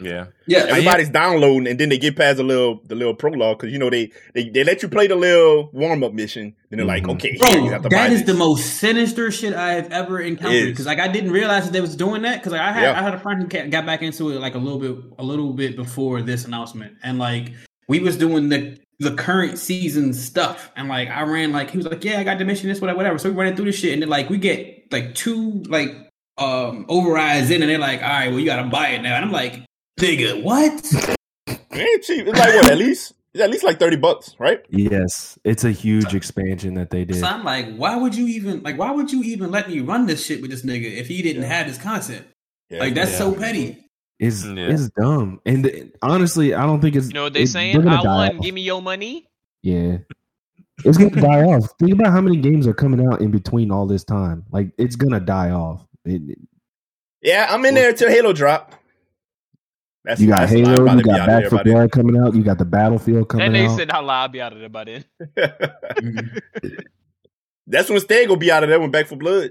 [0.00, 0.26] Yeah.
[0.46, 3.78] Yeah, Everybody's downloading, and then they get past the little the little prologue because you
[3.78, 6.54] know they, they they let you play the little warm up mission.
[6.70, 7.14] Then they're like, Mhm.
[7.14, 8.26] okay, Bro, you have to buy that is this.
[8.28, 10.68] the most sinister shit I have ever encountered.
[10.68, 12.38] Because like I didn't realize that they was doing that.
[12.38, 12.98] Because like, I had Yeah.
[12.98, 15.52] I had a friend who got back into it like a little bit a little
[15.52, 17.52] bit before this announcement, and like
[17.88, 21.86] we was doing the the current season stuff, and like I ran like he was
[21.86, 23.18] like, yeah, I got the mission, this whatever, whatever.
[23.18, 25.90] So we running through this shit, and then like we get like two like
[26.38, 29.24] um overrides in, and they're like, all right, well you gotta buy it now, and
[29.24, 29.62] I'm like,
[29.98, 30.72] nigga, what?
[31.46, 32.26] It ain't cheap.
[32.26, 34.60] It's like what at least It's at least like thirty bucks, right?
[34.70, 37.16] Yes, it's a huge expansion that they did.
[37.20, 38.76] So I'm like, why would you even like?
[38.78, 41.44] Why would you even let me run this shit with this nigga if he didn't
[41.44, 42.26] have this content?
[42.70, 42.80] Yeah.
[42.80, 43.18] Like that's Yeah.
[43.18, 43.86] so petty.
[44.18, 44.68] It's Yeah.
[44.72, 47.08] it's dumb, and th- honestly, I don't think it's.
[47.08, 47.80] You know what they it- saying?
[47.80, 48.36] they're I die won.
[48.36, 48.42] off.
[48.42, 49.26] Give me your money.
[49.62, 49.98] Yeah,
[50.84, 51.68] it's gonna die off.
[51.78, 54.44] Think about how many games are coming out in between all this time.
[54.50, 55.86] Like it's gonna die off.
[56.04, 56.38] It, it-
[57.22, 58.74] Yeah, I'm in there till Halo drop.
[60.04, 61.62] That's you got that's Halo, you got Back for.
[61.62, 62.34] Blood coming out.
[62.34, 63.46] You got the Battlefield coming out.
[63.48, 63.76] And they out.
[63.76, 65.04] said, "I'll lie, I'll be out of there by then."
[67.66, 69.50] That's when Stag will be out of there when Back for Blood.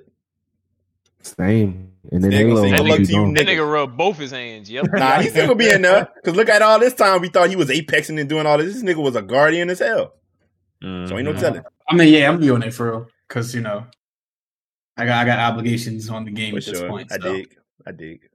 [1.21, 2.63] Same, and then They gonna Halo.
[2.63, 3.34] say good luck to you, gone.
[3.34, 3.57] That Nigga.
[3.59, 4.69] nigga rubbed both his hands.
[4.71, 4.88] Yep.
[4.93, 6.07] Nah, he's still gonna be in there.
[6.23, 8.73] Cause look at all this time we thought he was apexing and doing all this.
[8.73, 10.13] This nigga was a guardian as hell.
[10.81, 11.39] So ain't no Mhm.
[11.39, 11.61] telling.
[11.89, 13.85] I mean, yeah, I'm gonna be on it for real because you know,
[14.97, 16.89] I got I got obligations on the game For at this sure.
[16.89, 17.11] point.
[17.11, 17.34] I so.
[17.35, 17.55] dig.
[17.85, 18.28] I dig.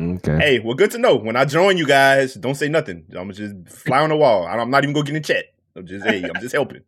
[0.00, 0.38] Okay.
[0.38, 1.16] Hey, well, good to know.
[1.16, 3.04] When I join you guys, don't say nothing.
[3.14, 4.46] I'm just fly on the wall.
[4.46, 5.44] I'm not even gonna get in the chat.
[5.76, 6.82] I'm just hey, I'm just helping.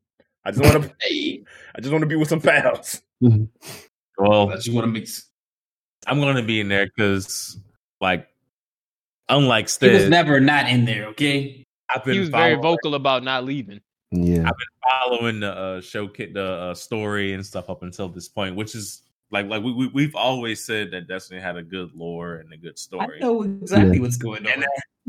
[0.44, 0.94] I just want to.
[1.01, 1.44] Hey,
[1.74, 3.02] I just want to be with some pals.
[3.20, 5.26] Well, I just want to mix.
[6.06, 7.59] I'm going to be in there because,
[8.01, 8.28] like,
[9.28, 11.06] unlike He was never not in there.
[11.09, 13.80] Okay, I've been He was very vocal about not leaving.
[14.10, 14.40] Yeah.
[14.40, 18.28] I've been following the uh, show kit, the uh, story and stuff up until this
[18.28, 19.02] point, which is
[19.32, 22.56] like like we, we we've always said that Destiny had a good lore and a
[22.56, 24.02] good I story, know exactly Yeah.
[24.02, 24.52] what's going on.
[24.52, 24.68] and they're,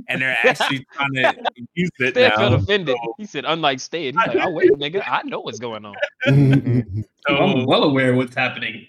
[0.10, 1.44] and they're actually trying to
[1.76, 2.36] use it Stan now.
[2.38, 2.96] felt offended.
[3.04, 5.96] So- He said, "Unlike Stead, he's like, oh wait, nigga, I know what's going on."
[7.28, 8.88] so I'm well aware of what's happening.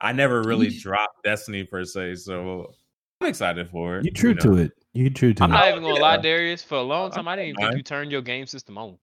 [0.00, 2.72] I never really dropped Destiny per se, so
[3.20, 4.04] I'm excited for it.
[4.04, 4.72] you true to it.
[4.94, 5.44] You true to it.
[5.44, 6.20] I'm not even gonna lie, yeah.
[6.22, 6.62] Darius.
[6.62, 8.96] For a long time, I didn't even think you turned your game system on.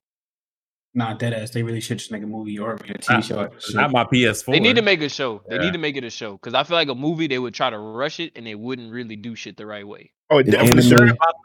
[0.95, 1.51] Nah, dead ass.
[1.51, 3.39] They really should just make a movie or a TV show.
[3.39, 3.75] out of shit.
[3.75, 4.51] Not my PS4.
[4.53, 5.41] They need to make a show.
[5.47, 5.61] They Yeah.
[5.61, 7.69] need to make it a show because I feel like a movie they would try
[7.69, 10.11] to rush it and they wouldn't really do shit the right way.
[10.31, 11.35] Oh, definitely anime- heard about,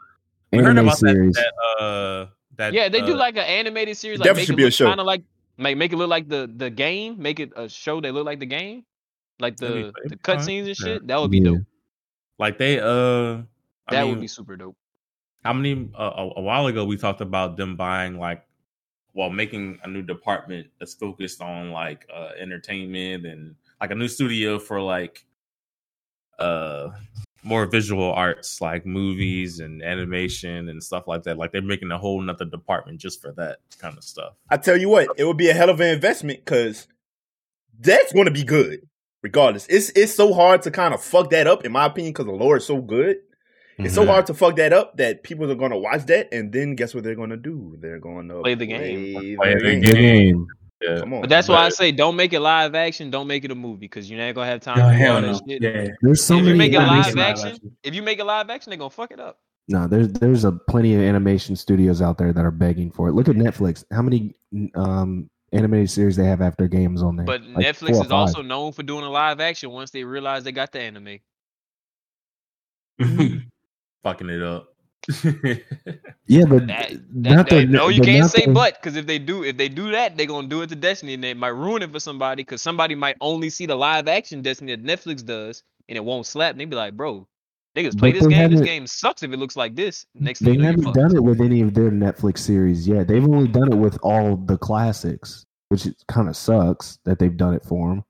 [0.51, 1.35] we heard about that, series.
[1.35, 1.53] that
[1.83, 2.25] uh
[2.57, 4.19] that Yeah, they do uh, like an animated series.
[4.19, 4.85] Like definitely make should it be a show.
[4.87, 5.23] kind of like
[5.57, 7.21] make make it look like the the game.
[7.21, 8.83] Make it a show that look like the game,
[9.39, 10.07] like the fine.
[10.09, 10.73] the cutscenes and Yeah.
[10.73, 11.07] shit.
[11.07, 11.51] That would be Yeah.
[11.51, 11.61] dope.
[12.39, 13.43] like they uh
[13.87, 14.75] I That mean, would be super dope.
[15.43, 18.41] how many uh, a, a while ago we talked about them buying like
[19.15, 24.07] well making a new department that's focused on like uh entertainment and like a new
[24.07, 25.25] studio for like
[26.37, 26.89] uh
[27.43, 31.97] more visual arts like movies and animation and stuff like that like they're making a
[31.97, 35.37] whole nother department just for that kind of stuff I tell you what, it would
[35.37, 36.87] be a hell of an investment because
[37.79, 38.87] that's going to be good.
[39.21, 42.27] Regardless, it's it's so hard to kind of fuck that up, in my opinion, because
[42.27, 43.17] the lore is so good.
[43.77, 44.07] It's so Mhm.
[44.07, 46.93] hard to fuck that up that people are going to watch that, and then guess
[46.95, 47.75] what they're going to do?
[47.79, 49.13] They're going to Play the game.
[49.15, 49.93] play Play the the game.
[49.93, 50.47] Game.
[50.81, 53.09] yeah Come on, But that's why I say don't make it live action.
[53.11, 55.33] Don't make it a movie because you're not gonna have time to hell all no.
[55.33, 55.61] that shit.
[55.61, 55.87] Yeah.
[56.01, 56.57] There's so If you many.
[56.57, 57.77] make it live make it action, action.
[57.83, 59.39] if you make it live action, they're gonna fuck it up.
[59.67, 63.13] No, there's there's a plenty of animation studios out there that are begging for it.
[63.13, 63.83] Look at Netflix.
[63.91, 64.35] How many
[64.75, 67.25] um animated series they have after games on there?
[67.25, 70.51] But Like Netflix is also known for doing a live action once they realize they
[70.51, 71.19] got the anime.
[74.05, 74.69] fucking it up
[76.25, 79.05] yeah, but That, that, not that- the no, you can't say the- but because if
[79.05, 81.49] they do, if they do that, they're gonna do it to Destiny and they might
[81.49, 85.23] ruin it for somebody because somebody might only see the live action Destiny that Netflix
[85.23, 86.51] does and it won't slap.
[86.51, 87.27] And they be like, bro,
[87.75, 88.49] niggas play this game.
[88.49, 90.07] This game sucks if it looks like this.
[90.15, 93.07] Next they haven't done it with any of their Netflix series yet.
[93.07, 97.53] They've only done it with all the classics, which kind of sucks that they've done
[97.53, 98.03] it for them.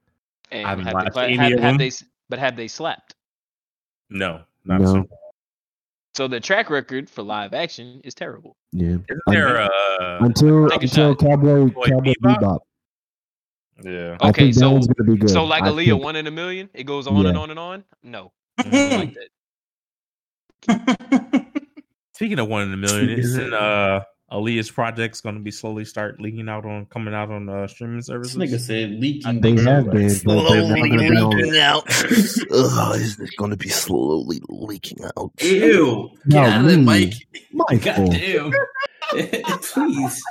[0.50, 1.76] And I haven't have, watched they, any have, of have them.
[1.78, 1.90] they,
[2.30, 3.16] but have they slapped?
[4.08, 4.86] no not No.
[4.86, 5.08] so
[6.16, 8.56] So the track record for live action is terrible.
[8.72, 11.14] Yeah, isn't there uh until until.
[11.14, 12.38] Cowboy Boy Cowboy Bebop?
[12.40, 12.58] Bebop.
[13.84, 15.28] yeah I Okay, so- one's gonna be good.
[15.28, 16.04] So like I Aaliyah, think.
[16.04, 17.84] one in a million, it goes on and on and on.
[18.02, 18.32] No,
[18.64, 19.14] like
[20.66, 21.46] that.
[22.14, 24.00] Speaking of one in a million, isn't uh
[24.32, 28.02] Aaliyah's projects going to be slowly start leaking out on coming out on uh, streaming
[28.02, 28.34] services.
[28.36, 29.40] This nigga said leaking.
[29.40, 31.84] They have been, but they're not gonna be on- out.
[32.50, 35.30] Ugh, is it going to be slowly leaking out?
[35.40, 36.10] Ew.
[36.28, 36.84] Get No, out of there, me.
[36.84, 37.14] Mike.
[37.52, 38.08] Michael.
[38.08, 38.52] God.
[39.62, 40.22] Please.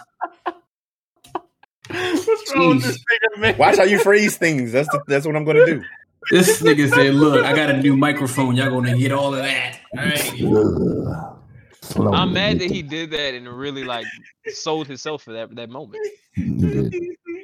[1.88, 3.58] What's wrong with this nigga, man?
[3.58, 4.72] Watch how you phrase things.
[4.74, 5.84] That's the, that's what I'm going to do.
[6.32, 8.56] This nigga said, look, I got a new microphone.
[8.56, 9.80] Y'all gonna get all of that.
[9.96, 11.35] All right.
[11.94, 11.94] Ugh.
[11.94, 14.06] Slowly I'm mad that he did that and really like
[14.48, 16.04] sold himself for that that moment.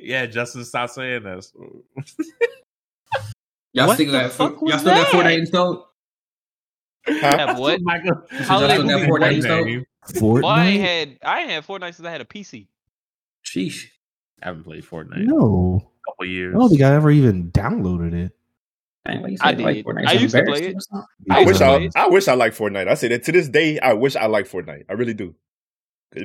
[0.02, 1.46] Yeah, Justin, stop saying that.
[3.74, 5.16] Y'all What still the got fuck y'all was still got that?
[5.26, 5.84] Fortnite installed?
[7.06, 7.82] Have what?
[7.82, 9.68] Michael, How Y'all still got movie Fortnite what installed?
[10.08, 10.42] Fortnite?
[10.44, 12.68] Well, I ain't had I ain't had Fortnite since I had a PC.
[13.46, 13.86] Sheesh.
[14.42, 15.82] I haven't played Fortnite in no.
[15.84, 16.56] a couple years.
[16.56, 18.32] I don't think I ever even downloaded it.
[19.06, 19.86] Dang, you I like did.
[19.86, 20.08] Fortnite?
[20.08, 20.76] I used to play it.
[20.92, 21.06] or?
[21.32, 21.92] I wish I, it.
[21.96, 22.88] I wish I like Fortnite.
[22.88, 23.80] I say that to this day.
[23.80, 24.86] I wish I like Fortnite.
[24.90, 25.36] I really do.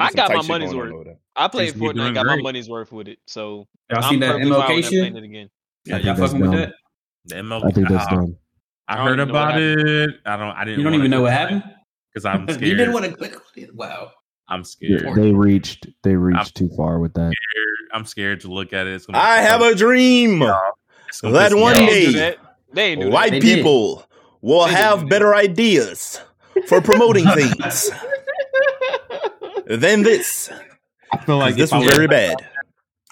[0.00, 1.16] I got my money's worth.
[1.36, 3.18] I played Seems Fortnite, doing got my money's worth with it.
[3.26, 5.16] So Y'all I'm seen that perfectly fine MLK with them playing shit?
[5.16, 5.50] it again.
[5.84, 6.74] Yeah, I y'all think that's fucking with that?
[7.26, 7.64] The MLK.
[7.64, 8.36] I think that's I, dumb.
[8.88, 10.10] I I heard even about it.
[10.26, 10.48] I don't.
[10.56, 10.78] I didn't.
[10.78, 11.62] You don't even know what happened?
[12.16, 12.62] because I'm scared.
[12.70, 13.74] you didn't want to click on it.
[13.74, 14.10] Wow.
[14.48, 15.16] I'm Yeah, scared.
[15.16, 17.32] they reached they reached too far with that.
[17.92, 18.94] I'm scared to look at it.
[18.94, 20.42] It's gonna I have a dream
[21.08, 21.90] it's gonna that one They off.
[21.90, 22.38] ain't do day that.
[22.76, 23.56] They ain't do white They did.
[23.56, 24.06] people
[24.42, 25.10] will They have do that.
[25.10, 26.20] better ideas
[26.68, 27.90] for promoting things
[29.66, 30.50] than this.
[31.12, 32.36] I feel like this if I was would've- very bad.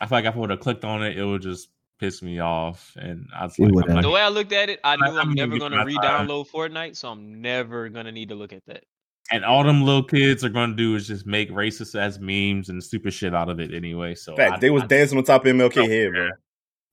[0.00, 1.68] I feel like if I would have clicked on it, it would just
[2.00, 4.80] piss me off, and I was like, I'm like The way I looked at it,
[4.82, 8.52] I knew I'm I'm never gonna re-download Fortnite, so I'm never gonna need to look
[8.52, 8.82] at that.
[9.30, 12.82] and all them little kids are gonna do is just make racist as memes and
[12.82, 14.14] stupid shit out of it anyway.
[14.14, 16.28] So Fact, I, they was I- dancing on top of MLK don't head, bro,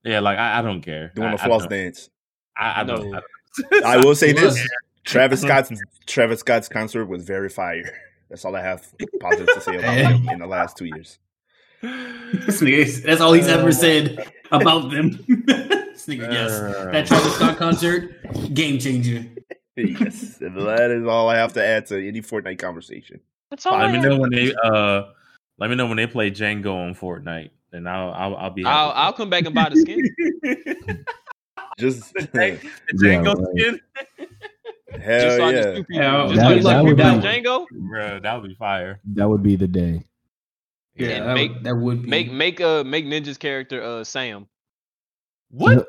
[0.04, 1.12] yeah, like I, I don't care.
[1.16, 2.10] doing I, a floss dance.
[2.58, 3.12] I, I don't.
[3.12, 3.22] No.
[3.86, 4.60] I I will say this:
[5.04, 5.72] Travis Scott's
[6.06, 7.92] Travis Scott's concert was very fire.
[8.30, 8.88] That's all I have
[9.20, 11.20] positive to say about him in the last two years.
[11.82, 15.12] This nigga is- That's all he's ever said about them.
[15.48, 16.52] this nigga, yes.
[16.52, 19.26] Uh, That Travis Scott concert, game changer.
[19.76, 23.20] yes, that is all I have to add to any Fortnite conversation.
[23.50, 23.78] That's all.
[23.78, 24.06] let I me have.
[24.06, 25.04] know when they uh,
[25.58, 28.64] let me know when they play Django on Fortnite, and I'll I'll, I'll be.
[28.64, 28.92] I'll.
[28.92, 31.06] I'll come back and buy the skin.
[31.80, 33.58] Just The Django- the Yeah, Django right.
[33.58, 33.80] skin,
[35.02, 35.62] hell just so yeah.
[35.64, 35.86] can sue.
[35.90, 37.66] Yeah, just that- so I can that would be- Django.
[37.90, 39.00] bro, that would be fire.
[39.14, 40.04] That would be the day.
[40.96, 42.10] Yeah, that, make- would, that would be.
[42.10, 44.48] Make make uh make Ninja's character uh Sam.
[45.50, 45.88] What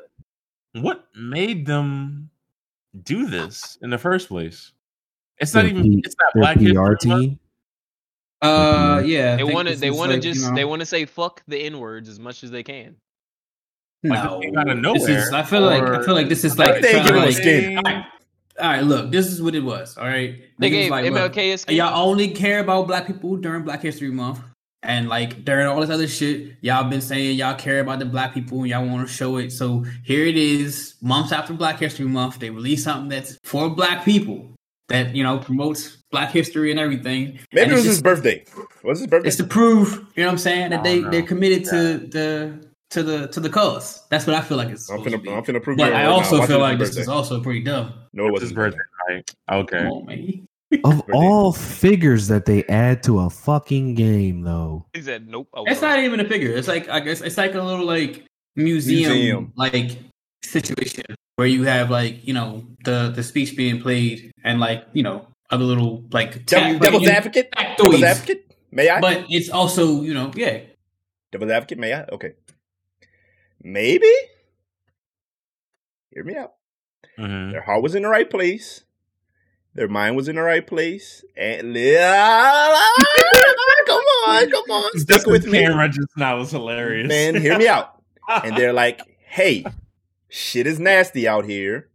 [0.73, 2.29] what made them
[3.03, 4.71] do this in the first place?
[5.39, 5.83] It's not Their even.
[5.83, 6.99] P- It's not Their Black History PR Month.
[7.01, 7.39] team.
[8.41, 9.33] uh, yeah.
[9.33, 11.05] I They want to they want to like, you just know- they want to say
[11.05, 12.95] fuck the n words as much as they can.
[14.03, 16.57] Like, No, this out of This is, I feel like I feel like this is
[16.57, 17.77] Like like they trying give him a like, skin.
[17.77, 18.05] All right,
[18.61, 19.97] all right, look, this is what it was.
[19.97, 21.75] All right, They Niggas gave like, MLK a skin.
[21.77, 24.39] Y'all only care about black people during Black History Month.
[24.85, 28.33] And like during all this other shit, y'all been saying y'all care about the black
[28.33, 29.51] people and y'all want to show it.
[29.53, 34.03] So here it is, months after Black History Month, they release something that's for black
[34.03, 34.49] people
[34.89, 37.39] that you know promotes black history and everything.
[37.53, 38.43] Maybe And it was it's his just- birthday.
[38.83, 39.27] Was his birthday?
[39.29, 41.27] It's to prove, you know what I'm saying, that they don't they're know.
[41.27, 44.03] committed to the to the to the cause.
[44.09, 45.29] That's what I feel like it's I'm supposed to be.
[45.31, 46.15] I'm finna prove you But wrong I right now.
[46.15, 47.93] also feel like his this is also pretty dumb.
[48.13, 49.15] No, it It's wasn't his his birthday birthday.
[49.15, 49.35] night.
[49.49, 49.85] Come Okay.
[49.85, 50.47] on, man.
[50.85, 55.47] Of all figures that they add to a fucking game, though, He said nope.
[55.55, 56.51] It's won't." even a figure.
[56.55, 58.25] It's like I guess it's like a little like
[58.55, 59.53] museum, Museum.
[59.55, 59.97] like
[60.43, 61.03] situation
[61.35, 65.27] where you have like you know the the speech being played and like you know
[65.51, 67.51] other little like Devil, like, devil's you- advocate.
[67.51, 67.77] factoids.
[67.77, 68.55] Devil's advocate.
[68.71, 68.99] May I?
[68.99, 70.59] But it's also you know yeah.
[71.31, 71.77] Devil's advocate.
[71.77, 72.03] May I?
[72.11, 72.33] Okay.
[73.63, 74.11] Maybe.
[76.11, 76.53] Hear me out.
[77.17, 77.51] Mhm.
[77.51, 78.83] Their heart was in the right place.
[79.75, 81.23] Their mind was in the right place.
[81.35, 81.73] And
[83.87, 87.07] come on, come on, stick This with me, camera just now was hilarious.
[87.07, 87.35] man.
[87.35, 88.01] Hear me out.
[88.29, 89.65] And they're like, "Hey,
[90.29, 91.89] shit is nasty out here.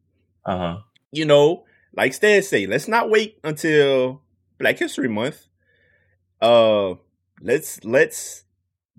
[0.44, 0.78] uh huh.
[1.12, 1.64] You know,
[1.96, 4.22] like Stan say, let's not wait until
[4.58, 5.46] Black History Month.
[6.40, 6.94] Uh,
[7.40, 8.44] let's let's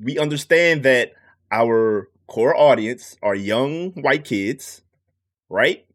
[0.02, 1.12] we understand that
[1.52, 4.82] our core audience are young white kids,
[5.50, 5.86] right?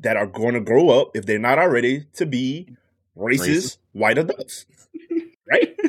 [0.00, 2.76] That are going to grow up if they're not already to be
[3.16, 3.78] racist, Racist.
[3.92, 4.66] white adults,
[5.50, 5.76] right?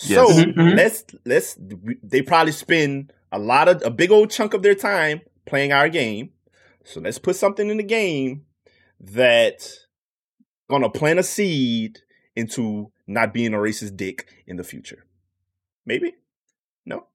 [0.00, 0.28] Yes.
[0.28, 0.76] So Mhm.
[0.76, 1.58] let's let's
[2.04, 5.88] they probably spend a lot of a big old chunk of their time playing our
[5.88, 6.30] game.
[6.84, 8.46] So let's put something in the game
[9.00, 9.68] that
[10.70, 11.98] gonna plant a seed
[12.36, 15.04] into not being a racist dick in the future.
[15.84, 16.14] Maybe?
[16.86, 17.06] No?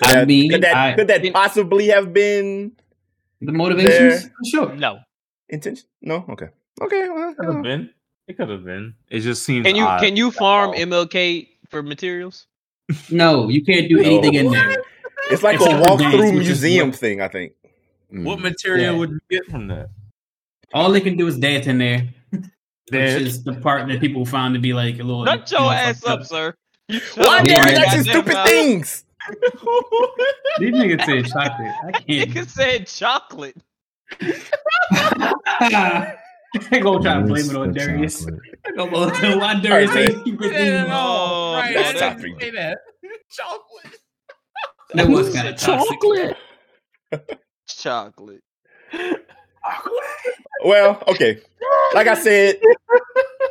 [0.00, 2.72] Could I that, mean, could that, I- could that possibly have been
[3.40, 4.32] The motivations, There.
[4.50, 4.74] sure.
[4.74, 4.98] No.
[5.48, 5.86] intention?
[6.02, 6.24] No?
[6.28, 6.48] Okay.
[6.80, 7.08] Okay.
[7.08, 7.90] Well, Could have been.
[8.28, 8.94] It could have been.
[9.10, 9.66] It just seems.
[9.66, 10.00] Can you odd.
[10.00, 10.74] can you farm all.
[10.76, 12.46] MLK for materials?
[13.10, 14.02] No, you can't do No.
[14.02, 14.76] anything in there.
[15.30, 17.52] it's like a Except for dance, walkthrough museum thing, I think.
[18.10, 18.42] What hmm.
[18.42, 18.98] material Yeah.
[18.98, 19.90] would you get from that?
[20.72, 22.42] All they can do is dance in there, which
[22.90, 23.22] Dance?
[23.22, 25.26] is the part that people found to be like a little.
[25.26, 26.54] Shut your ass fucked up, sir.
[26.88, 28.44] You shut Why up dare you like stupid now.
[28.44, 29.04] things?
[30.58, 31.78] These niggas said chocolate.
[31.86, 32.30] I can't.
[32.30, 33.56] Nigga said chocolate.
[36.70, 38.20] they gonna try to blame it It's on the Darius.
[38.20, 38.40] chocolate.
[38.64, 40.88] They gonna blame why Darius Alright, ain't secret Yeah, theme.
[40.88, 42.32] no, right, that's I didn't topic.
[42.40, 42.78] say that.
[43.30, 44.00] Chocolate.
[44.94, 46.00] That was kind of toxic.
[47.68, 48.42] Chocolate.
[50.64, 51.40] Well, okay.
[51.94, 52.60] Like I said,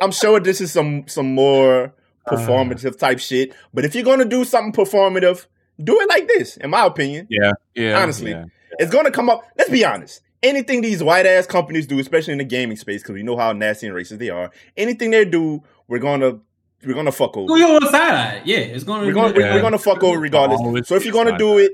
[0.02, 1.94] I'm sure this is some some more
[2.26, 2.30] uh.
[2.30, 3.54] performative type shit.
[3.74, 5.46] But if you're gonna do something performative,
[5.82, 6.56] do it like this.
[6.58, 7.52] In my opinion, Yeah.
[7.74, 8.00] Yeah.
[8.02, 8.30] Honestly.
[8.32, 8.44] yeah.
[8.78, 9.42] it's gonna come up.
[9.58, 10.22] Let's be honest.
[10.42, 13.52] Anything these white ass companies do, especially in the gaming space, because we know how
[13.52, 14.50] nasty and racist they are.
[14.76, 16.38] Anything they do, we're gonna
[16.84, 17.46] we're gonna fuck over.
[17.46, 18.42] Who you on the side?
[18.46, 19.54] Yeah, it's going to We're gonna Yeah.
[19.54, 20.60] we're gonna fuck over regardless.
[20.60, 21.62] Always So if you're gonna do eye.
[21.64, 21.72] it,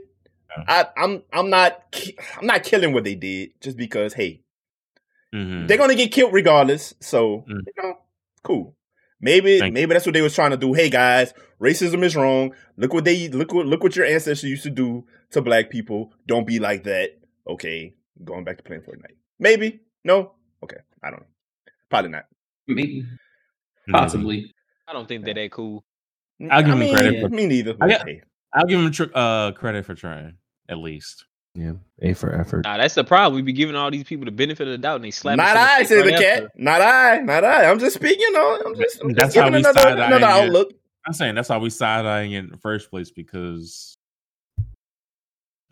[0.66, 1.80] I, I'm I'm not
[2.40, 4.40] I'm not killing what they did just because hey
[5.34, 5.68] Mhm.
[5.68, 6.94] they're gonna get killed regardless.
[7.00, 7.60] So Mm.
[7.66, 7.98] you know,
[8.42, 8.75] cool.
[9.20, 10.74] Maybe Thank maybe that's what they was trying to do.
[10.74, 12.52] Hey guys, racism is wrong.
[12.76, 16.12] Look what they look what look what your ancestors used to do to black people.
[16.26, 17.10] Don't be like that.
[17.48, 19.16] Okay, going back to playing Fortnite.
[19.38, 20.32] Maybe no.
[20.62, 21.26] Okay, I don't know.
[21.88, 22.24] Probably not.
[22.66, 23.06] maybe,
[23.90, 24.52] possibly.
[24.88, 25.84] I don't think they're that cool.
[26.50, 27.70] I'll give I him mean, credit for- me neither.
[27.72, 28.20] I but got- hey.
[28.52, 30.34] I'll give him tr- uh, credit for trying
[30.68, 31.24] at least.
[31.58, 31.72] Yeah,
[32.02, 32.64] A for effort.
[32.64, 33.34] Nah, that's the problem.
[33.34, 35.38] We be giving all these people the benefit of the doubt, and they slap.
[35.38, 36.22] Not I, face said the cat.
[36.44, 36.50] after.
[36.56, 37.16] Not I.
[37.20, 37.64] Not I.
[37.70, 38.20] I'm just speaking.
[38.20, 40.44] You know, I'm just, I'm just That's how giving we another, side-eyeing another it.
[40.44, 40.72] outlook.
[41.06, 43.96] I'm saying that's how we side eyeing it in the first place because.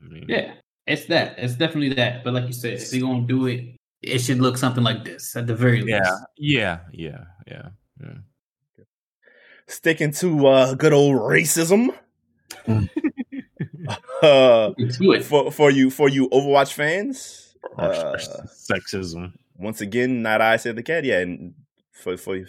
[0.03, 0.55] I mean, Yeah,
[0.87, 1.35] it's that.
[1.39, 2.25] It's definitely that.
[2.25, 5.37] But like you said, if they're gonna do it, it should look something like this
[5.37, 5.89] at the very least.
[5.89, 7.69] yeah, yeah, yeah, yeah,
[8.01, 8.85] yeah.
[9.67, 11.89] Sticking to uh, good old racism.
[14.23, 14.73] Uh,
[15.23, 17.55] for for you for you Overwatch fans.
[17.77, 19.33] Uh, sexism.
[19.59, 21.05] once again, not I said the cat.
[21.05, 21.53] Yeah, and
[21.93, 22.41] for for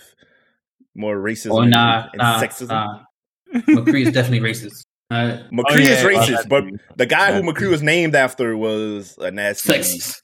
[0.94, 2.70] more racism Or and, Oh, nah, and nah, sexism.
[2.70, 3.00] nah.
[3.54, 4.86] McCree is definitely racist.
[5.12, 6.64] Uh, McCree Oh, yeah, is racist, that's but
[6.96, 10.22] the guy who McCree was named after was a nasty, sexist.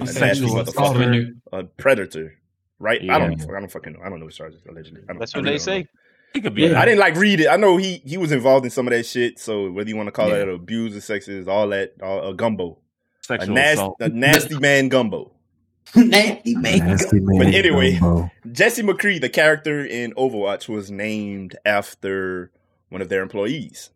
[0.00, 2.34] a nasty motherfucker, a predator.
[2.80, 3.00] Right?
[3.08, 3.40] I don't.
[3.42, 4.00] I don't fucking know.
[4.04, 5.02] I don't know his charges allegedly.
[5.04, 5.82] I don't, That's I what really they don't know.
[5.82, 5.88] say.
[6.34, 6.62] It could be.
[6.62, 6.80] Yeah.
[6.80, 7.48] I didn't like read it.
[7.48, 9.38] I know he he was involved in some of that shit.
[9.38, 10.36] So whether you want to call Yeah.
[10.42, 12.78] it abuse or sexist, all that, all, a gumbo,
[13.22, 13.96] a sexual nasty, assault.
[14.00, 15.32] a nasty man gumbo.
[15.96, 16.78] Nasty man.
[16.86, 17.38] Nasty man.
[17.38, 18.30] But anyway- Gumbo.
[18.52, 22.52] Jesse McCree, the character in Overwatch, was named after
[22.90, 23.90] one of their employees.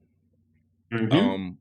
[0.93, 1.13] Mhm.
[1.13, 1.59] Um,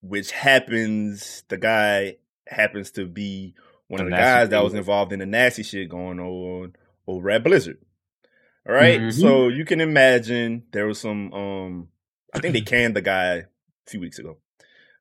[0.00, 2.16] which happens, the guy
[2.48, 3.54] happens to be
[3.86, 6.74] one A of the nasty guys that was involved in the nasty shit going on
[7.06, 7.78] over at Blizzard.
[8.66, 9.00] All right?
[9.00, 9.12] Mhm.
[9.12, 11.32] so you can imagine there was some.
[11.32, 11.88] Um,
[12.32, 13.44] I think they canned the guy a
[13.86, 14.38] few weeks ago,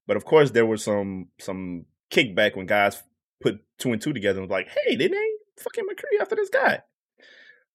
[0.05, 3.01] but of course there was some some kickback when guys
[3.41, 6.49] put two and two together and was like, "Hey, they named fucking McCree after this
[6.49, 6.81] guy."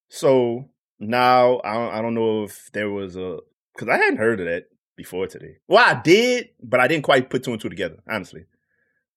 [0.09, 3.39] So now I don't, I don't know if there was a
[3.73, 5.57] because I hadn't heard of that before today.
[5.67, 8.45] Well, I did, but I didn't quite put two and two together, honestly.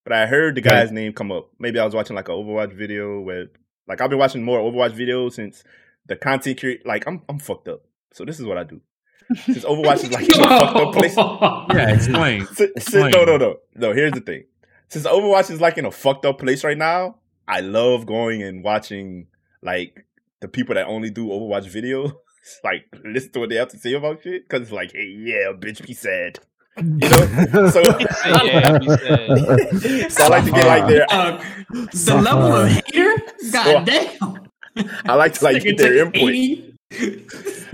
[0.04, 0.70] But I heard the Right.
[0.70, 1.50] guy's name come up.
[1.58, 3.46] Maybe I was watching like an Overwatch video where,
[3.86, 5.62] like, I've been watching more Overwatch videos since
[6.06, 6.84] the content create.
[6.86, 7.82] Like, I'm I'm fucked up.
[8.12, 8.80] So this is what I do.
[9.44, 11.16] Since Overwatch is like in a fucked up place.
[11.76, 12.46] Yeah, explain.
[12.46, 13.92] Si- si- no, no, no, no.
[13.92, 14.44] Here's the thing.
[14.88, 17.16] Since Overwatch is like in a fucked up place right now,
[17.48, 19.28] I love going and watching
[19.62, 20.04] like
[20.40, 22.12] the people that only do Overwatch videos,
[22.64, 24.46] like listen to what they have to say about shit.
[24.48, 26.38] Because it's like, hey, yeah, bitch, be sad.
[26.76, 27.68] You know.
[27.70, 30.12] So, Yeah, be sad.
[30.12, 33.14] so I like to get like their, Uh, the level of hater?
[33.52, 34.46] God damn.
[34.76, 36.22] I like to like get their input.
[36.22, 36.74] 80?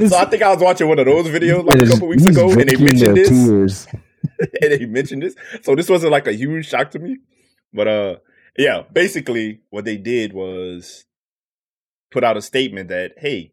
[0.08, 2.50] So I think I was watching one of those videos like a couple weeks ago,
[2.50, 3.28] and they mentioned this.
[3.28, 3.86] tears.
[4.62, 5.34] and they mentioned this.
[5.62, 7.18] So this wasn't like a huge shock to me.
[7.72, 8.16] But uh
[8.56, 11.04] yeah, basically what they did was
[12.10, 13.52] put out a statement that, hey,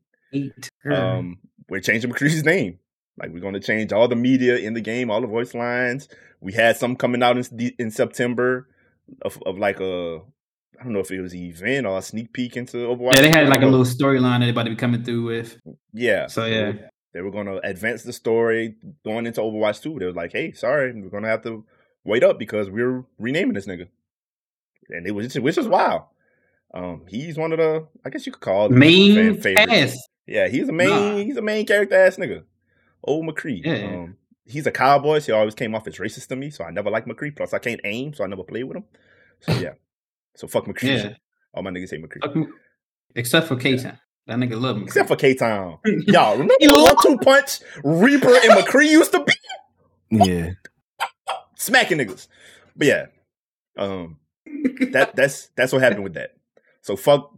[0.90, 1.38] um,
[1.70, 2.80] we're changing McCree's name.
[3.18, 6.10] Like we're gonna change all the media in the game, all the voice lines.
[6.42, 8.68] We had some coming out in in September
[9.22, 10.22] of, of like a
[10.80, 13.16] I don't know if it was an event or a sneak peek into Overwatch.
[13.16, 15.58] yeah, they had like a little storyline that they about to be coming through with.
[15.94, 16.28] yeah.
[16.28, 16.74] So yeah.
[17.14, 20.00] they were going to advance the story going into Overwatch 2.
[20.00, 21.66] They were like, hey, sorry, we're going to have to
[22.04, 23.88] wait up because we're renaming this nigga.
[24.90, 26.04] And it was, which is wild.
[26.74, 30.08] Um, he's one of the, I guess you could call him Main fan favorites.
[30.28, 31.16] Yeah, he's a main, Nah.
[31.18, 32.44] he's a main character ass nigga.
[33.04, 33.62] Old McCree.
[33.64, 33.86] Yeah.
[33.86, 36.50] Um, he's a cowboy, so he always came off as racist to me.
[36.50, 37.36] So I never liked McCree.
[37.36, 38.84] Plus, I can't aim, so I never played with him.
[39.42, 39.74] So yeah.
[40.36, 41.04] So fuck McCree.
[41.04, 41.14] Yeah.
[41.54, 42.22] All my niggas hate McCree.
[42.22, 42.50] Fuck.
[43.16, 43.98] Except for K-Town.
[44.28, 44.84] That nigga love me.
[44.84, 45.78] Except for K Town.
[45.86, 49.34] Y'all remember He the love- one two punch Reaper and McCree used to be?
[50.10, 50.50] Yeah.
[51.56, 52.28] smacking niggas.
[52.76, 53.06] But yeah,
[53.78, 54.18] um,
[54.92, 56.32] that that's that's what happened with that.
[56.82, 57.32] So fuck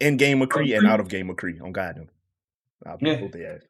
[0.00, 2.08] in game McCree and out of game McCree on God them.
[2.86, 3.16] I'll Yeah.
[3.20, 3.62] both their ass.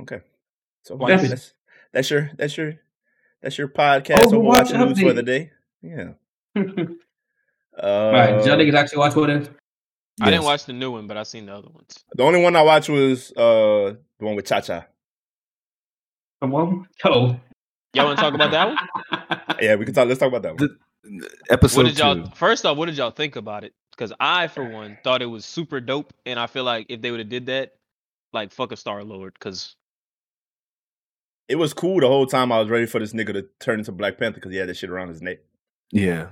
[0.00, 0.20] Okay,
[0.82, 1.52] so Why is that's
[1.92, 2.74] that's your that's your
[3.42, 5.50] that's your podcast Overwatch Overwatch news for the day.
[5.82, 6.12] Yeah.
[6.56, 6.62] Uh,
[7.82, 9.48] All right, did y'all niggas actually watch what if?
[10.20, 11.94] I didn't watch the new one, but I seen the other ones.
[12.14, 14.84] the only one I watched was uh the one with Cha Cha.
[16.42, 16.86] Come on.
[17.04, 17.40] Yo.
[17.94, 19.38] Y'all want to talk about that one?
[19.60, 20.08] Yeah, we can talk.
[20.08, 20.78] Let's talk about that one.
[21.50, 22.14] Episode What did y'all?
[22.14, 22.30] two.
[22.34, 23.72] First off, what did y'all think about it?
[23.90, 27.10] Because I, for one, thought it was super dope, and I feel like if they
[27.10, 27.74] would have did that,
[28.32, 29.74] like fuck a Star Lord, because
[31.48, 32.52] It was cool the whole time.
[32.52, 34.76] I was ready for this nigga to turn into Black Panther because he had that
[34.76, 35.38] shit around his neck.
[35.90, 36.28] Yeah.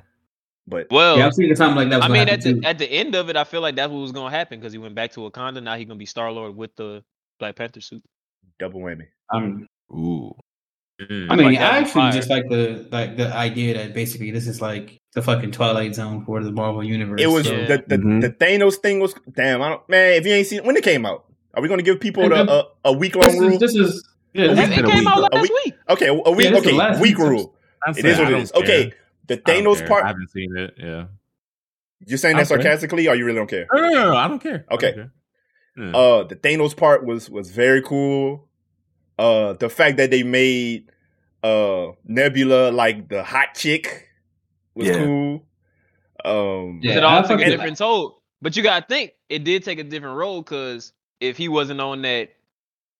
[0.68, 1.96] But Well, yeah, I'm seeing something like that.
[1.98, 2.60] Was I mean, at the too.
[2.64, 4.78] at the end of it, I feel like that's what was gonna happen because he
[4.78, 5.62] went back to Wakanda.
[5.62, 7.02] Now he's gonna be Star Lord with the
[7.38, 8.02] Black Panther suit.
[8.58, 9.06] double whammy.
[9.32, 10.34] Um, Ooh.
[11.00, 11.26] Mm.
[11.30, 12.12] I mean, like I actually fire.
[12.12, 16.24] just like the like the idea that basically this is like the fucking Twilight Zone
[16.24, 17.20] for the Marvel universe.
[17.22, 17.66] It was so- Yeah.
[17.66, 18.20] the the, Mhm.
[18.20, 19.62] the Thanos thing was damn.
[19.62, 20.14] I don't man.
[20.14, 21.24] If you ain't seen when it came out,
[21.54, 23.58] are we gonna give people the, the- a, a week long rule?
[23.58, 25.08] this is yeah, A this It, week it been a came week.
[25.08, 25.52] out last week?
[25.66, 25.74] week.
[25.88, 26.22] okay, a week.
[26.50, 27.28] this is the okay, week week.
[27.28, 27.54] rule.
[27.86, 28.92] I It said, is I what it don't Okay,
[29.28, 29.86] the I don't Thanos care.
[29.86, 30.06] I part.
[30.06, 30.74] haven't seen it.
[30.76, 31.04] Yeah.
[32.06, 32.62] You're saying that Okay.
[32.62, 33.66] sarcastically, or you really don't care?
[33.72, 34.64] No, no, no, no, I don't care.
[34.68, 34.92] I don't Okay.
[34.94, 35.12] care.
[35.76, 35.96] Yeah.
[35.96, 38.48] Uh, the Thanos part was was very cool.
[39.18, 40.90] Uh, the fact that they made
[41.42, 44.08] uh Nebula like the hot chick
[44.74, 44.98] was Yeah.
[45.04, 45.44] cool.
[46.24, 48.22] Um, Yeah, it all took a different toll.
[48.42, 52.02] But you gotta think it did take a different role because if he wasn't on
[52.02, 52.30] that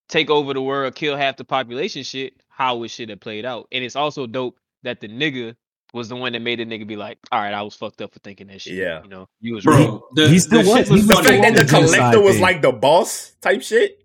[0.09, 3.69] take over the world, kill half the population shit, how it should have played out.
[3.73, 5.55] And it's also dope that the nigga
[5.95, 8.13] was the one that made the nigga be like, all right, I was fucked up
[8.13, 8.75] for thinking that shit.
[8.75, 9.03] Yeah.
[9.03, 9.77] You know, you was bro.
[9.77, 10.03] wrong.
[10.15, 12.35] The, He still the was- shit was he the fact that the the collector was
[12.35, 12.43] thing.
[12.43, 14.05] like the boss type shit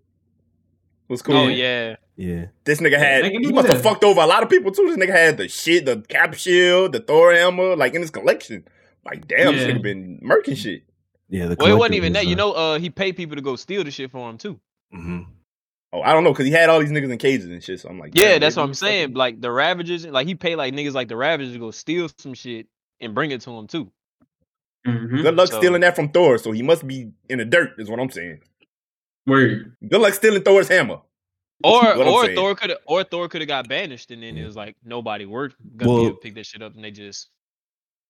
[1.08, 1.36] was cool.
[1.36, 1.96] Oh yeah.
[2.16, 2.46] Yeah.
[2.64, 4.86] This nigga had They he do must have fucked over a lot of people too.
[4.86, 8.64] This nigga had the shit, the cap shield, the Thor hammer, like in his collection.
[9.04, 9.74] Like damn, this Yeah.
[9.74, 10.84] nigga been murking shit.
[11.28, 11.46] Yeah.
[11.48, 12.26] The Well, it wasn't even was, that.
[12.28, 14.58] You uh, know, uh, he paid people to go steal the shit for him too.
[14.94, 15.26] mhm.
[15.94, 17.78] Oh, I don't know because he had all these niggas in cages and shit.
[17.78, 19.04] So I'm like, Yeah, that's what I'm saying.
[19.08, 22.10] fucking- Like the Ravagers, like he paid like niggas like the Ravagers to go steal
[22.18, 22.66] some shit
[23.00, 23.92] and bring it to him too.
[24.86, 25.22] Mhm.
[25.22, 26.36] Good luck So- stealing that from Thor.
[26.38, 27.74] So he must be in the dirt.
[27.78, 28.40] Is what I'm saying.
[29.26, 29.76] Word.
[29.88, 30.98] Good luck stealing Thor's hammer.
[31.62, 32.36] Or or saying.
[32.36, 35.56] Thor could or Thor could have got banished and then it was like nobody worked
[35.76, 37.28] gonna be Well- able to pick that shit up and they just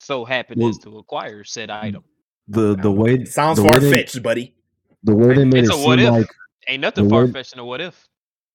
[0.01, 2.02] so happened Well- to acquire said item.
[2.48, 4.55] The the way Sounds far fetched, buddy.
[5.02, 6.11] The way they made It's it seem what if.
[6.11, 6.27] like
[6.68, 8.06] Ain't nothing far fetched in a what if.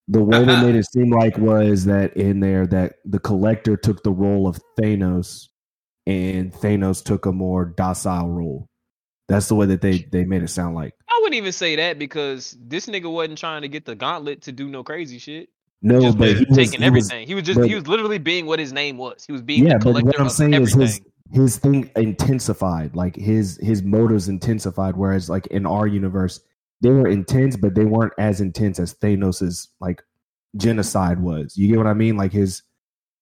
[0.08, 4.02] the way they made it seem like was that in there that the collector took
[4.02, 5.48] the role of Thanos
[6.06, 8.66] and Thanos took a more docile role.
[9.28, 10.94] That's the way that they they made it sound like.
[11.08, 14.52] I wouldn't even say that because this nigga wasn't trying to get the gauntlet to
[14.52, 15.48] do no crazy shit.
[15.82, 17.26] No, just but he was, taking was- everything.
[17.28, 19.24] he was just but- he was literally being what his name was.
[19.24, 20.80] He was being yeah, the but what I'm saying everything.
[20.82, 21.00] is his
[21.32, 22.96] his thing intensified.
[22.96, 24.96] Like his his motives intensified.
[24.96, 26.40] Whereas like in our universe,
[26.80, 30.02] they were intense, but they weren't as intense as Thanos's like
[30.56, 31.56] genocide was.
[31.56, 32.16] You get what I mean?
[32.16, 32.62] Like his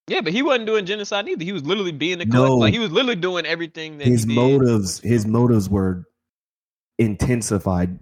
[0.06, 1.44] Yeah, but he wasn't doing genocide either.
[1.44, 2.32] He was literally being the No.
[2.32, 2.56] collector.
[2.56, 4.34] Like he was literally doing everything that his he did.
[4.36, 6.04] motives his motives were
[6.98, 7.98] intensified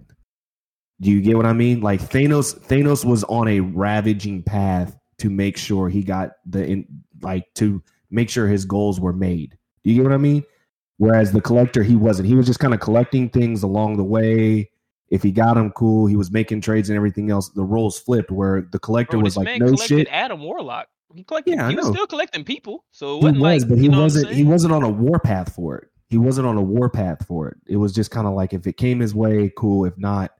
[0.99, 5.29] do you get what i mean like thanos thanos was on a ravaging path to
[5.29, 6.85] make sure he got the in,
[7.21, 10.43] like to make sure his goals were made do you get what i mean
[10.97, 14.67] whereas the collector he wasn't he was just kind of collecting things along the way
[15.09, 18.29] if he got them cool he was making trades and everything else the roles flipped
[18.31, 20.87] where the collector Bro, was like man no collected shit Adam Warlock.
[21.15, 21.55] He collected.
[21.55, 22.83] Yeah, I he was still collecting people.
[22.91, 24.73] So it he wasn't was like, but he you know what I'm wasn't he wasn't
[24.73, 27.77] on a war path for it he wasn't on a war path for it it
[27.77, 30.31] was just kind of like if it came his way cool if not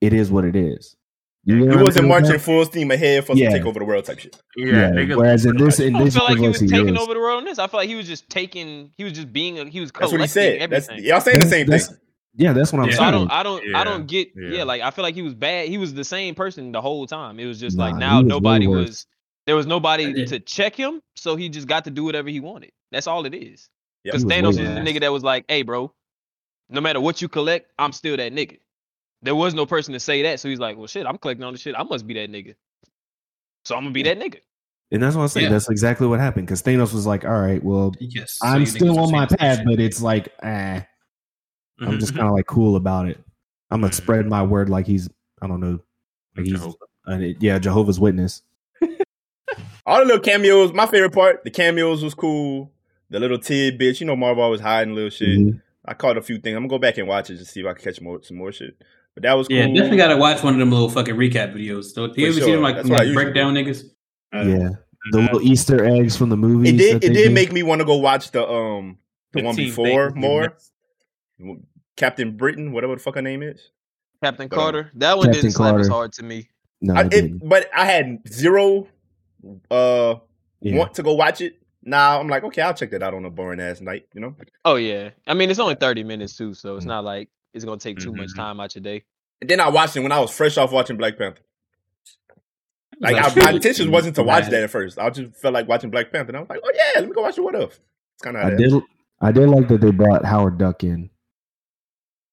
[0.00, 0.96] it is what it is
[1.44, 2.38] you know He wasn't saying, marching man?
[2.40, 3.50] full steam ahead for us Yeah.
[3.50, 4.40] to take over the world type shit.
[4.56, 6.94] Yeah, yeah, whereas in this in I don't this feel like he was he taking
[6.96, 7.00] is.
[7.02, 7.58] over the world in this.
[7.58, 8.90] I feel like he was just taking.
[8.98, 9.58] He was just being.
[9.58, 10.70] A, he was That's collecting what he said.
[10.70, 11.08] That's everything.
[11.08, 11.96] y'all saying the same that's- thing.
[12.38, 12.94] Yeah that's what i'm Yeah.
[12.96, 13.30] So I don't.
[13.30, 13.74] I don't.
[13.74, 14.28] I don't get.
[14.34, 14.58] Yeah.
[14.58, 14.62] yeah.
[14.64, 15.68] Like I feel like he was bad.
[15.68, 17.38] He was the same person the whole time.
[17.38, 19.06] It was just Nah, like now was nobody was.
[19.46, 22.70] There was nobody to check him, so he just got to do whatever he wanted.
[22.92, 23.68] That's all it is.
[24.04, 24.12] Yeah.
[24.12, 25.92] Because He was Thanos is way the nigga that was like, "Hey, bro,
[26.70, 28.58] no matter what you collect, I'm still that nigga."
[29.22, 31.52] There was no person to say that, so he's like, "Well, shit, I'm collecting all
[31.52, 31.74] the shit.
[31.76, 32.54] I must be that nigga."
[33.64, 34.40] So I'm gonna be that nigga.
[34.90, 35.50] and that's what i'm saying Yeah.
[35.52, 38.38] that's exactly what happened because thanos was like all right well Yes.
[38.40, 40.80] so i'm you still on my path but it's like eh.
[41.80, 42.16] Eh, i'm just Mhm.
[42.16, 43.18] kind of like cool about it
[43.70, 43.96] i'm gonna Mhm.
[43.96, 45.08] spread my word like he's
[45.42, 45.80] i don't know
[46.36, 46.76] like he's Jehovah.
[47.06, 48.42] uh, yeah jehovah's witness
[49.86, 50.70] All the little cameos.
[50.74, 52.70] My favorite part, the cameos was cool.
[53.08, 55.38] The little tidbits, you know, Marvel always hiding little shit.
[55.38, 55.62] Mhm.
[55.82, 56.54] I caught a few things.
[56.56, 58.36] I'm gonna go back and watch it to see if I can catch more some
[58.36, 58.76] more shit.
[59.14, 59.56] But that was cool.
[59.56, 61.84] Yeah, definitely got to watch one of them little fucking recap videos.
[61.94, 62.52] So, you For ever see sure.
[62.52, 63.84] them like, That's like usually breakdown niggas?
[64.34, 64.68] Uh, yeah
[65.12, 67.04] the little easter eggs from the movies It did.
[67.04, 68.98] It did make me want to go watch the um
[69.32, 70.54] the one before things more.
[71.98, 72.00] Missed.
[72.00, 73.70] Captain Britain, whatever the fuck her name is.
[74.22, 74.90] Captain But, um, Carter.
[74.94, 76.48] That one Captain didn't slap as hard to me.
[76.80, 78.88] no I, it it, but I had zero
[79.70, 80.14] uh
[80.60, 80.76] Yeah.
[80.76, 81.56] want to go watch it.
[81.82, 84.06] Now I'm like, okay, I'll check that out on a boring ass night.
[84.14, 84.34] You know.
[84.64, 85.10] Oh yeah.
[85.26, 86.88] I mean, it's only 30 minutes too, so it's Mm.
[86.88, 88.36] not like it's gonna take too much Mhm.
[88.36, 89.04] time out your day.
[89.40, 91.42] And then I watched it when I was fresh off watching Black Panther.
[93.00, 94.98] Like I, my intention wasn't to watch that at first.
[94.98, 96.30] I just felt like watching Black Panther.
[96.30, 97.78] And I was like, oh yeah, let me go watch the What If.
[98.14, 98.72] It's kind of I did.
[99.20, 101.08] I did like that they brought Howard Duck in.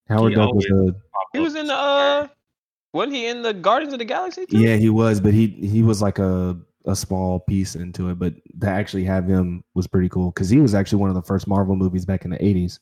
[0.07, 0.95] Howard He Duck was a
[1.33, 2.27] He was in the uh
[2.93, 4.57] wasn't he in the Guardians of the Galaxy too?
[4.59, 8.35] yeah he was, but he he was like a a small piece into it, but
[8.61, 11.47] to actually have him was pretty cool because he was actually one of the first
[11.47, 12.79] Marvel movies back in the eighties.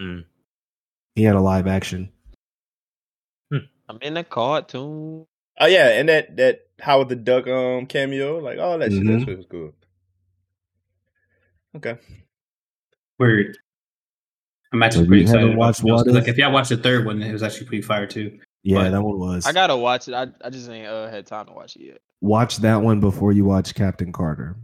[0.00, 0.24] Mm.
[1.14, 2.10] He had a live action.
[3.88, 5.26] I'm in the cartoon.
[5.60, 9.24] Oh yeah, and that that Howard the Duck um cameo, like all that shit, that
[9.26, 9.74] shit was good.
[11.76, 11.98] Okay.
[13.18, 13.58] Weird.
[14.72, 15.54] I'm actually So pretty haven't excited.
[15.54, 15.90] about watched those.
[15.92, 16.28] What Like If?
[16.30, 18.38] if y'all watched the third one, it was actually pretty fire too.
[18.62, 19.46] Yeah, But- that one was.
[19.46, 20.14] I gotta watch it.
[20.14, 21.98] I I just ain't uh, had time to watch it yet.
[22.20, 24.56] watch that one before you watch Captain Carter.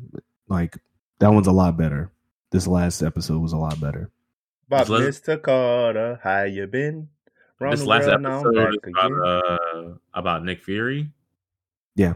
[0.48, 0.78] Like
[1.18, 2.10] that one's a lot better.
[2.50, 4.10] This last episode was a lot better.
[4.68, 5.42] Bob, This last- Mr.
[5.42, 7.08] Carter, how you been?
[7.60, 11.10] Round This last world, now I'm episode is about uh, about Nick Fury.
[11.96, 12.14] Yeah.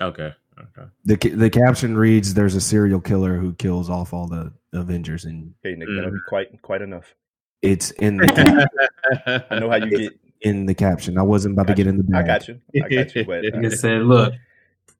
[0.00, 0.32] Okay.
[0.60, 0.88] Okay.
[1.04, 5.54] the The caption reads, "There's a serial killer who kills off all the Avengers," and
[5.64, 6.14] Okay, Nick, that'll Mm.
[6.14, 7.14] be quite quite enough.
[7.62, 10.12] it's in the cap- I know how you get.
[10.42, 11.16] in the caption.
[11.18, 12.60] I wasn't about to get in the I got you.
[12.82, 13.24] I got you.
[13.26, 14.34] But Like I uh, said, look,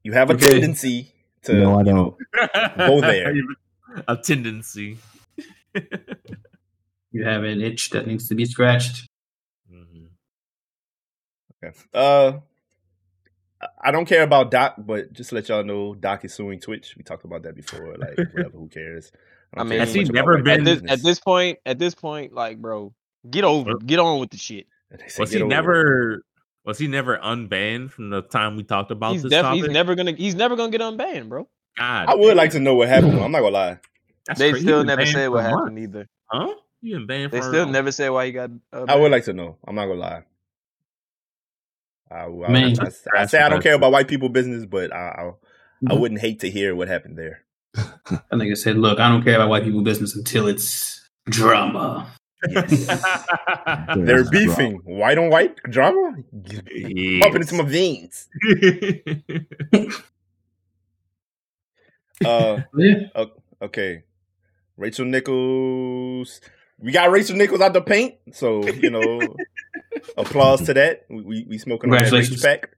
[0.03, 0.51] you have a Okay.
[0.51, 1.13] tendency
[1.43, 1.53] to.
[1.53, 2.15] No, I don't.
[2.77, 3.33] Go there.
[4.07, 4.97] A tendency.
[7.11, 9.07] you have an itch that needs to be scratched.
[9.71, 10.07] Mhm.
[11.63, 11.77] Okay.
[11.93, 12.39] Uh,
[13.81, 16.59] I- I don't care about Doc, but just to let y'all know, Doc is suing
[16.59, 16.95] Twitch.
[16.97, 17.95] We talked about that before.
[17.97, 19.11] Like, whatever, who cares?
[19.55, 22.33] don't I mean, Has he never been- At this, at this point, at this point,
[22.33, 22.93] like, bro,
[23.29, 24.67] get over, get on with the shit.
[25.07, 25.49] Say Was he over it.
[25.49, 26.23] never?
[26.65, 29.61] Was he never unbanned from the time we talked about He's this def- topic?
[29.63, 31.47] he's never gonna, he's never gonna get unbanned, bro.
[31.77, 32.37] God, I would damn.
[32.37, 33.19] like to know what happened.
[33.19, 33.79] I'm not gonna lie.
[34.27, 34.65] That's They crazy.
[34.65, 35.57] still never banned said for what months.
[35.57, 36.07] happened either.
[36.29, 36.53] Huh?
[36.81, 37.47] You been banned They for?
[37.47, 38.51] still never said why he got.
[38.73, 39.57] Uh, I would like to know.
[39.65, 40.23] I'm not gonna lie.
[42.11, 42.75] I, I, Man.
[42.79, 42.89] I,
[43.21, 45.31] I, say I don't care about white people business, but I, I, I
[45.81, 45.99] Mm-hmm.
[46.01, 47.45] wouldn't hate to hear what happened there.
[47.77, 52.11] I think I said, look, I don't care about white people business until it's drama.
[52.49, 52.85] Yes.
[53.95, 54.29] They're drama.
[54.31, 54.81] beefing.
[54.83, 56.15] White on white drama?
[56.33, 57.21] Yes.
[57.23, 58.27] Pumping into my veins.
[62.25, 63.23] Uh, Yeah.
[63.61, 64.03] okay.
[64.77, 66.41] Rachel Nichols.
[66.81, 69.35] We got Rachel Nichols out the paint, so you know,
[70.17, 71.05] applause to that.
[71.09, 72.41] We we, we smoking on that Rachel Congratulations.
[72.41, 72.69] pack.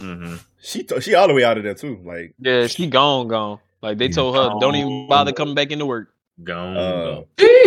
[0.00, 2.00] hmm She t- she all the way out of there too.
[2.04, 3.58] Like Yeah, she gone, gone.
[3.82, 6.12] Like they told her, don't even bother coming back into work.
[6.42, 6.76] Gone.
[6.76, 7.22] uh,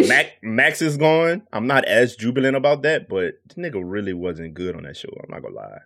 [0.07, 1.43] Mac, Max is gone.
[1.53, 5.09] I'm not as jubilant about that, but this nigga really wasn't good on that show.
[5.23, 5.77] I'm not gonna lie.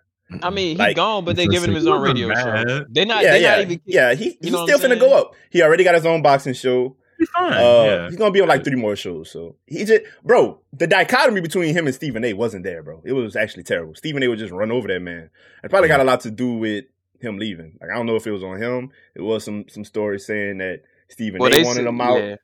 [0.42, 2.84] I mean, he's Like- gone, but they giving him his own radio show.
[2.90, 3.22] They're not.
[3.22, 3.80] yeah, they're yeah, not even.
[3.86, 4.14] yeah.
[4.14, 5.32] He, he's still I'm finna go up.
[5.50, 6.96] He already got his own boxing show.
[7.18, 7.52] He's fine.
[7.52, 8.06] Uh, yeah.
[8.08, 9.30] He's gonna be on like three more shows.
[9.30, 12.32] So he just, bro, the dichotomy between him and Stephen A.
[12.34, 13.02] wasn't there, bro.
[13.04, 13.94] It was actually terrible.
[13.96, 14.28] Stephen A.
[14.28, 15.30] would just run over that man.
[15.64, 16.84] It probably got a lot to do with
[17.20, 17.76] him leaving.
[17.80, 18.90] Like I don't know if it was on him.
[19.16, 21.52] It was some some stories saying that Stephen Well, A.
[21.56, 22.18] they wanted said, him out.
[22.22, 22.36] yeah.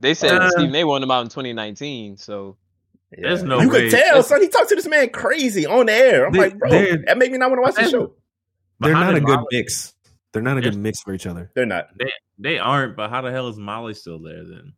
[0.00, 0.84] They said Uh, Stephen A.
[0.84, 2.18] wanted him out in 2019.
[2.18, 2.56] So
[3.16, 3.28] Yeah.
[3.28, 3.88] There's no you way.
[3.88, 4.42] could tell, son.
[4.42, 6.26] He talked to this man crazy on the air.
[6.26, 8.12] I'm They- like, bro, that made me not want to watch the show.
[8.80, 9.94] They're not a good mix.
[10.32, 11.50] They're not a There's- good mix for each other.
[11.54, 11.88] They're not.
[12.38, 14.74] They aren't, but how the hell is Molly still there then?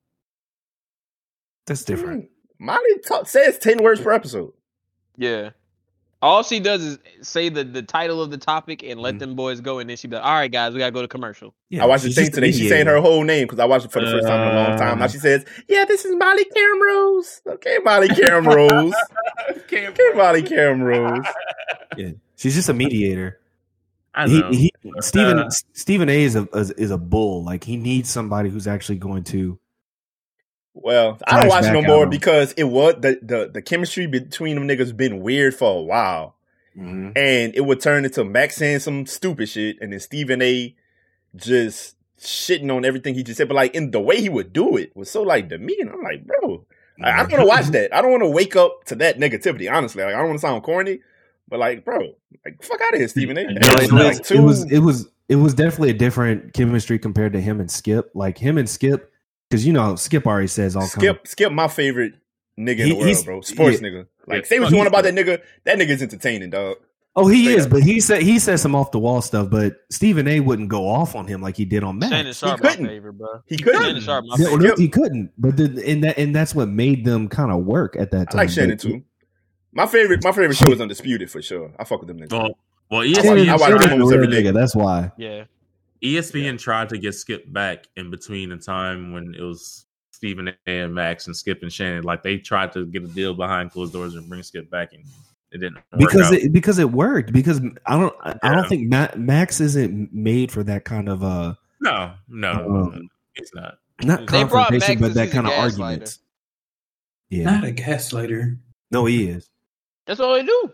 [1.66, 2.24] That's different.
[2.24, 2.28] Mm,
[2.58, 4.52] Molly talk, says ten words per episode.
[5.16, 5.50] yeah,
[6.22, 9.18] all she does is say the the title of the topic and let Mhm.
[9.20, 11.08] them boys go, and then she be like, "All right, guys, we gotta go to
[11.08, 12.52] commercial." Yeah, I watched the she's thing just today.
[12.52, 14.68] She's saying her whole name because I watched it for the first time in a
[14.68, 14.98] long time.
[14.98, 15.08] Now Uh.
[15.08, 18.92] she says, "Yeah, this is Molly Camrose." Okay, Molly Camrose.
[19.50, 21.24] okay, Molly Camrose.
[21.96, 23.38] Yeah, she's just a mediator.
[24.14, 24.50] I He, know.
[24.50, 27.44] he, Stephen Uh, Stephen A is a is, is a bull.
[27.44, 29.58] Like he needs somebody who's actually going to.
[30.74, 34.66] Well, I don't watch no more because it was the, the the chemistry between them
[34.68, 36.36] niggas been weird for a while,
[37.16, 40.74] and it would turn into Max saying some stupid shit, and then Stephen A.
[41.36, 43.48] just shitting on everything he just said.
[43.48, 45.88] But like in the way he would do it was so like demeaning.
[45.88, 46.64] I'm like, bro,
[47.02, 47.94] I, I don't want to watch that.
[47.94, 49.70] I don't want to wake up to that negativity.
[49.70, 51.00] Honestly, like I don't want to sound corny,
[51.50, 52.14] but like, bro,
[52.44, 53.42] like fuck out of here, Stephen A.
[53.42, 56.54] No, And it, like was, two- it was it was it was definitely a different
[56.54, 58.10] chemistry compared to him and Skip.
[58.14, 59.12] Like him and Skip,
[59.48, 62.14] because you know Skip already says all Skip, Kind Skip, my favorite
[62.58, 63.40] nigga in the world, bro.
[63.42, 63.88] Sports yeah.
[63.88, 64.06] nigga.
[64.26, 64.48] Like, Yeah.
[64.48, 65.40] say what you want about that nigga.
[65.64, 66.76] That nigga's entertaining, dog.
[67.16, 67.70] oh, he Straight is, up.
[67.72, 69.50] but he said he said some off the wall stuff.
[69.50, 70.40] But Stephen A.
[70.40, 72.12] wouldn't go off on him like he did on Max.
[72.12, 72.86] Shannon Sharpe, my couldn't.
[72.86, 73.42] favorite, bro.
[73.46, 73.82] He couldn't.
[73.82, 77.04] Shannon Sharpe, my Yeah, well, he couldn't, but the, and that and that's what made
[77.04, 78.36] them kind of work at that I time.
[78.36, 79.02] like Shannon But- too.
[79.72, 81.72] My favorite, my favorite show is Undisputed for sure.
[81.78, 82.32] I fuck with them niggas.
[82.32, 82.54] well,
[82.90, 84.42] well, I watch- I watch them almost a every day.
[84.42, 85.12] nigga, That's why.
[85.16, 85.44] Yeah,
[86.02, 90.54] ESPN tried to get Skip back in between the time when it was Stephen A.
[90.66, 92.02] and Max and Skip and Shannon.
[92.04, 95.04] Like they tried to get a deal behind closed doors and bring Skip back, and
[95.52, 96.32] it didn't work because out.
[96.34, 97.32] it because it worked.
[97.32, 98.54] Because I don't I Yeah.
[98.54, 103.54] don't think Ma- Max isn't made for that kind of uh no, no, Um, it's
[103.54, 103.78] not.
[104.02, 105.80] not They confrontation, but that kind of gaslighter.
[105.80, 106.18] arguments.
[107.30, 108.58] Yeah, Not a gaslighter.
[108.90, 109.49] no, he is.
[110.10, 110.72] That's all they do.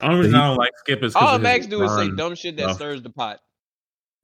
[0.00, 2.56] Only reason I don't like Skip is 'cause All Max do is say dumb shit
[2.56, 2.76] that stuff.
[2.76, 3.40] stirs the pot.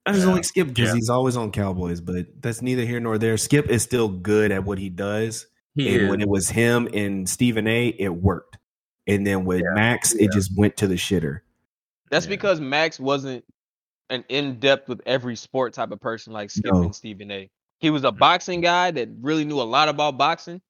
[0.05, 0.95] I just don't like Skip because Yeah.
[0.95, 3.37] he's always on Cowboys, but that's neither here nor there.
[3.37, 5.47] Skip is still good at what he does.
[5.75, 6.09] He and is.
[6.09, 8.57] when it was him and Stephen A, it worked.
[9.07, 9.73] And then with Yeah.
[9.73, 11.41] Max, it just went to the shitter.
[12.11, 12.29] That's Yeah.
[12.31, 13.43] because Max wasn't
[14.09, 16.83] an in depth with every sport type of person like Skip No.
[16.83, 17.49] and Stephen A.
[17.79, 20.61] He was a boxing guy that really knew a lot about boxing,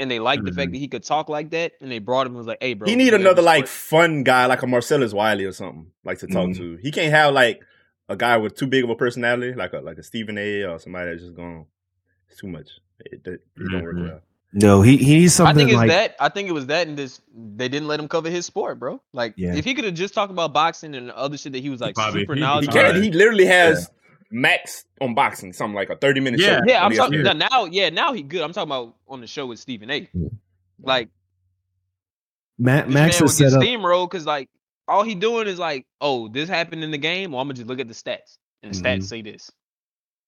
[0.00, 0.56] and they liked the Mhm.
[0.56, 2.74] fact that he could talk like that, and they brought him and was like, "Hey,
[2.74, 6.18] bro, he need another like sport." fun guy, like a Marcellus Wiley or something, like
[6.20, 6.56] to talk Mhm.
[6.56, 6.76] to.
[6.82, 7.60] He can't have like
[8.08, 10.64] a guy with too big of a personality, like a like a Stephen A.
[10.64, 11.66] or somebody that's just going.
[12.28, 12.68] It's too much.
[13.06, 14.08] It, it, it don't work Mhm.
[14.08, 14.20] well.
[14.52, 15.48] No, he, he needs something.
[15.48, 16.16] I something think it's like that.
[16.18, 17.20] I think it was that, and this
[17.56, 19.00] they didn't let him cover his sport, bro.
[19.12, 19.54] Like, Yeah.
[19.54, 21.94] if he could have just talked about boxing and other shit that he was like
[21.94, 22.74] probably- super he- he He knowledgeable.
[22.74, 22.96] can't.
[23.04, 23.88] He literally has
[24.30, 26.58] Max on boxing, something like a thirty minute Yeah.
[26.58, 26.64] show.
[26.66, 27.64] Yeah, I'm talking now, now.
[27.64, 28.42] Yeah, now he good.
[28.42, 30.08] I'm talking about on the show with Stephen A.
[30.12, 30.28] Yeah.
[30.82, 31.08] Like
[32.58, 33.62] Ma- Max man is set up.
[33.62, 34.48] steamrolled because like
[34.86, 37.32] all he doing is like, oh, this happened in the game.
[37.32, 38.82] Well, I'm gonna just look at the stats, and the Mhm.
[38.98, 39.50] stats say this.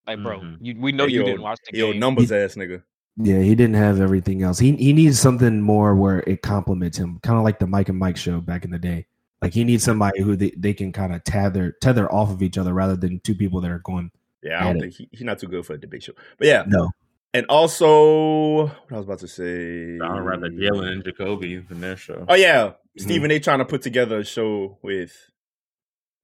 [0.06, 0.56] Like, bro, Mhm.
[0.60, 1.94] you, we know Hey, you yo, didn't watch the Yo, game.
[1.94, 2.82] Yo, numbers ass nigga.
[3.18, 4.58] Yeah, he didn't have everything else.
[4.58, 7.98] He he needs something more where it complements him, kind of like the Mike and
[7.98, 9.06] Mike show back in the day.
[9.42, 12.56] Like he needs somebody who they, they can kind of tether tether off of each
[12.56, 14.10] other rather than two people that are going
[14.42, 14.80] Yeah, I don't Got it.
[14.82, 16.12] think he, he's not too good for a debate show.
[16.38, 16.90] But yeah, no.
[17.34, 19.98] and also what I was about to say.
[20.00, 22.24] I'd rather Jalen and Jacoby than their show.
[22.28, 23.04] Oh yeah, Mm-hmm.
[23.04, 23.40] Stephen A.
[23.40, 25.12] trying to put together a show with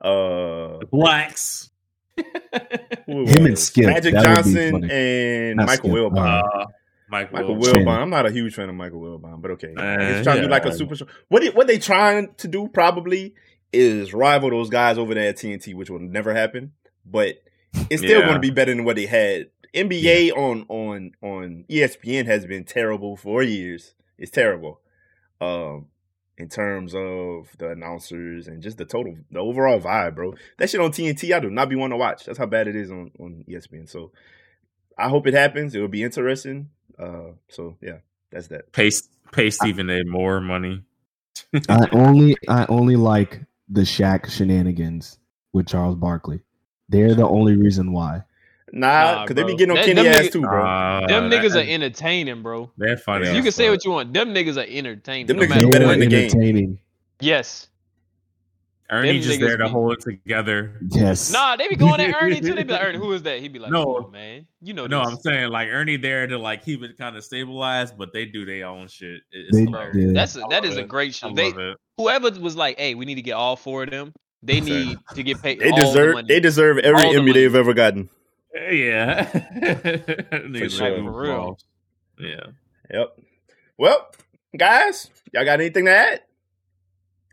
[0.03, 1.71] uh The blacks.
[2.17, 2.27] Him
[3.07, 3.65] and was?
[3.65, 6.43] Skip, Magic that Johnson and Not Michael Skip, Wilbon.
[6.45, 6.67] Uh,
[7.11, 7.85] Mike Michael Wilbon.
[7.85, 7.99] Wilbon.
[8.03, 9.75] I'm not a huge fan of Michael Wilbon, but okay.
[9.77, 11.07] Uh, He's trying to do like a super show.
[11.29, 13.35] What they, what they trying to do probably
[13.73, 16.73] is rival those guys over there at TNT, which will never happen.
[17.05, 17.37] But
[17.91, 18.27] it's still Yeah.
[18.27, 19.47] going to be better than what they had.
[19.75, 23.95] NBA on on on E ESPN has been terrible for years.
[24.17, 24.81] It's terrible.
[25.41, 25.87] Um
[26.39, 30.35] in terms of the announcers and just the total the overall vibe, bro.
[30.59, 32.25] That shit on TNT, I do not be wanting to watch.
[32.25, 33.89] That's how bad it is on, on ESPN.
[33.89, 34.13] So
[34.97, 35.75] I hope it happens.
[35.75, 36.71] It will be interesting.
[36.99, 37.99] Uh so yeah,
[38.31, 38.73] that's that.
[38.73, 38.91] Pay
[39.33, 40.05] pay Stephen A.
[40.05, 40.83] more money.
[41.69, 45.19] I only I only like the Shaq shenanigans
[45.53, 46.41] with Charles Barkley.
[46.89, 48.23] They're the only reason why.
[48.73, 50.63] Nah, Nah, because they be getting on That- Kenny ass niggas- too, bro.
[50.67, 52.71] Uh, Them that- niggas are entertaining, bro.
[52.77, 53.27] They're funny.
[53.31, 54.13] You as can say what you want.
[54.13, 55.27] Them niggas are entertaining.
[55.27, 55.95] Them no niggas are better what.
[55.95, 56.25] in the game.
[56.25, 56.79] entertaining.
[57.21, 57.69] Yes.
[58.91, 60.81] Ernie them just there to be- hold it together.
[60.91, 61.31] Yes.
[61.31, 62.55] Nah, they be going at Ernie too.
[62.55, 63.41] They be like, Ernie, who is that?
[63.41, 63.85] He'd be like, No.
[64.01, 64.47] no, man.
[64.63, 65.09] You know No, this.
[65.11, 68.45] I'm saying like Ernie there to like keep it kind of stabilized, but they do
[68.47, 69.21] their own shit.
[69.31, 69.97] It- It's They- hilarious.
[69.97, 70.13] yeah.
[70.15, 70.89] That's a, I that love is a it.
[70.89, 71.27] great I show.
[71.29, 71.77] love They it.
[71.99, 74.13] whoever was like, hey, we need to get all four of them.
[74.43, 75.59] They need to get paid.
[75.59, 76.29] They all the deserve money.
[76.29, 77.41] they deserve every All the Emmy money.
[77.41, 78.09] they've ever gotten.
[78.55, 80.91] Eh, yeah, Niggas sure.
[80.91, 81.59] like For real.
[82.19, 82.41] Yeah,
[82.91, 83.19] Yep.
[83.77, 84.09] Well,
[84.57, 86.21] guys, y'all got anything to add?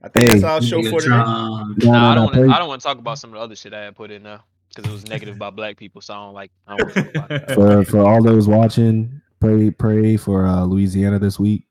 [0.06, 1.16] I think Hey, that's our show for today.
[1.16, 2.56] Um, No, Nah, I don't want to.
[2.56, 4.24] I don't want to talk about some of the other shit I had put in
[4.24, 6.02] there because it was negative about black people.
[6.02, 6.52] So I don't like.
[6.68, 11.18] I don't want to about for for all those watching, pray pray for uh, Louisiana
[11.18, 11.66] this week.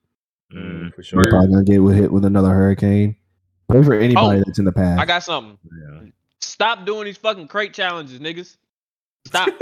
[0.52, 1.30] Mm, for We're sure.
[1.30, 3.16] probably gonna get hit with another hurricane.
[3.68, 4.98] Pray for anybody Oh, that's in the path.
[4.98, 5.56] I got something.
[5.64, 6.10] yeah.
[6.40, 8.56] Stop doing these fucking crate challenges, niggas.
[9.26, 9.48] Stop.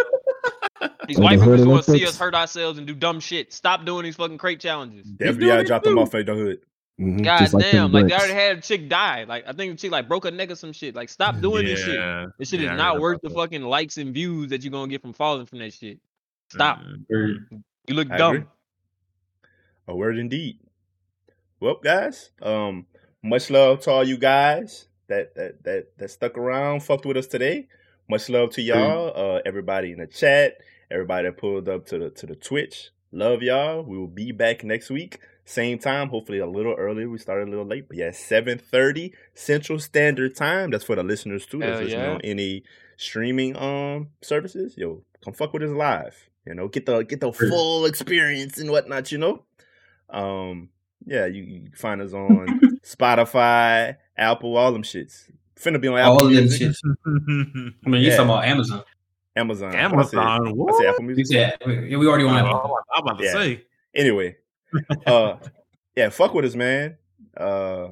[1.06, 2.94] These Or the white people Hood just want to see us hurt ourselves and do
[2.94, 3.52] dumb shit.
[3.52, 5.06] Stop doing these fucking crate challenges.
[5.18, 6.58] The FBI dropped them off at the hood.
[7.00, 9.24] Mhm, God just like damn, them like they already had a chick die.
[9.24, 10.94] Like I think the chick like broke her neck or some shit.
[10.94, 11.98] Like stop doing this shit.
[12.38, 13.34] This shit Yeah, is not worth the that.
[13.34, 15.98] fucking likes and views that you're gonna get from falling from that shit.
[16.50, 16.80] Stop.
[17.10, 17.44] Mm.
[17.88, 18.34] You look I dumb.
[18.36, 18.46] agree.
[19.88, 20.58] A word indeed.
[21.60, 22.86] Well, guys, um,
[23.22, 27.26] much love to all you guys that that that that stuck around, fucked with us
[27.26, 27.68] today.
[28.08, 30.58] Much love to y'all, uh, everybody in the chat,
[30.90, 32.90] everybody that pulled up to the to the Twitch.
[33.12, 33.82] Love y'all.
[33.82, 36.08] We will be back next week, same time.
[36.08, 37.08] Hopefully a little earlier.
[37.08, 40.70] We started a little late, but yeah, seven thirty Central Standard Time.
[40.70, 41.58] That's for the listeners too.
[41.58, 42.12] That's Hell listening yeah.
[42.14, 42.62] on any
[42.96, 44.74] streaming um services.
[44.76, 46.28] Yo, come fuck with us live.
[46.46, 49.10] You know, get the get the full experience and whatnot.
[49.12, 49.44] You know.
[50.10, 50.68] Um,
[51.06, 55.30] yeah, you, you find us on Spotify, Apple, all them shits.
[55.58, 56.76] Finna be on Apple all of them Music, shit.
[57.06, 58.16] I mean, you Yeah.
[58.16, 58.82] talking about Amazon?
[59.34, 60.00] Amazon, Amazon.
[60.00, 60.74] I said, I What?
[60.76, 61.26] said Apple Music.
[61.30, 62.60] yeah, we already on Apple.
[62.64, 63.32] Oh, I'm about to Yeah.
[63.32, 63.64] say.
[63.94, 64.36] Anyway,
[65.06, 65.36] uh,
[65.96, 66.96] yeah, fuck with us, man.
[67.36, 67.88] Uh,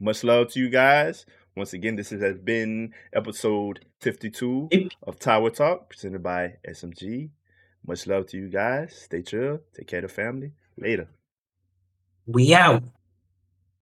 [0.00, 1.26] much love to you guys.
[1.56, 4.68] Once again, this has been episode fifty-two
[5.04, 7.30] of Tower Talk, presented by SMG.
[7.86, 8.94] Much love to you guys.
[8.94, 9.60] Stay chill.
[9.74, 10.52] Take care of the family.
[10.76, 11.08] Later.
[12.26, 12.82] We out.